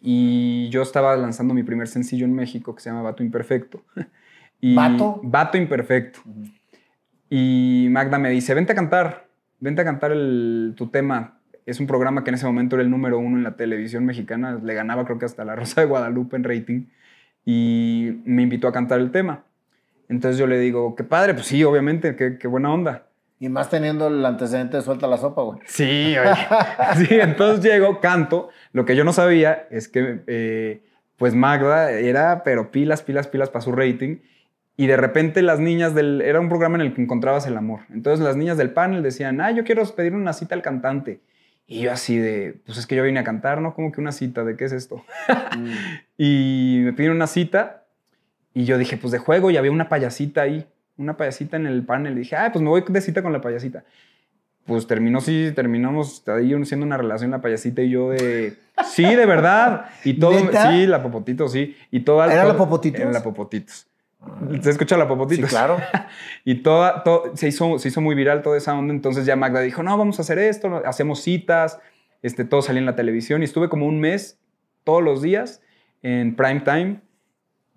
Y 0.00 0.68
yo 0.70 0.82
estaba 0.82 1.16
lanzando 1.16 1.54
mi 1.54 1.62
primer 1.62 1.88
sencillo 1.88 2.24
en 2.26 2.34
México 2.34 2.74
que 2.74 2.80
se 2.82 2.90
llama 2.90 3.02
Vato 3.02 3.22
Imperfecto. 3.22 3.82
Y 4.58 4.74
¿Vato? 4.74 5.20
Vato 5.22 5.58
Imperfecto. 5.58 6.20
Y 7.28 7.88
Magda 7.90 8.18
me 8.18 8.30
dice, 8.30 8.54
vente 8.54 8.72
a 8.72 8.74
cantar, 8.74 9.28
vente 9.60 9.82
a 9.82 9.84
cantar 9.84 10.12
el- 10.12 10.74
tu 10.76 10.88
tema. 10.88 11.38
Es 11.66 11.80
un 11.80 11.86
programa 11.86 12.22
que 12.24 12.30
en 12.30 12.36
ese 12.36 12.46
momento 12.46 12.76
era 12.76 12.82
el 12.82 12.90
número 12.90 13.18
uno 13.18 13.36
en 13.36 13.42
la 13.42 13.56
televisión 13.56 14.04
mexicana. 14.06 14.58
Le 14.62 14.74
ganaba 14.74 15.04
creo 15.04 15.18
que 15.18 15.24
hasta 15.24 15.44
La 15.44 15.56
Rosa 15.56 15.80
de 15.80 15.86
Guadalupe 15.88 16.36
en 16.36 16.44
rating. 16.44 16.86
Y 17.44 18.20
me 18.24 18.42
invitó 18.42 18.68
a 18.68 18.72
cantar 18.72 19.00
el 19.00 19.10
tema. 19.10 19.44
Entonces 20.08 20.38
yo 20.38 20.46
le 20.46 20.58
digo, 20.58 20.94
qué 20.94 21.04
padre, 21.04 21.34
pues 21.34 21.46
sí, 21.46 21.62
obviamente, 21.64 22.14
qué, 22.16 22.38
qué 22.38 22.46
buena 22.48 22.72
onda. 22.72 23.08
Y 23.38 23.48
más 23.48 23.68
teniendo 23.68 24.08
el 24.08 24.24
antecedente 24.24 24.78
de 24.78 24.82
suelta 24.82 25.06
la 25.06 25.18
sopa, 25.18 25.42
güey. 25.42 25.58
Sí, 25.66 26.16
oye. 26.16 26.34
sí, 27.06 27.14
entonces 27.20 27.64
llego, 27.64 28.00
canto. 28.00 28.48
Lo 28.72 28.84
que 28.84 28.96
yo 28.96 29.04
no 29.04 29.12
sabía 29.12 29.66
es 29.70 29.88
que, 29.88 30.22
eh, 30.26 30.82
pues 31.16 31.34
Magda 31.34 31.90
era, 31.90 32.42
pero 32.44 32.70
pilas, 32.70 33.02
pilas, 33.02 33.28
pilas 33.28 33.50
para 33.50 33.62
su 33.62 33.72
rating. 33.72 34.18
Y 34.78 34.86
de 34.86 34.96
repente 34.96 35.42
las 35.42 35.60
niñas 35.60 35.94
del... 35.94 36.22
Era 36.22 36.40
un 36.40 36.48
programa 36.48 36.76
en 36.76 36.82
el 36.82 36.94
que 36.94 37.02
encontrabas 37.02 37.46
el 37.46 37.56
amor. 37.56 37.80
Entonces 37.92 38.24
las 38.24 38.36
niñas 38.36 38.56
del 38.56 38.70
panel 38.70 39.02
decían, 39.02 39.40
ah, 39.40 39.50
yo 39.50 39.64
quiero 39.64 39.84
pedir 39.94 40.14
una 40.14 40.32
cita 40.32 40.54
al 40.54 40.62
cantante. 40.62 41.20
Y 41.66 41.80
yo 41.80 41.92
así 41.92 42.16
de, 42.16 42.60
pues 42.64 42.78
es 42.78 42.86
que 42.86 42.94
yo 42.94 43.02
vine 43.02 43.20
a 43.20 43.24
cantar, 43.24 43.60
¿no? 43.60 43.74
Como 43.74 43.90
que 43.90 44.00
una 44.00 44.12
cita, 44.12 44.44
¿de 44.44 44.56
qué 44.56 44.64
es 44.64 44.72
esto? 44.72 45.04
Y 46.18 46.80
me 46.82 46.92
pidieron 46.94 47.16
una 47.16 47.26
cita 47.26 47.86
y 48.54 48.64
yo 48.64 48.78
dije, 48.78 48.96
pues 48.96 49.12
de 49.12 49.18
juego, 49.18 49.50
y 49.50 49.58
había 49.58 49.70
una 49.70 49.90
payasita 49.90 50.40
ahí, 50.40 50.66
una 50.98 51.16
payasita 51.16 51.56
en 51.56 51.66
el 51.66 51.84
panel. 51.84 52.14
Y 52.14 52.20
dije, 52.20 52.36
ah, 52.36 52.50
pues 52.52 52.62
me 52.62 52.68
voy 52.68 52.82
de 52.86 53.00
cita 53.00 53.22
con 53.22 53.32
la 53.32 53.40
payasita. 53.40 53.84
Pues 54.64 54.86
terminó, 54.86 55.20
sí, 55.20 55.52
terminamos 55.54 56.24
ahí 56.28 56.52
siendo 56.64 56.84
una 56.86 56.96
relación 56.96 57.30
la 57.30 57.40
payasita 57.40 57.82
y 57.82 57.90
yo 57.90 58.10
de, 58.10 58.56
sí, 58.84 59.04
de 59.04 59.26
verdad. 59.26 59.86
Y 60.04 60.14
todo, 60.14 60.32
¿Neta? 60.32 60.70
sí, 60.72 60.86
la 60.86 61.02
Popotitos, 61.02 61.52
sí. 61.52 61.76
Y 61.90 62.00
toda, 62.00 62.26
¿Era 62.32 62.42
todo- 62.42 62.52
la 62.52 62.58
Popotitos? 62.58 63.00
Era 63.00 63.12
la 63.12 63.22
Popotitos. 63.22 63.86
¿Se 64.60 64.70
escucha 64.70 64.96
la 64.96 65.04
Sí, 65.04 65.08
Popotitos? 65.08 65.50
claro. 65.50 65.76
Y 66.44 66.56
toda, 66.56 67.04
todo, 67.04 67.36
se, 67.36 67.46
hizo, 67.48 67.78
se 67.78 67.88
hizo 67.88 68.00
muy 68.00 68.16
viral 68.16 68.42
toda 68.42 68.56
esa 68.56 68.74
onda. 68.76 68.92
Entonces 68.92 69.24
ya 69.24 69.36
Magda 69.36 69.60
dijo, 69.60 69.82
no, 69.84 69.96
vamos 69.96 70.18
a 70.18 70.22
hacer 70.22 70.38
esto, 70.38 70.82
hacemos 70.84 71.22
citas, 71.22 71.78
este, 72.22 72.44
todo 72.44 72.60
salía 72.62 72.80
en 72.80 72.86
la 72.86 72.96
televisión. 72.96 73.42
Y 73.42 73.44
estuve 73.44 73.68
como 73.68 73.86
un 73.86 74.00
mes, 74.00 74.40
todos 74.82 75.02
los 75.02 75.22
días, 75.22 75.62
en 76.02 76.34
prime 76.34 76.60
time. 76.60 77.00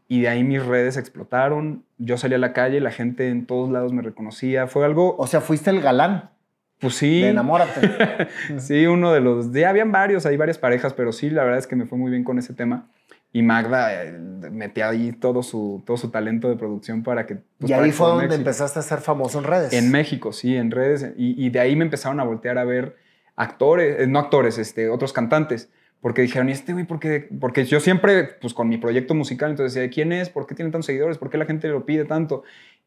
Y 0.07 0.21
de 0.21 0.29
ahí 0.29 0.43
mis 0.43 0.65
redes 0.65 0.97
explotaron. 0.97 1.83
Yo 1.99 2.17
salí 2.17 2.33
a 2.33 2.39
la 2.39 2.53
calle, 2.53 2.81
la 2.81 2.91
gente 2.91 3.29
en 3.29 3.45
todos 3.45 3.69
lados 3.69 3.93
me 3.93 4.01
reconocía. 4.01 4.67
Fue 4.67 4.83
algo, 4.85 5.15
O 5.17 5.27
sea, 5.27 5.41
fuiste 5.41 5.69
el 5.69 5.81
galán 5.81 6.31
pues 6.79 6.95
sí. 6.95 7.21
de 7.21 7.29
Enamórate. 7.29 8.27
Sí, 8.57 8.87
uno 8.87 9.11
de 9.11 9.19
los. 9.19 9.51
Ya 9.51 9.69
habían 9.69 9.91
varios, 9.91 10.25
hay 10.25 10.37
varias 10.37 10.57
parejas, 10.57 10.93
pero 10.93 11.11
sí, 11.11 11.29
la 11.29 11.43
verdad 11.43 11.59
es 11.59 11.67
que 11.67 11.75
me 11.75 11.85
fue 11.85 11.97
muy 11.97 12.09
bien 12.09 12.23
con 12.23 12.39
ese 12.39 12.53
tema. 12.53 12.87
Y 13.31 13.43
Magda 13.43 14.03
eh, 14.03 14.11
metía 14.51 14.89
ahí 14.89 15.11
todo 15.11 15.43
su, 15.43 15.83
todo 15.85 15.97
su 15.97 16.09
talento 16.09 16.49
de 16.49 16.55
producción 16.55 17.03
para 17.03 17.25
que. 17.25 17.37
pues, 17.59 17.69
y 17.69 17.73
ahí 17.73 17.91
fue 17.91 18.07
donde 18.07 18.25
éxito. 18.25 18.39
empezaste 18.39 18.79
a 18.79 18.81
ser 18.81 18.99
famoso 18.99 19.39
en 19.39 19.43
redes. 19.43 19.73
En 19.73 19.91
México, 19.91 20.31
sí, 20.31 20.55
en 20.55 20.71
redes. 20.71 21.05
Y, 21.15 21.45
y 21.45 21.49
de 21.49 21.59
ahí 21.59 21.75
me 21.75 21.83
empezaron 21.83 22.19
a 22.19 22.23
voltear 22.23 22.57
a 22.57 22.63
ver 22.63 22.95
actores, 23.35 23.99
eh, 23.99 24.07
no 24.07 24.19
actores, 24.19 24.57
este, 24.57 24.89
otros 24.89 25.13
cantantes. 25.13 25.69
Porque 26.01 26.21
dijeron, 26.21 26.49
¿y 26.49 26.53
este 26.53 26.73
güey 26.73 26.85
por 26.85 26.99
qué? 26.99 27.27
Porque 27.39 27.65
yo 27.65 27.79
siempre, 27.79 28.23
pues 28.39 28.53
con 28.53 28.69
mi 28.69 28.77
proyecto 28.77 29.13
musical, 29.13 29.51
entonces 29.51 29.73
decía, 29.73 29.89
¿quién 29.93 30.11
es? 30.13 30.29
¿Por 30.29 30.47
qué 30.47 30.55
tiene 30.55 30.71
tantos 30.71 30.85
seguidores? 30.85 31.17
¿Por 31.17 31.29
qué 31.29 31.37
la 31.37 31.45
gente 31.45 31.67
lo 31.67 31.85
pide 31.85 32.05
tanto? 32.05 32.43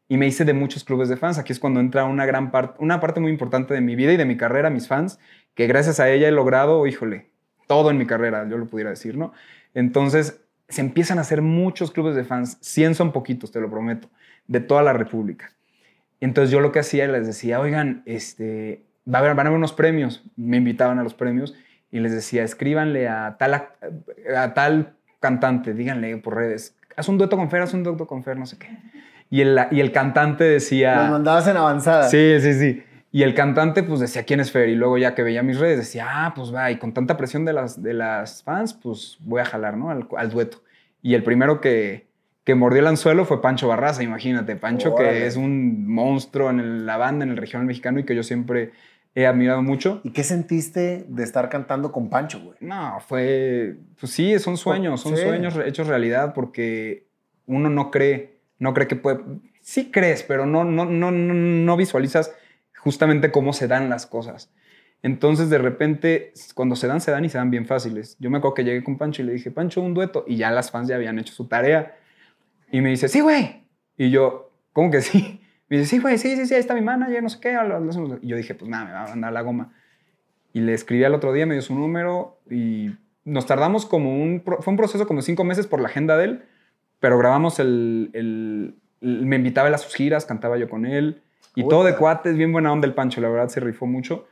Y 0.07 0.17
me 0.17 0.27
hice 0.27 0.45
de 0.45 0.53
muchos 0.53 0.83
clubes 0.83 1.09
de 1.09 1.17
fans. 1.17 1.37
Aquí 1.37 1.53
es 1.53 1.59
cuando 1.59 1.79
entra 1.79 2.05
una 2.05 2.25
gran 2.25 2.51
parte, 2.51 2.77
una 2.79 2.99
parte 2.99 3.19
muy 3.19 3.31
importante 3.31 3.73
de 3.73 3.81
mi 3.81 3.95
vida 3.95 4.13
y 4.13 4.17
de 4.17 4.25
mi 4.25 4.35
carrera, 4.35 4.69
mis 4.69 4.87
fans, 4.87 5.19
que 5.53 5.67
gracias 5.67 5.99
a 5.99 6.09
ella 6.09 6.27
he 6.27 6.31
logrado, 6.31 6.87
híjole, 6.87 7.29
todo 7.67 7.91
en 7.91 7.97
mi 7.97 8.05
carrera, 8.05 8.47
yo 8.49 8.57
lo 8.57 8.65
pudiera 8.65 8.89
decir, 8.89 9.15
¿no? 9.15 9.31
Entonces 9.73 10.41
se 10.67 10.81
empiezan 10.81 11.19
a 11.19 11.21
hacer 11.21 11.41
muchos 11.41 11.91
clubes 11.91 12.15
de 12.15 12.23
fans, 12.23 12.57
100 12.61 12.95
son 12.95 13.11
poquitos, 13.11 13.51
te 13.51 13.61
lo 13.61 13.69
prometo, 13.69 14.09
de 14.47 14.59
toda 14.59 14.81
la 14.81 14.93
República. 14.93 15.53
Entonces 16.19 16.51
yo 16.51 16.61
lo 16.61 16.71
que 16.71 16.79
hacía 16.79 17.07
les 17.07 17.27
decía, 17.27 17.59
oigan, 17.59 18.01
este, 18.05 18.85
va 19.07 19.19
a 19.19 19.21
haber, 19.21 19.35
van 19.35 19.45
a 19.45 19.49
haber 19.49 19.57
unos 19.57 19.73
premios. 19.73 20.23
Me 20.35 20.57
invitaban 20.57 20.99
a 20.99 21.03
los 21.03 21.13
premios 21.13 21.53
y 21.93 21.99
les 21.99 22.11
decía, 22.11 22.43
escríbanle 22.43 23.07
a 23.07 23.37
tal, 23.39 23.53
a 24.35 24.53
tal 24.53 24.93
cantante, 25.21 25.73
díganle 25.73 26.17
por 26.17 26.35
redes, 26.35 26.75
haz 26.97 27.07
un 27.07 27.17
dueto 27.17 27.37
con 27.37 27.49
Fer, 27.49 27.61
haz 27.61 27.73
un 27.73 27.83
dueto 27.83 28.05
con 28.07 28.23
Fer, 28.23 28.37
no 28.37 28.45
sé 28.45 28.57
qué. 28.57 28.67
Y 29.29 29.39
el, 29.41 29.57
y 29.71 29.79
el 29.79 29.91
cantante 29.93 30.43
Los 30.55 30.63
decía... 30.63 31.07
mandabas 31.09 31.47
en 31.47 31.55
avanzada. 31.57 32.09
Sí, 32.09 32.35
sí, 32.41 32.53
sí. 32.53 32.83
Y 33.11 33.23
el 33.23 33.33
cantante 33.35 33.83
pues 33.83 33.99
decía, 33.99 34.23
¿quién 34.23 34.39
es 34.39 34.51
Fer? 34.51 34.69
Y 34.69 34.75
luego 34.75 34.97
ya 34.97 35.13
que 35.15 35.23
veía 35.23 35.43
mis 35.43 35.59
redes 35.59 35.77
decía, 35.77 36.07
ah, 36.09 36.33
pues 36.35 36.53
va, 36.53 36.71
y 36.71 36.77
con 36.77 36.93
tanta 36.93 37.15
presión 37.15 37.45
de 37.45 37.53
las, 37.53 37.81
de 37.81 37.93
las 37.93 38.43
fans, 38.43 38.73
pues 38.73 39.17
voy 39.21 39.39
a 39.41 39.45
jalar, 39.45 39.77
¿no? 39.77 39.91
Al, 39.91 40.07
al 40.17 40.29
dueto. 40.31 40.63
Y 41.01 41.13
el 41.13 41.23
primero 41.23 41.61
que, 41.61 42.07
que 42.43 42.55
mordió 42.55 42.81
el 42.81 42.87
anzuelo 42.87 43.25
fue 43.25 43.39
Pancho 43.41 43.67
Barraza, 43.67 44.01
imagínate. 44.03 44.55
Pancho 44.55 44.93
Órale. 44.95 45.11
que 45.19 45.27
es 45.27 45.35
un 45.35 45.87
monstruo 45.87 46.49
en 46.49 46.59
el- 46.59 46.85
la 46.87 46.97
banda, 46.97 47.23
en 47.23 47.31
el 47.31 47.37
regional 47.37 47.67
mexicano 47.67 47.99
y 47.99 48.03
que 48.03 48.15
yo 48.15 48.23
siempre 48.23 48.71
he 49.15 49.25
admirado 49.27 49.61
mucho. 49.61 50.01
¿Y 50.03 50.11
qué 50.11 50.23
sentiste 50.23 51.05
de 51.07 51.23
estar 51.23 51.49
cantando 51.49 51.91
con 51.91 52.09
Pancho, 52.09 52.39
güey? 52.41 52.57
No, 52.61 52.99
fue, 53.07 53.75
pues 53.99 54.11
sí, 54.11 54.37
son 54.39 54.57
sueños, 54.57 55.01
son 55.01 55.15
Sí. 55.15 55.23
sueños 55.23 55.55
hechos 55.65 55.87
realidad 55.87 56.33
porque 56.33 57.05
uno 57.45 57.69
no 57.69 57.91
cree, 57.91 58.39
no 58.59 58.73
cree 58.73 58.87
que 58.87 58.95
puede, 58.95 59.19
sí 59.61 59.91
crees, 59.91 60.23
pero 60.23 60.45
no, 60.45 60.63
no, 60.63 60.85
no, 60.85 61.11
no, 61.11 61.33
no 61.33 61.77
visualizas 61.77 62.33
justamente 62.77 63.31
cómo 63.31 63.53
se 63.53 63.67
dan 63.67 63.89
las 63.89 64.05
cosas. 64.07 64.51
Entonces, 65.03 65.49
de 65.49 65.57
repente, 65.57 66.31
cuando 66.55 66.77
se 66.77 66.87
dan, 66.87 67.01
se 67.01 67.11
dan 67.11 67.25
y 67.25 67.29
se 67.29 67.37
dan 67.37 67.51
bien 67.51 67.65
fáciles. 67.65 68.15
Yo 68.19 68.29
me 68.29 68.37
acuerdo 68.37 68.53
que 68.55 68.63
llegué 68.63 68.83
con 68.85 68.97
Pancho 68.97 69.21
y 69.21 69.25
le 69.25 69.33
dije, 69.33 69.51
Pancho, 69.51 69.81
un 69.81 69.93
dueto. 69.93 70.23
Y 70.25 70.37
ya 70.37 70.49
las 70.49 70.71
fans 70.71 70.87
ya 70.87 70.95
habían 70.95 71.19
hecho 71.19 71.33
su 71.33 71.45
tarea. 71.49 71.97
Y 72.71 72.79
me 72.79 72.89
dice, 72.89 73.09
sí, 73.09 73.19
güey. 73.19 73.63
Y 73.97 74.11
yo, 74.11 74.51
¿cómo 74.71 74.89
que 74.91 75.01
sí? 75.01 75.41
Me 75.73 75.79
dice, 75.79 75.89
sí, 75.95 75.99
güey, 76.01 76.17
sí, 76.17 76.35
sí, 76.35 76.45
sí, 76.45 76.53
ahí 76.53 76.59
está 76.59 76.73
mi 76.75 76.81
manager, 76.81 77.23
no 77.23 77.29
sé 77.29 77.39
qué. 77.39 77.53
lo- 77.53 77.79
lo 77.79 77.89
hacemos". 77.89 78.19
Y 78.21 78.27
yo 78.27 78.37
dije, 78.37 78.53
pues 78.53 78.69
nada, 78.69 78.85
me 78.85 78.91
va 78.91 79.03
a 79.05 79.07
mandar 79.09 79.33
la 79.33 79.41
goma. 79.41 79.73
Y 80.53 80.59
le 80.61 80.73
escribí 80.73 81.03
al 81.03 81.15
otro 81.15 81.33
día, 81.33 81.45
me 81.47 81.53
dio 81.55 81.61
su 81.63 81.73
número 81.73 82.37
y 82.49 82.91
nos 83.25 83.45
tardamos 83.47 83.85
como 83.87 84.15
un... 84.21 84.43
Fue 84.45 84.71
un 84.71 84.77
proceso 84.77 85.07
como 85.07 85.21
cinco 85.23 85.43
meses 85.43 85.65
por 85.65 85.79
la 85.81 85.87
agenda 85.87 86.15
de 86.17 86.25
él, 86.25 86.43
pero 86.99 87.17
grabamos 87.17 87.59
el... 87.59 88.11
el- 88.13 88.75
el- 89.01 89.25
me 89.25 89.35
invitaba 89.37 89.67
él 89.67 89.73
a 89.73 89.79
sus 89.79 89.95
giras, 89.95 90.25
cantaba 90.25 90.57
yo 90.57 90.69
con 90.69 90.85
él. 90.85 91.21
Y 91.55 91.63
Puta. 91.63 91.75
todo 91.75 91.83
de 91.85 91.95
cuates, 91.95 92.37
bien 92.37 92.51
buena 92.51 92.71
onda 92.71 92.87
el 92.87 92.93
Pancho, 92.93 93.19
la 93.19 93.29
verdad 93.29 93.49
se 93.49 93.59
rifó 93.59 93.85
mucho. 93.87 94.27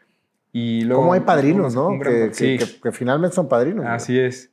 Y 0.54 0.82
luego... 0.84 1.02
¿Cómo 1.02 1.14
hay 1.14 1.22
padrinos, 1.22 1.74
no? 1.74 1.98
Que, 2.00 2.10
que- 2.30 2.34
sí. 2.34 2.58
que- 2.60 2.82
que 2.82 2.92
finalmente 2.92 3.36
son 3.36 3.50
padrinos. 3.50 3.84
güey. 3.84 3.96
Así 3.96 4.20
es. 4.20 4.52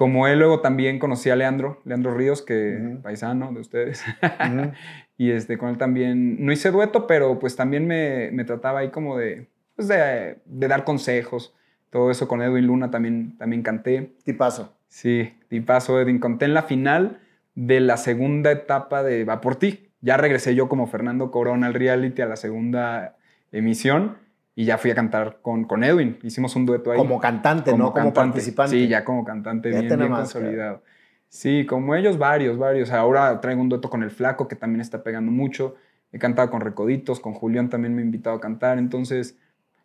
Como 0.00 0.26
él, 0.26 0.38
luego 0.38 0.60
también 0.60 0.98
conocí 0.98 1.28
a 1.28 1.36
Leandro, 1.36 1.82
Leandro 1.84 2.14
Ríos, 2.14 2.40
que 2.40 2.78
Ujú. 2.82 3.02
paisano 3.02 3.52
de 3.52 3.60
ustedes. 3.60 4.02
Y 5.18 5.30
este, 5.30 5.58
con 5.58 5.68
él 5.68 5.76
también, 5.76 6.42
no 6.42 6.50
hice 6.52 6.70
dueto, 6.70 7.06
pero 7.06 7.38
pues 7.38 7.54
también 7.54 7.86
me, 7.86 8.30
me 8.32 8.46
trataba 8.46 8.78
ahí 8.78 8.88
como 8.88 9.18
de, 9.18 9.48
pues 9.76 9.88
de, 9.88 10.38
de 10.46 10.68
dar 10.68 10.84
consejos. 10.84 11.54
Todo 11.90 12.10
eso 12.10 12.26
con 12.28 12.40
Edwin 12.40 12.66
Luna 12.66 12.90
también, 12.90 13.36
también 13.36 13.62
canté. 13.62 14.14
Tipazo. 14.24 14.74
Sí, 14.88 15.34
y 15.50 15.60
paso 15.60 16.00
Edwin. 16.00 16.18
Conté 16.18 16.46
en 16.46 16.54
la 16.54 16.62
final 16.62 17.20
de 17.54 17.80
la 17.80 17.98
segunda 17.98 18.50
etapa 18.50 19.02
de 19.02 19.24
Va 19.26 19.42
por 19.42 19.56
ti. 19.56 19.90
Ya 20.00 20.16
regresé 20.16 20.54
yo 20.54 20.70
como 20.70 20.86
Fernando 20.86 21.30
Corona 21.30 21.66
al 21.66 21.74
reality 21.74 22.22
a 22.22 22.26
la 22.26 22.36
segunda 22.36 23.18
emisión 23.52 24.16
y 24.54 24.64
ya 24.64 24.78
fui 24.78 24.90
a 24.90 24.94
cantar 24.94 25.38
con, 25.42 25.64
con 25.64 25.84
Edwin. 25.84 26.18
Hicimos 26.22 26.56
un 26.56 26.66
dueto 26.66 26.90
ahí. 26.90 26.98
Como 26.98 27.20
cantante, 27.20 27.76
no 27.76 27.92
como 27.92 28.12
participante. 28.12 28.76
Sí, 28.76 28.88
ya 28.88 29.04
como 29.04 29.24
cantante, 29.24 29.70
Fíjate 29.70 29.86
bien, 29.86 29.98
bien 29.98 30.12
consolidado. 30.12 30.82
Sí, 31.28 31.64
como 31.64 31.94
ellos, 31.94 32.18
varios, 32.18 32.58
varios. 32.58 32.90
Ahora 32.90 33.40
traigo 33.40 33.60
un 33.60 33.68
dueto 33.68 33.88
con 33.88 34.02
El 34.02 34.10
Flaco, 34.10 34.48
que 34.48 34.56
también 34.56 34.80
está 34.80 35.02
pegando 35.02 35.30
mucho. 35.30 35.76
He 36.12 36.18
cantado 36.18 36.50
con 36.50 36.60
Recoditos, 36.60 37.20
con 37.20 37.34
Julián 37.34 37.70
también 37.70 37.94
me 37.94 38.02
ha 38.02 38.04
invitado 38.04 38.36
a 38.36 38.40
cantar. 38.40 38.78
Entonces, 38.78 39.38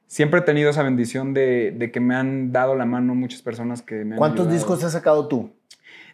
siempre 0.08 0.40
he 0.40 0.44
tenido 0.44 0.72
esa 0.72 0.82
bendición 0.82 1.36
de, 1.36 1.74
de 1.78 1.92
que 1.92 2.00
me 2.00 2.16
han 2.16 2.52
dado 2.52 2.76
la 2.76 2.86
mano 2.86 3.14
muchas 3.14 3.44
personas 3.44 3.84
que 3.84 4.04
me 4.04 4.16
han 4.16 4.18
¿Cuántos 4.18 4.48
ayudado. 4.48 4.58
discos 4.58 4.84
has 4.84 4.94
sacado 4.94 5.28
tú? 5.28 5.52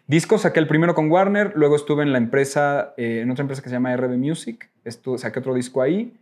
Discos 0.06 0.42
saqué 0.42 0.60
el 0.60 0.66
primero 0.66 0.94
con 0.94 1.10
Warner, 1.10 1.52
luego 1.54 1.76
estuve 1.76 2.02
en 2.02 2.12
la 2.12 2.18
empresa, 2.18 2.92
eh, 2.98 3.20
en 3.22 3.30
otra 3.30 3.42
empresa 3.42 3.62
que 3.62 3.70
se 3.70 3.76
llama 3.76 3.96
RB 3.96 4.18
Music, 4.18 4.70
estuve, 4.84 5.16
saqué 5.16 5.38
otro 5.38 5.54
disco 5.54 5.80
ahí 5.80 6.12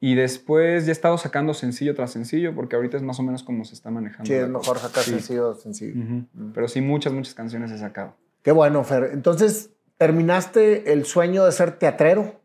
y 0.00 0.14
después 0.14 0.86
ya 0.86 0.90
he 0.90 0.92
estado 0.92 1.18
sacando 1.18 1.52
sencillo 1.54 1.94
tras 1.94 2.10
sencillo 2.12 2.54
porque 2.54 2.76
ahorita 2.76 2.96
es 2.96 3.02
más 3.02 3.18
o 3.20 3.22
menos 3.22 3.42
como 3.42 3.64
se 3.64 3.74
está 3.74 3.90
manejando. 3.90 4.24
Sí, 4.26 4.32
es 4.34 4.48
mejor 4.48 4.76
cosa. 4.76 4.88
sacar 4.88 5.02
Sí. 5.04 5.10
sencillo, 5.10 5.54
sencillo. 5.54 5.94
Ujú. 6.02 6.52
Pero 6.54 6.68
sí, 6.68 6.80
muchas, 6.80 7.12
muchas 7.12 7.34
canciones 7.34 7.70
he 7.70 7.78
sacado. 7.78 8.16
Qué 8.42 8.52
bueno, 8.52 8.82
Fer. 8.84 9.10
Entonces, 9.12 9.70
¿terminaste 9.98 10.92
el 10.92 11.04
sueño 11.04 11.44
de 11.44 11.52
ser 11.52 11.72
teatrero? 11.72 12.40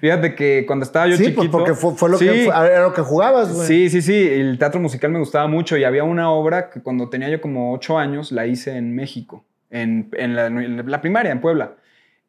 Fíjate 0.00 0.34
que 0.34 0.64
cuando 0.66 0.84
estaba 0.84 1.06
yo 1.06 1.16
sí, 1.16 1.24
chiquito... 1.24 1.40
pues 1.40 1.50
porque 1.50 1.74
fue, 1.74 1.94
fue 1.94 2.10
lo 2.10 2.18
Sí. 2.18 2.26
que, 2.26 2.44
era 2.46 2.82
lo 2.82 2.92
que 2.92 3.02
jugabas, 3.02 3.54
güey. 3.54 3.66
Sí, 3.66 3.90
sí, 3.90 4.02
sí. 4.02 4.26
El 4.28 4.58
teatro 4.58 4.80
musical 4.80 5.10
me 5.10 5.18
gustaba 5.18 5.46
mucho 5.46 5.76
y 5.76 5.84
había 5.84 6.04
una 6.04 6.30
obra 6.30 6.70
que 6.70 6.80
cuando 6.82 7.08
tenía 7.08 7.28
yo 7.28 7.40
como 7.40 7.72
ocho 7.72 7.98
años 7.98 8.32
la 8.32 8.46
hice 8.46 8.76
en 8.76 8.94
México, 8.94 9.44
en, 9.70 10.08
en 10.12 10.34
la, 10.36 10.46
en 10.46 10.90
la 10.90 11.00
primaria, 11.00 11.32
en 11.32 11.40
Puebla. 11.40 11.76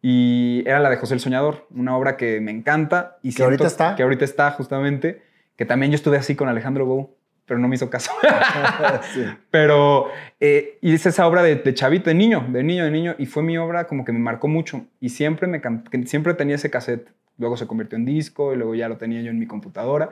Y 0.02 0.64
era 0.66 0.80
la 0.80 0.90
de 0.90 0.98
José 0.98 1.16
el 1.16 1.20
Soñador, 1.20 1.68
una 1.72 1.98
obra 1.98 2.18
que 2.18 2.40
me 2.40 2.52
encanta. 2.52 3.18
Y 3.24 3.34
Que 3.34 3.44
ahorita 3.44 3.68
está. 3.68 3.96
Que 3.96 4.04
ahorita 4.04 4.26
está, 4.26 4.52
justamente. 4.52 5.24
Que 5.56 5.66
también 5.66 5.92
yo 5.92 5.96
estuve 5.96 6.18
así 6.18 6.36
con 6.36 6.50
Alejandro 6.50 6.86
Gou, 6.86 7.16
pero 7.46 7.60
no 7.60 7.68
me 7.68 7.76
hizo 7.76 7.90
caso. 7.90 8.12
Sí. 9.14 9.26
pero 9.50 10.08
eh, 10.40 10.78
hice 10.82 11.10
esa 11.10 11.28
obra 11.28 11.42
de, 11.44 11.56
de 11.56 11.74
chavito, 11.74 12.10
de 12.10 12.16
niño, 12.16 12.46
de 12.50 12.64
niño, 12.64 12.86
de 12.86 12.92
niño. 12.92 13.16
Y 13.18 13.26
fue 13.26 13.42
mi 13.44 13.58
obra 13.58 13.88
como 13.88 14.06
que 14.06 14.12
me 14.12 14.20
marcó 14.20 14.48
mucho. 14.48 14.86
Y 15.00 15.10
siempre, 15.10 15.48
me, 15.48 15.62
siempre 16.06 16.34
tenía 16.36 16.56
ese 16.56 16.70
cassette. 16.70 17.10
Luego 17.38 17.58
se 17.58 17.68
convirtió 17.68 17.98
en 17.98 18.06
disco 18.06 18.54
y 18.54 18.58
luego 18.58 18.76
ya 18.76 18.90
lo 18.90 18.98
tenía 18.98 19.22
yo 19.22 19.32
en 19.32 19.40
mi 19.40 19.48
computadora. 19.48 20.10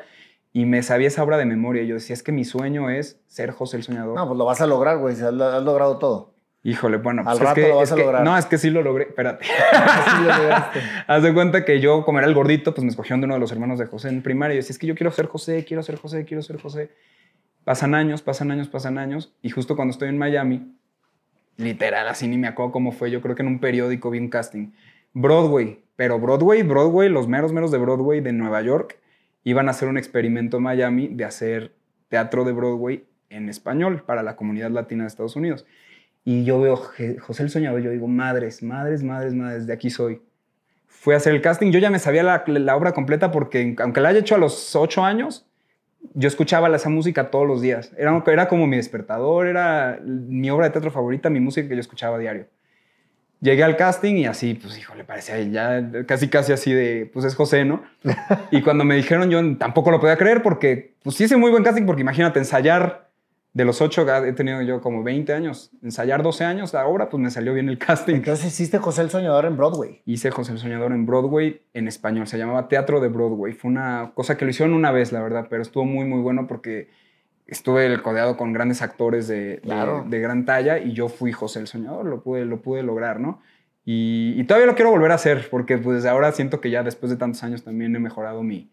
Y 0.51 0.65
me 0.65 0.81
sabía 0.83 1.07
esa 1.07 1.23
obra 1.23 1.37
de 1.37 1.45
memoria. 1.45 1.83
Y 1.83 1.87
yo 1.87 1.95
decía, 1.95 2.13
es 2.13 2.23
que 2.23 2.31
mi 2.31 2.45
sueño 2.45 2.89
es 2.89 3.19
ser 3.27 3.51
José 3.51 3.77
el 3.77 3.83
Soñador. 3.83 4.15
No, 4.15 4.27
pues 4.27 4.37
lo 4.37 4.45
vas 4.45 4.61
a 4.61 4.67
lograr, 4.67 4.97
güey. 4.97 5.13
Has, 5.13 5.21
has 5.21 5.63
logrado 5.63 5.97
todo. 5.97 6.34
Híjole, 6.67 6.97
bueno, 6.97 7.21
Al 7.21 7.25
pues 7.25 7.37
es 7.37 7.43
rato 7.43 7.55
que, 7.61 7.67
lo 7.69 7.75
vas 7.75 7.83
es 7.83 7.91
a 7.91 7.95
que- 7.95 8.01
lograr. 8.01 8.23
No, 8.23 8.35
es 8.37 8.45
que 8.47 8.57
sí 8.57 8.69
lo 8.71 8.81
logré. 8.81 9.03
Espérate. 9.05 9.45
Así 9.71 10.23
lo 10.23 10.35
lograste. 10.35 10.79
Haz 11.07 11.21
de 11.21 11.31
cuenta 11.33 11.63
que 11.63 11.79
yo, 11.79 12.03
como 12.03 12.17
era 12.17 12.27
el 12.27 12.33
gordito, 12.33 12.73
pues 12.73 12.83
me 12.83 12.89
escogieron 12.89 13.21
de 13.21 13.25
uno 13.25 13.35
de 13.35 13.39
los 13.39 13.51
hermanos 13.51 13.77
de 13.77 13.85
José 13.85 14.09
en 14.09 14.23
primaria. 14.23 14.55
Y 14.55 14.57
decía, 14.57 14.71
es 14.71 14.79
que 14.79 14.87
yo 14.87 14.95
quiero 14.95 15.11
ser 15.11 15.27
José, 15.27 15.63
quiero 15.63 15.83
ser 15.83 15.97
José, 15.97 16.25
quiero 16.25 16.41
ser 16.41 16.59
José. 16.59 16.89
Pasan 17.63 17.93
años, 17.93 18.23
pasan 18.23 18.49
años, 18.49 18.67
pasan 18.67 18.97
años. 18.97 19.31
Y 19.43 19.51
justo 19.51 19.75
cuando 19.75 19.91
estoy 19.91 20.09
en 20.09 20.17
Miami, 20.17 20.75
literal, 21.57 22.07
así 22.07 22.27
ni 22.27 22.37
me 22.37 22.47
acuerdo 22.47 22.71
cómo 22.71 22.91
fue. 22.91 23.11
Yo 23.11 23.21
creo 23.21 23.35
que 23.35 23.43
en 23.43 23.47
un 23.47 23.59
periódico 23.59 24.09
vi 24.09 24.17
un 24.19 24.29
casting. 24.29 24.71
Broadway, 25.13 25.83
pero 25.95 26.19
Broadway, 26.19 26.63
Broadway, 26.63 27.09
los 27.09 27.27
meros 27.27 27.53
meros 27.53 27.71
de 27.71 27.77
Broadway 27.77 28.21
de 28.21 28.33
Nueva 28.33 28.61
York, 28.61 28.97
iban 29.43 29.67
a 29.67 29.71
hacer 29.71 29.87
un 29.87 29.97
experimento 29.97 30.57
en 30.57 30.63
Miami 30.63 31.07
de 31.09 31.25
hacer 31.25 31.73
teatro 32.09 32.43
de 32.43 32.51
Broadway 32.51 33.05
en 33.29 33.49
español 33.49 34.03
para 34.05 34.23
la 34.23 34.35
comunidad 34.35 34.71
latina 34.71 35.03
de 35.03 35.07
Estados 35.07 35.35
Unidos. 35.35 35.65
Y 36.25 36.43
yo 36.43 36.59
veo 36.59 36.75
José 36.75 37.43
el 37.43 37.51
Soñador, 37.51 37.81
yo 37.81 37.91
digo, 37.91 38.07
madres, 38.07 38.63
madres, 38.63 39.03
madres, 39.03 39.35
madres, 39.35 39.67
de 39.67 39.73
aquí 39.73 39.91
soy. 39.91 40.21
Fui 40.87 41.13
a 41.13 41.17
hacer 41.17 41.35
el 41.35 41.41
casting, 41.41 41.71
yo 41.71 41.77
ya 41.77 41.91
me 41.91 41.99
sabía 41.99 42.23
la, 42.23 42.43
la 42.47 42.75
obra 42.75 42.93
completa 42.93 43.29
porque 43.29 43.75
aunque 43.77 44.01
la 44.01 44.09
haya 44.09 44.19
hecho 44.19 44.33
a 44.33 44.39
los 44.39 44.75
ocho 44.75 45.05
años, 45.05 45.45
yo 46.15 46.27
escuchaba 46.27 46.75
esa 46.75 46.89
música 46.89 47.29
todos 47.29 47.47
los 47.47 47.61
días. 47.61 47.91
Era, 47.95 48.23
era 48.25 48.47
como 48.47 48.65
mi 48.65 48.77
despertador, 48.77 49.45
era 49.45 49.99
mi 50.03 50.49
obra 50.49 50.65
de 50.65 50.71
teatro 50.71 50.89
favorita, 50.89 51.29
mi 51.29 51.39
música 51.39 51.67
que 51.67 51.75
yo 51.75 51.79
escuchaba 51.79 52.15
a 52.15 52.19
diario. 52.19 52.47
Llegué 53.41 53.63
al 53.63 53.75
casting 53.77 54.15
y 54.15 54.25
así, 54.25 54.55
pues, 54.55 54.77
híjole, 54.79 55.03
parecía 55.03 55.39
ya 55.41 55.91
casi, 56.07 56.29
casi 56.29 56.53
así 56.53 56.73
de, 56.73 57.09
pues 57.13 57.25
es 57.25 57.35
José, 57.35 57.65
¿no? 57.65 57.83
y 58.51 58.63
cuando 58.63 58.83
me 58.83 58.95
dijeron, 58.95 59.29
yo 59.29 59.57
tampoco 59.57 59.91
lo 59.91 59.99
podía 59.99 60.17
creer 60.17 60.41
porque, 60.41 60.95
pues 61.03 61.15
sí 61.17 61.25
hice 61.25 61.37
muy 61.37 61.51
buen 61.51 61.63
casting 61.63 61.85
porque 61.85 62.01
imagínate, 62.01 62.39
ensayar 62.39 63.04
de 63.55 63.63
los 63.65 63.81
ocho, 63.81 64.05
he 64.25 64.33
tenido 64.33 64.61
yo 64.61 64.81
como 64.81 65.01
20 65.01 65.31
años, 65.33 65.71
ensayar 65.81 66.21
12 66.21 66.43
años, 66.43 66.75
ahora 66.75 67.09
pues 67.09 67.23
me 67.23 67.31
salió 67.31 67.53
bien 67.53 67.69
el 67.69 67.77
casting. 67.77 68.15
Entonces 68.15 68.47
hiciste 68.47 68.77
José 68.79 69.01
el 69.01 69.09
Soñador 69.09 69.45
en 69.45 69.55
Broadway. 69.55 70.01
Hice 70.05 70.29
José 70.29 70.51
el 70.51 70.57
Soñador 70.59 70.91
en 70.91 71.05
Broadway 71.05 71.61
en 71.73 71.87
español. 71.87 72.27
Se 72.27 72.37
llamaba 72.37 72.67
Teatro 72.67 72.99
de 72.99 73.07
Broadway. 73.07 73.53
Fue 73.53 73.71
una 73.71 74.11
cosa 74.13 74.35
que 74.37 74.43
lo 74.45 74.51
hicieron 74.51 74.75
una 74.75 74.91
vez, 74.91 75.11
la 75.13 75.21
verdad, 75.23 75.47
pero 75.49 75.61
estuvo 75.61 75.85
muy, 75.85 76.05
muy 76.05 76.21
bueno 76.21 76.47
porque 76.47 76.89
estuve 77.47 78.01
codeado 78.01 78.35
con 78.37 78.51
grandes 78.53 78.81
actores 78.81 79.27
de, 79.29 79.35
de- 79.37 79.61
Claro. 79.61 80.05
de 80.07 80.19
gran 80.19 80.45
talla 80.45 80.77
y 80.79 80.91
yo 80.91 81.07
fui 81.07 81.31
José 81.31 81.59
el 81.61 81.67
Soñador. 81.67 82.05
Lo 82.05 82.21
pude, 82.23 82.43
lo 82.43 82.61
pude 82.61 82.83
lograr, 82.83 83.19
¿no? 83.21 83.41
Y, 83.85 84.33
y 84.35 84.43
todavía 84.43 84.65
lo 84.67 84.75
quiero 84.75 84.91
volver 84.91 85.11
a 85.11 85.15
hacer 85.15 85.47
porque 85.49 85.77
pues 85.77 86.05
ahora 86.05 86.31
siento 86.33 86.59
que 86.59 86.71
ya 86.71 86.83
después 86.83 87.09
de 87.09 87.15
tantos 87.17 87.41
años 87.43 87.63
también 87.63 87.95
he 87.95 87.99
mejorado 87.99 88.43
mi, 88.43 88.69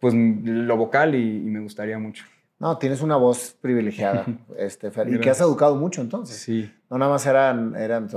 pues 0.00 0.12
lo 0.14 0.76
vocal 0.76 1.14
y, 1.14 1.18
y 1.38 1.50
me 1.50 1.60
gustaría 1.60 1.98
mucho. 1.98 2.24
No, 2.58 2.78
tienes 2.78 3.02
una 3.02 3.16
voz 3.16 3.56
privilegiada, 3.60 4.26
este, 4.58 4.90
Fer, 4.90 5.12
y 5.12 5.20
que 5.20 5.30
has 5.30 5.40
educado 5.40 5.76
mucho 5.76 6.00
entonces. 6.00 6.36
Sí. 6.36 6.72
No 6.90 6.98
nada 6.98 7.12
más 7.12 7.26
eran, 7.26 7.76
eran. 7.76 8.08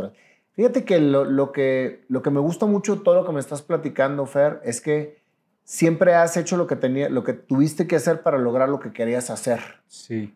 Fíjate 0.53 0.83
que 0.83 0.99
lo, 0.99 1.25
lo 1.25 1.51
que 1.51 2.05
lo 2.07 2.21
que 2.21 2.31
me 2.31 2.39
gusta 2.39 2.65
mucho 2.65 3.01
todo 3.01 3.15
lo 3.15 3.25
que 3.25 3.33
me 3.33 3.39
estás 3.39 3.61
platicando, 3.61 4.25
Fer, 4.25 4.59
es 4.63 4.81
que 4.81 5.21
siempre 5.63 6.15
has 6.15 6.35
hecho 6.37 6.57
lo 6.57 6.67
que 6.67 6.75
tenía, 6.75 7.09
lo 7.09 7.23
que 7.23 7.33
tuviste 7.33 7.87
que 7.87 7.95
hacer 7.95 8.23
para 8.23 8.37
lograr 8.37 8.69
lo 8.69 8.79
que 8.79 8.91
querías 8.91 9.29
hacer. 9.29 9.59
Sí. 9.87 10.33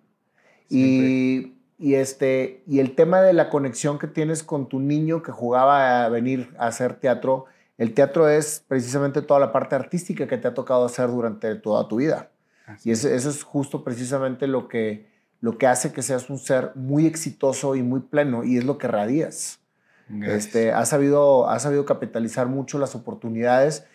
Y, 0.69 1.55
y 1.77 1.95
este, 1.95 2.63
y 2.67 2.79
el 2.79 2.95
tema 2.95 3.21
de 3.21 3.33
la 3.33 3.49
conexión 3.49 3.99
que 3.99 4.07
tienes 4.07 4.43
con 4.43 4.69
tu 4.69 4.79
niño 4.79 5.21
que 5.23 5.31
jugaba 5.31 6.05
a 6.05 6.09
venir 6.09 6.53
a 6.57 6.67
hacer 6.67 6.95
teatro, 6.95 7.45
el 7.77 7.93
teatro 7.93 8.29
es 8.29 8.63
precisamente 8.67 9.21
toda 9.21 9.39
la 9.39 9.51
parte 9.51 9.75
artística 9.75 10.27
que 10.27 10.37
te 10.37 10.47
ha 10.47 10.53
tocado 10.53 10.85
hacer 10.85 11.09
durante 11.09 11.55
toda 11.55 11.87
tu 11.87 11.97
vida. 11.97 12.29
Así 12.65 12.89
Y 12.89 12.91
eso, 12.93 13.07
eso 13.09 13.29
es 13.29 13.43
justo 13.43 13.83
precisamente 13.83 14.47
lo 14.47 14.67
que, 14.67 15.07
lo 15.41 15.57
que 15.57 15.67
hace 15.67 15.91
que 15.93 16.01
seas 16.01 16.29
un 16.29 16.39
ser 16.39 16.71
muy 16.75 17.05
exitoso 17.05 17.75
y 17.75 17.83
muy 17.83 17.99
pleno, 18.01 18.43
y 18.43 18.57
es 18.57 18.63
lo 18.65 18.77
que 18.77 18.87
radias. 18.87 19.59
Gracias. 20.07 20.45
Este, 20.45 20.71
has, 20.71 20.89
sabido, 20.89 21.49
has 21.49 21.63
sabido 21.63 21.85
capitalizar 21.85 22.47
mucho 22.47 22.77
las 22.77 22.95
oportunidades 22.95 23.85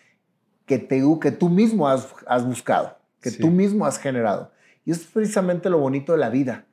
que, 0.66 0.78
te, 0.78 1.02
que 1.20 1.30
tú 1.32 1.48
mismo 1.48 1.88
has, 1.88 2.08
has 2.26 2.44
buscado, 2.44 2.96
que 3.20 3.30
Sí. 3.30 3.38
tú 3.40 3.48
mismo 3.50 3.86
has 3.86 3.98
generado. 3.98 4.50
Y 4.84 4.92
eso 4.92 5.02
es 5.02 5.06
precisamente 5.08 5.68
lo 5.70 5.78
bonito 5.78 6.12
de 6.12 6.18
la 6.18 6.28
vida. 6.30 6.64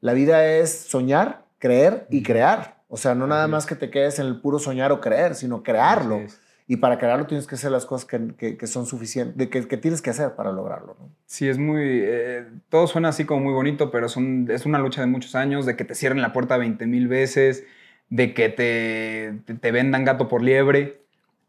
La 0.00 0.12
vida 0.14 0.44
es 0.46 0.70
soñar, 0.72 1.44
creer 1.58 2.06
y 2.10 2.22
crear. 2.22 2.82
O 2.88 2.96
sea, 2.96 3.14
no 3.14 3.26
nada 3.26 3.46
más 3.48 3.64
que 3.66 3.74
te 3.76 3.88
quedes 3.90 4.18
en 4.18 4.26
el 4.26 4.40
puro 4.40 4.58
soñar 4.58 4.92
o 4.92 5.00
creer, 5.00 5.34
sino 5.34 5.62
crearlo. 5.62 6.20
Y 6.72 6.78
para 6.78 6.98
crearlo 6.98 7.26
tienes 7.26 7.46
que 7.46 7.56
hacer 7.56 7.70
las 7.70 7.84
cosas 7.84 8.06
que, 8.06 8.56
que- 8.56 8.66
son 8.66 8.86
suficientes, 8.86 9.48
que, 9.50 9.68
que 9.68 9.76
tienes 9.76 10.00
que 10.00 10.08
hacer 10.08 10.34
para 10.36 10.52
lograrlo. 10.52 10.96
Sí, 11.26 11.46
es 11.46 11.58
muy. 11.58 11.82
eh, 12.02 12.46
todo 12.70 12.86
suena 12.86 13.10
así 13.10 13.26
como 13.26 13.42
muy 13.44 13.52
bonito, 13.52 13.90
pero 13.90 14.06
es 14.06 14.16
una 14.16 14.78
lucha 14.78 15.02
de 15.02 15.06
muchos 15.06 15.34
años, 15.34 15.66
de 15.66 15.76
que 15.76 15.84
te 15.84 15.94
cierren 15.94 16.22
la 16.22 16.32
puerta 16.32 16.56
20 16.56 16.86
mil 16.86 17.08
veces, 17.08 17.66
de 18.08 18.32
que 18.32 18.48
te, 18.48 19.34
te 19.60 19.70
vendan 19.70 20.06
gato 20.06 20.28
por 20.28 20.42
liebre. 20.42 21.01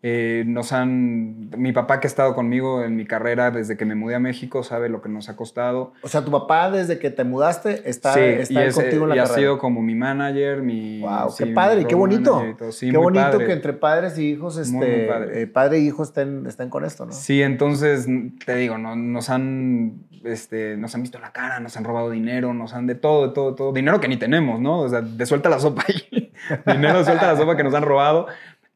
Eh, 0.06 0.44
nos 0.46 0.74
han. 0.74 1.50
Mi 1.58 1.72
papá, 1.72 2.02
que 2.02 2.08
ha 2.08 2.10
estado 2.10 2.36
conmigo 2.36 2.84
en 2.84 2.98
mi 2.98 3.06
carrera 3.06 3.52
desde 3.52 3.78
que 3.78 3.86
me 3.86 3.96
mudé 3.96 4.16
a 4.16 4.20
México, 4.20 4.62
sabe 4.62 4.90
lo 4.90 5.02
que 5.02 5.08
nos 5.08 5.30
ha 5.30 5.38
costado. 5.38 5.94
O 6.02 6.10
sea, 6.10 6.26
tu 6.26 6.30
papá 6.30 6.70
desde 6.70 7.00
que 7.00 7.10
te 7.10 7.24
mudaste 7.24 7.90
está, 7.90 8.14
sí, 8.14 8.20
está 8.20 8.66
y, 8.66 8.68
es, 8.68 8.76
contigo 8.76 9.04
en 9.04 9.10
la 9.10 9.16
y 9.16 9.20
ha 9.20 9.24
carrera. 9.24 9.40
sido 9.40 9.58
como 9.60 9.82
mi 9.82 9.96
manager, 9.96 10.62
mi. 10.62 11.00
Wow, 11.00 11.30
sí, 11.30 11.46
qué 11.46 11.52
padre, 11.54 11.86
qué 11.86 11.96
bonito. 11.96 12.44
Sí, 12.72 12.92
Qué 12.92 12.98
bonito 12.98 13.24
padre. 13.32 13.46
que 13.46 13.54
entre 13.54 13.72
padres 13.72 14.18
y 14.18 14.32
hijos, 14.32 14.58
este, 14.58 14.76
Muy, 14.76 14.88
muy 14.88 15.08
padre. 15.08 15.42
eh, 15.42 15.48
padre 15.48 15.80
y 15.80 15.88
hijo 15.88 16.04
estén, 16.04 16.46
estén 16.48 16.70
con 16.70 16.84
esto, 16.84 17.06
¿no? 17.06 17.14
Sí, 17.14 17.42
entonces 17.42 18.06
te 18.46 18.56
digo, 18.56 18.78
no, 18.78 18.98
nos 18.98 19.30
han 19.30 20.04
este, 20.26 20.76
nos 20.76 20.94
han 20.96 21.02
visto 21.02 21.18
la 21.20 21.32
cara, 21.32 21.62
nos 21.62 21.78
han 21.78 21.86
robado 21.86 22.10
dinero, 22.10 22.54
nos 22.54 22.74
han 22.74 22.88
de 22.88 22.96
todo, 22.96 23.28
de 23.28 23.34
todo, 23.34 23.52
de 23.52 23.58
todo. 23.58 23.72
Dinero 23.72 24.00
que 24.02 24.08
ni 24.10 24.18
tenemos, 24.18 24.60
¿no? 24.60 24.82
O 24.82 24.90
sea, 24.90 25.02
de 25.02 25.26
suelta 25.26 25.48
la 25.50 25.60
sopa 25.60 25.86
ahí. 25.88 26.32
dinero 26.66 27.00
de 27.00 27.06
suelta 27.06 27.28
la 27.28 27.38
sopa 27.38 27.56
que 27.56 27.64
nos 27.64 27.74
han 27.74 27.84
robado. 27.84 28.28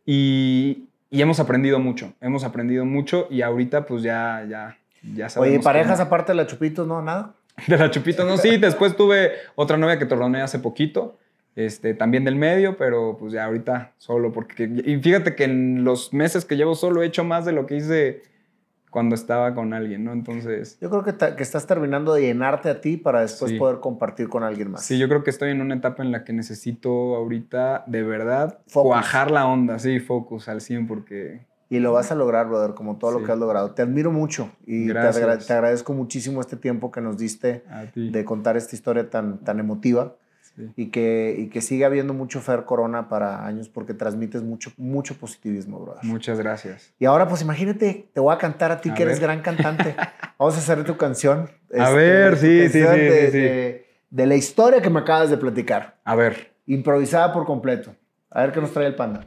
Y, 0.05 0.86
y 1.09 1.21
hemos 1.21 1.39
aprendido 1.39 1.79
mucho, 1.79 2.13
hemos 2.21 2.43
aprendido 2.43 2.85
mucho 2.85 3.27
y 3.29 3.41
ahorita 3.41 3.85
pues 3.85 4.03
ya, 4.03 4.45
ya, 4.49 4.77
ya 5.15 5.29
sabemos. 5.29 5.55
Oye, 5.55 5.63
parejas 5.63 5.97
cómo- 5.99 6.07
aparte 6.07 6.31
de 6.33 6.35
la 6.37 6.47
Chupitos, 6.47 6.87
no, 6.87 7.01
nada. 7.01 7.33
De 7.67 7.75
la 7.77 7.89
Chupito, 7.89 8.23
no, 8.23 8.37
sí, 8.37 8.57
después 8.57 8.95
tuve 8.95 9.31
otra 9.55 9.77
novia 9.77 9.97
que 9.97 10.05
torroné 10.05 10.41
hace 10.43 10.59
poquito, 10.59 11.17
este, 11.55 11.95
también 11.95 12.23
del 12.23 12.35
medio, 12.35 12.77
pero 12.77 13.17
pues 13.19 13.33
ya 13.33 13.45
ahorita 13.45 13.93
solo, 13.97 14.31
porque, 14.31 14.69
y 14.85 14.97
fíjate 14.97 15.33
que 15.33 15.45
en 15.45 15.83
los 15.83 16.13
meses 16.13 16.45
que 16.45 16.55
llevo 16.55 16.75
solo 16.75 17.01
he 17.01 17.07
hecho 17.07 17.23
más 17.23 17.45
de 17.45 17.53
lo 17.53 17.65
que 17.65 17.77
hice 17.77 18.21
cuando 18.97 19.13
estaba 19.13 19.53
con 19.53 19.75
alguien, 19.75 20.03
¿no? 20.05 20.11
Entonces, 20.11 20.79
Yo 20.81 20.89
creo 20.89 21.03
que, 21.03 21.43
estás 21.43 21.67
terminando 21.67 22.15
de 22.15 22.23
llenarte 22.23 22.67
a 22.67 22.81
ti 22.81 22.97
para 22.97 23.21
después 23.21 23.51
Sí. 23.51 23.59
poder 23.59 23.79
compartir 23.79 24.27
con 24.27 24.41
alguien 24.41 24.71
más. 24.71 24.83
sí, 24.85 24.97
yo 24.97 25.07
creo 25.07 25.21
que 25.23 25.29
estoy 25.29 25.51
en 25.51 25.61
una 25.61 25.75
etapa 25.75 26.01
en 26.01 26.11
la 26.11 26.23
que 26.23 26.33
necesito 26.33 27.15
ahorita, 27.15 27.83
de 27.85 28.01
verdad, 28.01 28.57
Focus. 28.65 28.89
cuajar 28.89 29.29
la 29.29 29.45
onda, 29.45 29.77
sí, 29.77 29.99
focus 29.99 30.47
al 30.49 30.61
100, 30.61 30.87
porque 30.87 31.45
Y 31.69 31.77
lo 31.77 31.93
vas 31.93 32.11
a 32.11 32.15
lograr, 32.15 32.47
brother, 32.47 32.73
como 32.73 32.97
todo 32.97 33.11
lo 33.11 33.23
que 33.23 33.31
has 33.31 33.37
logrado. 33.37 33.69
Te 33.75 33.83
admiro 33.83 34.11
mucho 34.11 34.49
y 34.65 34.87
te, 34.87 34.97
agra- 34.97 35.37
te 35.37 35.53
agradezco 35.53 35.93
muchísimo 35.93 36.41
este 36.41 36.55
tiempo 36.57 36.89
que 36.91 37.01
nos 37.01 37.19
diste 37.19 37.63
de 37.93 38.25
contar 38.25 38.57
esta 38.57 38.75
historia 38.75 39.11
tan, 39.11 39.37
tan 39.43 39.59
emotiva 39.59 40.15
sí. 40.57 40.69
y 40.75 40.89
que, 40.91 41.35
y 41.37 41.47
que 41.47 41.61
siga 41.61 41.87
habiendo 41.87 42.13
mucho 42.13 42.41
Fer 42.41 42.65
Corona 42.65 43.07
para 43.07 43.45
años 43.45 43.69
porque 43.69 43.93
transmites 43.93 44.43
mucho, 44.43 44.71
mucho 44.75 45.15
positivismo, 45.15 45.79
brother. 45.79 46.03
Muchas 46.03 46.37
gracias. 46.39 46.93
Y 46.99 47.05
ahora, 47.05 47.29
pues 47.29 47.41
imagínate, 47.41 48.09
te 48.13 48.19
voy 48.19 48.35
a 48.35 48.37
cantar 48.37 48.71
a 48.73 48.81
ti 48.81 48.89
A 48.89 48.93
que 48.95 49.03
eres 49.03 49.21
gran 49.21 49.41
cantante. 49.41 49.95
Vamos 50.37 50.55
a 50.55 50.57
hacer 50.57 50.83
tu 50.83 50.97
canción. 50.97 51.49
este, 51.69 51.81
A 51.81 51.91
ver, 51.91 52.33
tu 52.33 52.39
sí, 52.41 52.63
sí, 52.67 52.69
sí, 52.73 52.79
de, 52.79 53.21
sí, 53.27 53.31
sí. 53.31 53.37
De, 53.39 53.87
de 54.09 54.25
la 54.25 54.35
historia 54.35 54.81
que 54.81 54.89
me 54.89 54.99
acabas 54.99 55.29
de 55.29 55.37
platicar. 55.37 55.95
A 56.03 56.15
ver, 56.15 56.51
Improvisada 56.67 57.31
por 57.31 57.45
completo. 57.45 57.95
A 58.29 58.41
ver 58.41 58.51
qué 58.51 58.59
nos 58.59 58.73
trae 58.73 58.87
el 58.87 58.95
panda. 58.95 59.21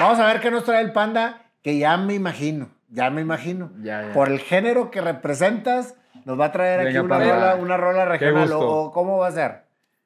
Vamos 0.00 0.18
a 0.18 0.26
ver 0.26 0.40
qué 0.40 0.50
nos 0.50 0.64
trae 0.64 0.82
el 0.82 0.92
panda, 0.92 1.42
que 1.62 1.78
ya 1.78 1.96
me 1.96 2.14
imagino, 2.14 2.68
ya 2.88 3.10
me 3.10 3.20
imagino. 3.20 3.70
ya, 3.80 4.08
ya. 4.08 4.12
Por 4.12 4.28
el 4.28 4.40
género 4.40 4.90
que 4.90 5.00
representas, 5.00 5.94
nos 6.24 6.38
va 6.38 6.46
a 6.46 6.52
traer 6.52 6.80
aquí 6.88 6.98
una 6.98 7.18
rola, 7.18 7.54
una 7.54 7.76
rola 7.76 8.04
regional. 8.06 8.50
o 8.54 8.90
¿Cómo 8.90 9.18
va 9.18 9.28
a 9.28 9.32
ser? 9.32 9.63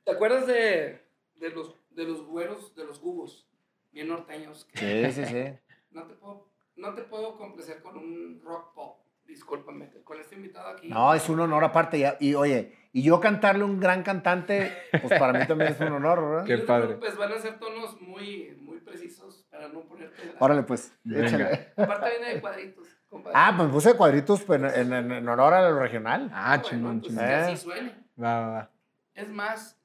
¿Te 0.09 0.15
acuerdas 0.15 0.47
de, 0.47 1.03
de, 1.37 1.51
los, 1.51 1.75
de 1.91 2.05
los 2.05 2.23
güeros, 2.27 2.75
de 2.75 2.85
los 2.85 2.99
cubos? 2.99 3.47
Bien 3.93 4.09
norteños. 4.09 4.65
que 4.73 5.13
Sí, 5.13 5.25
sí, 5.25 5.27
sí. 5.27 5.59
No 5.91 6.05
te 6.07 6.15
puedo, 6.15 6.49
no 6.77 6.95
te 6.95 7.03
puedo 7.03 7.37
complacer 7.37 7.83
con 7.83 7.97
un 7.97 8.41
rock 8.45 8.75
pop. 8.75 8.99
Discúlpame, 9.27 9.91
con 10.05 10.19
este 10.19 10.37
invitado 10.37 10.69
aquí. 10.69 10.89
No, 10.89 11.13
es 11.13 11.29
un 11.29 11.41
honor 11.41 11.63
aparte. 11.65 11.99
Y, 12.21 12.29
y, 12.31 12.35
oye, 12.35 12.75
y 12.93 13.03
yo 13.03 13.21
cantarle 13.21 13.63
a 13.63 13.67
un 13.67 13.79
gran 13.81 14.03
cantante, 14.03 14.73
pues 15.03 15.19
para 15.19 15.39
mí 15.39 15.47
también 15.47 15.73
es 15.73 15.81
un 15.81 15.89
honor, 15.93 16.21
¿verdad? 16.31 16.45
Qué 16.47 16.59
padre. 16.59 16.95
Pues 16.97 17.15
van 17.17 17.33
a 17.33 17.39
ser 17.39 17.59
tonos 17.59 18.01
muy, 18.01 18.57
muy 18.63 18.79
precisos 18.81 19.45
para 19.51 19.69
no 19.69 19.81
ponerte. 19.83 20.33
Órale, 20.39 20.63
pues, 20.63 20.95
Venga. 21.05 21.27
échale. 21.27 21.73
Aparte 21.77 22.11
viene 22.11 22.35
de 22.37 22.41
cuadritos, 22.41 22.89
compadre. 23.11 23.35
Ah, 23.39 23.55
pues 23.55 23.69
puse 23.71 23.95
cuadritos 23.95 24.43
pues, 24.45 24.63
en, 24.75 24.93
en- 24.95 25.13
en 25.13 25.29
honor 25.29 25.53
a 25.53 25.69
lo 25.71 25.79
regional. 25.79 26.31
Ah, 26.33 26.57
Bueno, 26.57 26.63
chingón, 26.63 27.01
pues 27.01 27.11
chingón. 27.13 27.27
que 27.27 27.35
así 27.35 27.53
Eh. 27.53 27.57
suene. 27.59 27.95
Va, 28.23 28.41
va, 28.41 28.49
va. 28.49 28.71
Es 29.15 29.29
más, 29.29 29.78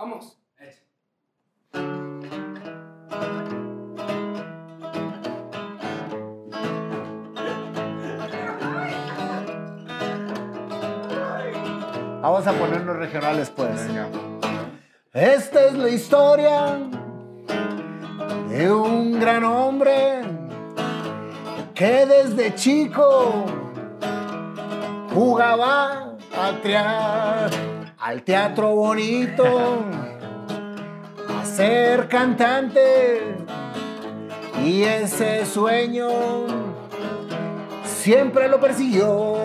vamos. 0.00 0.38
Vamos 12.22 12.46
a 12.46 12.52
ponernos 12.52 12.96
regionales, 12.96 13.50
pues. 13.50 13.80
Esta 15.12 15.64
es 15.66 15.74
la 15.74 15.88
historia 15.88 16.78
de 18.48 18.70
un 18.72 19.18
gran 19.18 19.44
hombre 19.44 20.20
que 21.74 22.06
desde 22.06 22.54
chico 22.54 23.46
jugaba 25.14 26.14
al, 26.38 26.60
trea- 26.60 27.48
al 28.00 28.22
teatro 28.22 28.74
bonito, 28.74 29.84
a 31.28 31.44
ser 31.44 32.08
cantante 32.08 33.36
y 34.64 34.82
ese 34.82 35.44
sueño 35.44 36.08
siempre 37.84 38.48
lo 38.48 38.58
persiguió. 38.58 39.36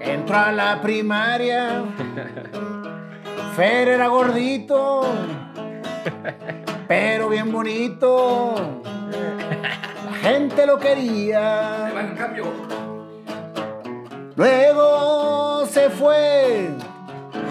Entró 0.00 0.38
a 0.38 0.52
la 0.52 0.80
primaria. 0.80 1.84
Fer 3.54 3.88
era 3.88 4.08
gordito, 4.08 5.02
pero 6.88 7.28
bien 7.28 7.52
bonito. 7.52 8.54
La 10.06 10.12
gente 10.22 10.66
lo 10.66 10.78
quería. 10.78 11.92
Luego 14.34 15.66
se 15.66 15.88
fue 15.90 16.70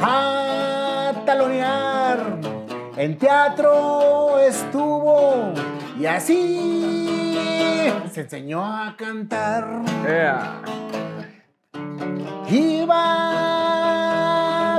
a 0.01 1.13
talonear. 1.25 2.39
En 2.97 3.17
teatro 3.17 4.39
estuvo 4.39 5.51
y 5.99 6.05
así 6.05 7.91
se 8.11 8.21
enseñó 8.21 8.65
a 8.65 8.95
cantar. 8.97 9.81
Iba 12.49 12.95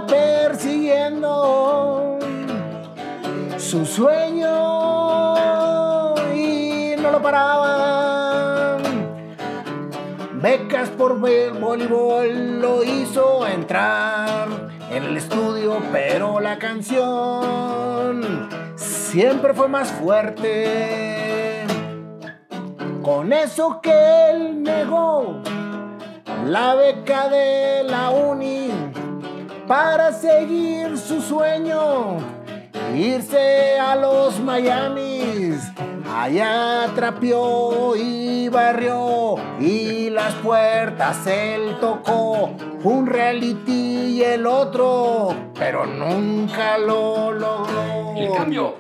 persiguiendo 0.09 2.19
su 3.59 3.85
sueño 3.85 4.55
y 6.35 6.95
no 6.99 7.11
lo 7.11 7.21
paraban. 7.21 8.81
Becas 10.41 10.89
por 10.91 11.21
ver 11.21 11.53
voleibol 11.53 12.61
lo 12.61 12.83
hizo 12.83 13.47
entrar 13.47 14.66
en 14.91 15.03
el 15.03 15.17
estudio, 15.17 15.81
pero 15.93 16.41
la 16.41 16.59
canción 16.59 18.49
siempre 18.77 19.55
fue 19.55 19.69
más 19.69 19.91
fuerte. 19.91 21.65
Con 23.03 23.33
eso 23.33 23.81
que 23.81 24.31
él 24.31 24.63
negó 24.63 25.41
la 26.45 26.75
beca 26.75 27.29
de 27.29 27.85
la 27.85 28.11
uni 28.11 28.69
para 29.67 30.13
seguir 30.13 30.97
su 30.99 31.21
sueño, 31.21 32.19
irse 32.95 33.79
a 33.79 33.97
los 33.97 34.39
Miamis. 34.41 35.73
Allá 36.15 36.87
trapeó 36.95 37.95
y 37.97 38.49
barrió 38.49 39.35
y 39.61 39.86
las 40.17 40.35
puertas 40.37 41.27
él 41.27 41.77
tocó, 41.79 42.51
un 42.85 43.07
reality 43.07 44.15
y 44.17 44.23
el 44.25 44.47
otro, 44.47 45.35
pero 45.53 45.85
nunca 45.85 46.79
lo 46.79 47.33
logró. 47.33 48.15
El 48.17 48.33
cambio. 48.33 48.75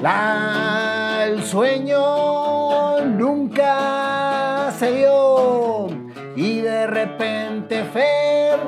La, 0.00 1.24
el 1.24 1.42
sueño 1.42 3.00
nunca 3.00 4.70
se 4.78 4.92
dio 4.92 5.88
y 6.36 6.60
de 6.60 6.86
repente 6.86 7.82
Fer 7.82 8.60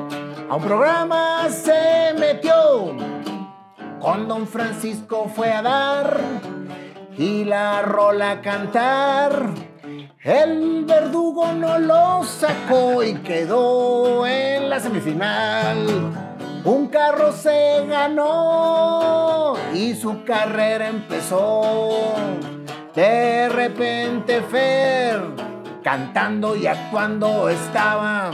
a 0.49 0.55
un 0.55 0.61
programa 0.61 1.47
se 1.49 2.13
metió. 2.19 2.97
Con 4.01 4.27
Don 4.27 4.45
Francisco 4.45 5.31
fue 5.33 5.53
a 5.53 5.61
dar 5.61 6.19
y 7.17 7.45
la 7.45 7.81
rola 7.81 8.31
a 8.31 8.41
cantar. 8.41 9.68
El 10.29 10.85
verdugo 10.85 11.51
no 11.53 11.79
lo 11.79 12.23
sacó 12.23 13.01
y 13.01 13.15
quedó 13.15 14.27
en 14.27 14.69
la 14.69 14.79
semifinal. 14.79 15.87
Un 16.63 16.87
carro 16.89 17.31
se 17.31 17.83
ganó 17.87 19.55
y 19.73 19.95
su 19.95 20.23
carrera 20.25 20.87
empezó. 20.87 22.13
De 22.93 23.49
repente 23.49 24.41
Fer, 24.41 25.19
cantando 25.83 26.55
y 26.55 26.67
actuando 26.67 27.49
estaba. 27.49 28.29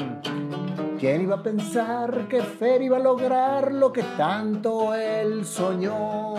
¿Quién 0.99 1.21
iba 1.21 1.35
a 1.35 1.43
pensar 1.43 2.27
que 2.27 2.41
Fer 2.41 2.81
iba 2.81 2.97
a 2.97 2.99
lograr 2.99 3.71
lo 3.71 3.93
que 3.93 4.03
tanto 4.17 4.93
él 4.95 5.45
soñó? 5.45 6.33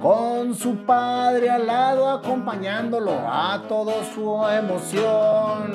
Con 0.00 0.54
su 0.54 0.86
padre 0.86 1.50
al 1.50 1.66
lado 1.66 2.08
acompañándolo 2.08 3.12
a 3.12 3.62
toda 3.68 4.02
su 4.14 4.42
emoción. 4.48 5.72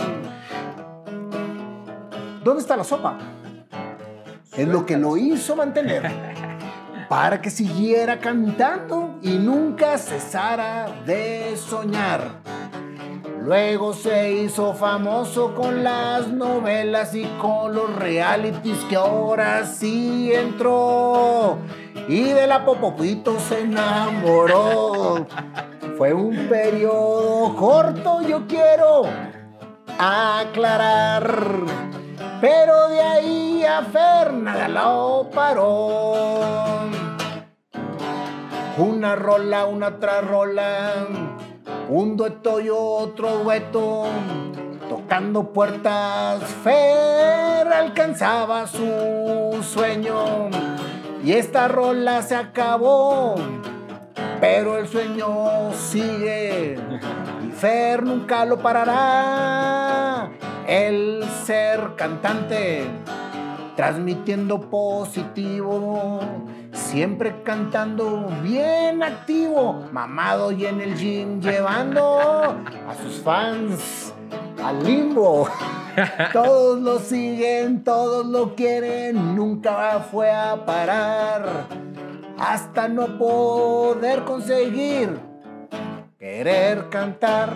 ¿Dónde 2.43 2.61
está 2.61 2.75
la 2.75 2.83
sopa? 2.83 3.19
Es 4.57 4.67
lo 4.67 4.83
que 4.83 4.97
lo 4.97 5.15
hizo 5.15 5.55
mantener 5.55 6.11
para 7.09 7.39
que 7.39 7.51
siguiera 7.51 8.19
cantando 8.19 9.19
y 9.21 9.37
nunca 9.37 9.95
cesara 9.99 10.87
de 11.05 11.55
soñar. 11.55 12.41
Luego 13.43 13.93
se 13.93 14.33
hizo 14.33 14.73
famoso 14.73 15.53
con 15.53 15.83
las 15.83 16.29
novelas 16.29 17.13
y 17.13 17.25
con 17.39 17.75
los 17.75 17.95
realities 17.95 18.79
que 18.89 18.95
ahora 18.95 19.67
sí 19.67 20.31
entró. 20.33 21.59
Y 22.07 22.23
de 22.23 22.45
la 22.45 22.63
Popopito 22.63 23.39
se 23.39 23.61
enamoró. 23.61 25.25
Fue 25.97 26.13
un 26.13 26.47
periodo 26.47 27.55
corto, 27.55 28.21
yo 28.21 28.45
quiero 28.47 29.03
aclarar. 29.97 31.25
Pero 32.41 32.89
de 32.89 33.01
ahí 33.01 33.63
a 33.63 33.81
Fer 33.81 34.33
nada 34.33 34.67
lo 34.67 35.29
paró. 35.33 36.13
Una 38.77 39.15
rola, 39.15 39.65
una 39.65 39.99
tras 39.99 40.23
rola, 40.27 41.07
un 41.89 42.17
dueto 42.17 42.59
y 42.59 42.69
otro 42.69 43.37
dueto. 43.39 44.03
Tocando 44.89 45.51
puertas, 45.53 46.43
Fer 46.63 47.67
alcanzaba 47.67 48.67
su 48.67 49.63
sueño. 49.63 50.74
Y 51.25 51.33
esta 51.33 51.67
rola 51.67 52.21
se 52.21 52.35
acabó, 52.35 53.33
pero 54.39 54.77
el 54.77 54.87
sueño 54.87 55.73
sigue. 55.73 56.77
Y 57.43 57.49
Fer 57.49 58.03
nunca 58.03 58.45
lo 58.45 58.59
parará. 58.59 60.29
El 60.67 61.23
ser 61.43 61.95
cantante, 61.95 62.85
transmitiendo 63.75 64.69
positivo, 64.69 66.19
siempre 66.71 67.41
cantando 67.41 68.27
bien 68.43 69.01
activo, 69.01 69.83
mamado 69.91 70.51
y 70.51 70.67
en 70.67 70.79
el 70.79 70.95
gym 70.95 71.41
llevando 71.41 72.19
a 72.87 72.93
sus 73.01 73.15
fans 73.23 74.13
al 74.67 74.83
limbo. 74.83 75.49
Todos 76.33 76.79
lo 76.81 76.99
siguen, 76.99 77.83
todos 77.83 78.25
lo 78.25 78.55
quieren, 78.55 79.35
nunca 79.35 79.99
fue 80.11 80.29
a 80.31 80.65
parar 80.65 81.67
hasta 82.37 82.87
no 82.89 83.17
poder 83.17 84.23
conseguir 84.23 85.17
querer 86.19 86.89
cantar. 86.89 87.53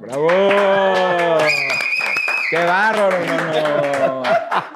¡Bravo! 0.00 0.28
¡Qué 2.50 2.58
bárbaro, 2.64 3.16
hermano! 3.16 4.22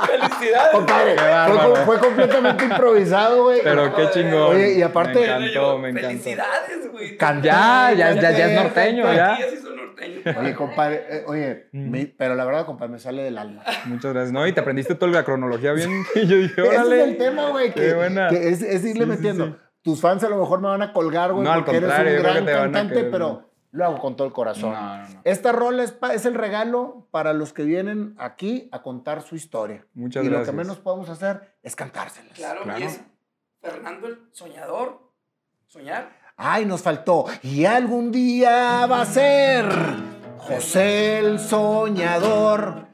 ¡Felicidades! 0.06 0.68
Compadre, 0.72 1.14
Qué 1.14 1.20
fue, 1.20 1.30
bárbaro. 1.30 1.76
fue 1.84 1.98
completamente 2.00 2.64
improvisado, 2.64 3.44
güey. 3.44 3.60
Pero 3.62 3.94
qué 3.94 4.10
chingón. 4.10 4.54
Oye, 4.56 4.72
y 4.78 4.82
aparte- 4.82 5.20
Me 5.20 5.24
encantó, 5.26 5.78
me 5.78 5.88
encantó. 5.90 6.08
¡Felicidades, 6.08 6.90
güey! 6.90 7.16
Ya, 7.42 7.92
ya, 7.96 8.12
ya, 8.12 8.30
ya 8.30 8.46
es 8.46 8.54
norteño, 8.62 9.12
ya. 9.12 9.38
Oye, 10.38 10.54
compadre, 10.54 11.04
eh, 11.08 11.24
oye, 11.26 11.68
Mm. 11.72 11.90
me- 11.90 12.06
pero 12.06 12.34
la 12.34 12.44
verdad, 12.44 12.66
compadre, 12.66 12.92
me 12.92 12.98
sale 12.98 13.22
del 13.22 13.38
alma. 13.38 13.62
Muchas 13.86 14.12
gracias. 14.12 14.32
No, 14.32 14.46
y 14.46 14.52
te 14.52 14.60
aprendiste 14.60 14.94
toda 14.94 15.12
la 15.12 15.24
cronología 15.24 15.72
bien. 15.72 15.90
Y 16.14 16.26
yo 16.26 16.36
dije, 16.36 16.60
Ese 16.60 16.76
órale. 16.78 17.02
es 17.02 17.08
el 17.08 17.16
tema, 17.18 17.50
güey, 17.50 17.72
que, 17.72 17.80
Qué 17.80 17.94
buena. 17.94 18.28
que 18.28 18.48
es, 18.48 18.62
es 18.62 18.84
irle 18.84 19.04
Sí, 19.04 19.10
metiendo. 19.10 19.46
sí. 19.46 19.56
Tus 19.82 20.00
fans 20.00 20.22
a 20.24 20.28
lo 20.28 20.36
mejor 20.38 20.60
me 20.60 20.68
van 20.68 20.82
a 20.82 20.92
colgar, 20.92 21.32
güey, 21.32 21.44
No, 21.44 21.52
al 21.52 21.64
porque 21.64 21.78
eres 21.78 21.88
contrario, 21.88 22.16
un 22.18 22.22
gran 22.22 22.44
cantante, 22.44 22.94
querer, 22.94 23.10
pero 23.10 23.50
lo 23.72 23.84
hago 23.86 23.98
con 23.98 24.14
todo 24.16 24.26
el 24.26 24.32
corazón. 24.34 24.72
No, 24.72 24.98
no, 24.98 25.08
no. 25.08 25.20
Esta 25.24 25.52
rola 25.52 25.84
es, 25.84 26.26
el 26.26 26.34
regalo 26.34 27.08
para 27.10 27.32
los 27.32 27.52
que 27.52 27.62
vienen 27.64 28.14
aquí 28.18 28.68
a 28.72 28.82
contar 28.82 29.22
su 29.22 29.36
historia. 29.36 29.86
Muchas 29.94 30.24
y 30.24 30.28
gracias. 30.28 30.48
lo 30.48 30.52
que 30.52 30.56
menos 30.58 30.78
podemos 30.78 31.08
hacer 31.08 31.54
es 31.62 31.76
cantárselas. 31.76 32.32
Claro, 32.36 32.62
Claro. 32.64 32.78
y 32.80 32.82
es 32.82 33.00
Fernando 33.62 34.08
el 34.08 34.18
soñador. 34.32 35.00
Soñar. 35.66 36.10
Ay, 36.42 36.64
nos 36.64 36.80
faltó. 36.80 37.26
Y 37.42 37.66
algún 37.66 38.10
día 38.10 38.86
va 38.86 39.02
a 39.02 39.04
ser 39.04 39.66
José 40.38 41.18
el 41.18 41.38
Soñador. 41.38 42.86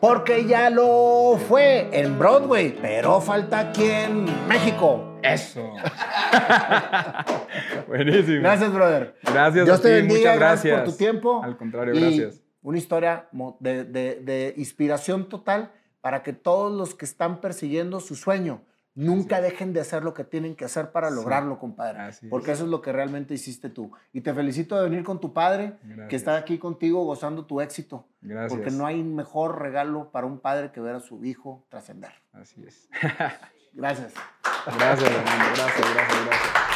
Porque 0.00 0.46
ya 0.46 0.70
lo 0.70 1.38
fue 1.48 1.90
en 1.92 2.18
Broadway, 2.18 2.76
pero 2.80 3.20
falta 3.20 3.58
aquí 3.60 3.84
en 3.84 4.24
México. 4.48 5.18
Eso. 5.22 5.60
Buenísimo. 7.86 8.40
Gracias, 8.40 8.72
brother. 8.72 9.14
Gracias. 9.22 9.64
Dios 9.66 9.78
a 9.78 9.82
te 9.82 9.90
bendiga, 9.90 10.18
muchas 10.32 10.38
gracias 10.38 10.64
gracias 10.64 10.80
por 10.80 10.90
tu 10.90 10.96
tiempo. 10.96 11.42
Al 11.44 11.56
contrario, 11.56 11.94
Y 11.94 12.00
gracias. 12.00 12.42
Una 12.62 12.78
historia 12.78 13.28
de- 13.60 13.84
de 13.84 14.54
inspiración 14.56 15.28
total 15.28 15.72
para 16.00 16.22
que 16.22 16.32
todos 16.32 16.72
los 16.72 16.94
que 16.94 17.04
están 17.04 17.40
persiguiendo 17.40 18.00
su 18.00 18.16
sueño 18.16 18.62
nunca 18.94 19.40
dejen 19.40 19.72
de 19.72 19.80
hacer 19.80 20.04
lo 20.04 20.12
que 20.14 20.24
tienen 20.24 20.54
que 20.54 20.64
hacer 20.64 20.92
para 20.92 21.08
Sí. 21.08 21.14
lograrlo, 21.14 21.58
compadre. 21.58 21.98
Así 22.00 22.28
Porque 22.28 22.50
es. 22.52 22.58
eso 22.58 22.64
es 22.64 22.70
lo 22.70 22.82
que 22.82 22.92
realmente 22.92 23.34
hiciste 23.34 23.68
tú. 23.70 23.92
Y 24.12 24.20
te 24.20 24.34
felicito 24.34 24.76
de 24.76 24.88
venir 24.88 25.02
con 25.04 25.20
tu 25.20 25.32
padre, 25.32 25.74
que 26.08 26.16
está 26.16 26.36
aquí 26.36 26.58
contigo 26.58 27.04
gozando 27.04 27.46
tu 27.46 27.60
éxito. 27.60 28.06
Gracias. 28.20 28.52
Porque 28.52 28.70
no 28.70 28.86
hay 28.86 29.02
mejor 29.02 29.60
regalo 29.60 30.10
para 30.10 30.26
un 30.26 30.38
padre 30.40 30.72
que 30.72 30.80
ver 30.80 30.94
a 30.96 31.00
su 31.00 31.24
hijo 31.24 31.64
trascender. 31.68 32.12
Así 32.32 32.64
es. 32.66 32.88
Gracias. 33.72 34.12
Gracias, 34.78 35.10
Armando. 35.10 35.44
Gracias, 35.56 35.94
gracias, 35.94 36.26
gracias. 36.26 36.71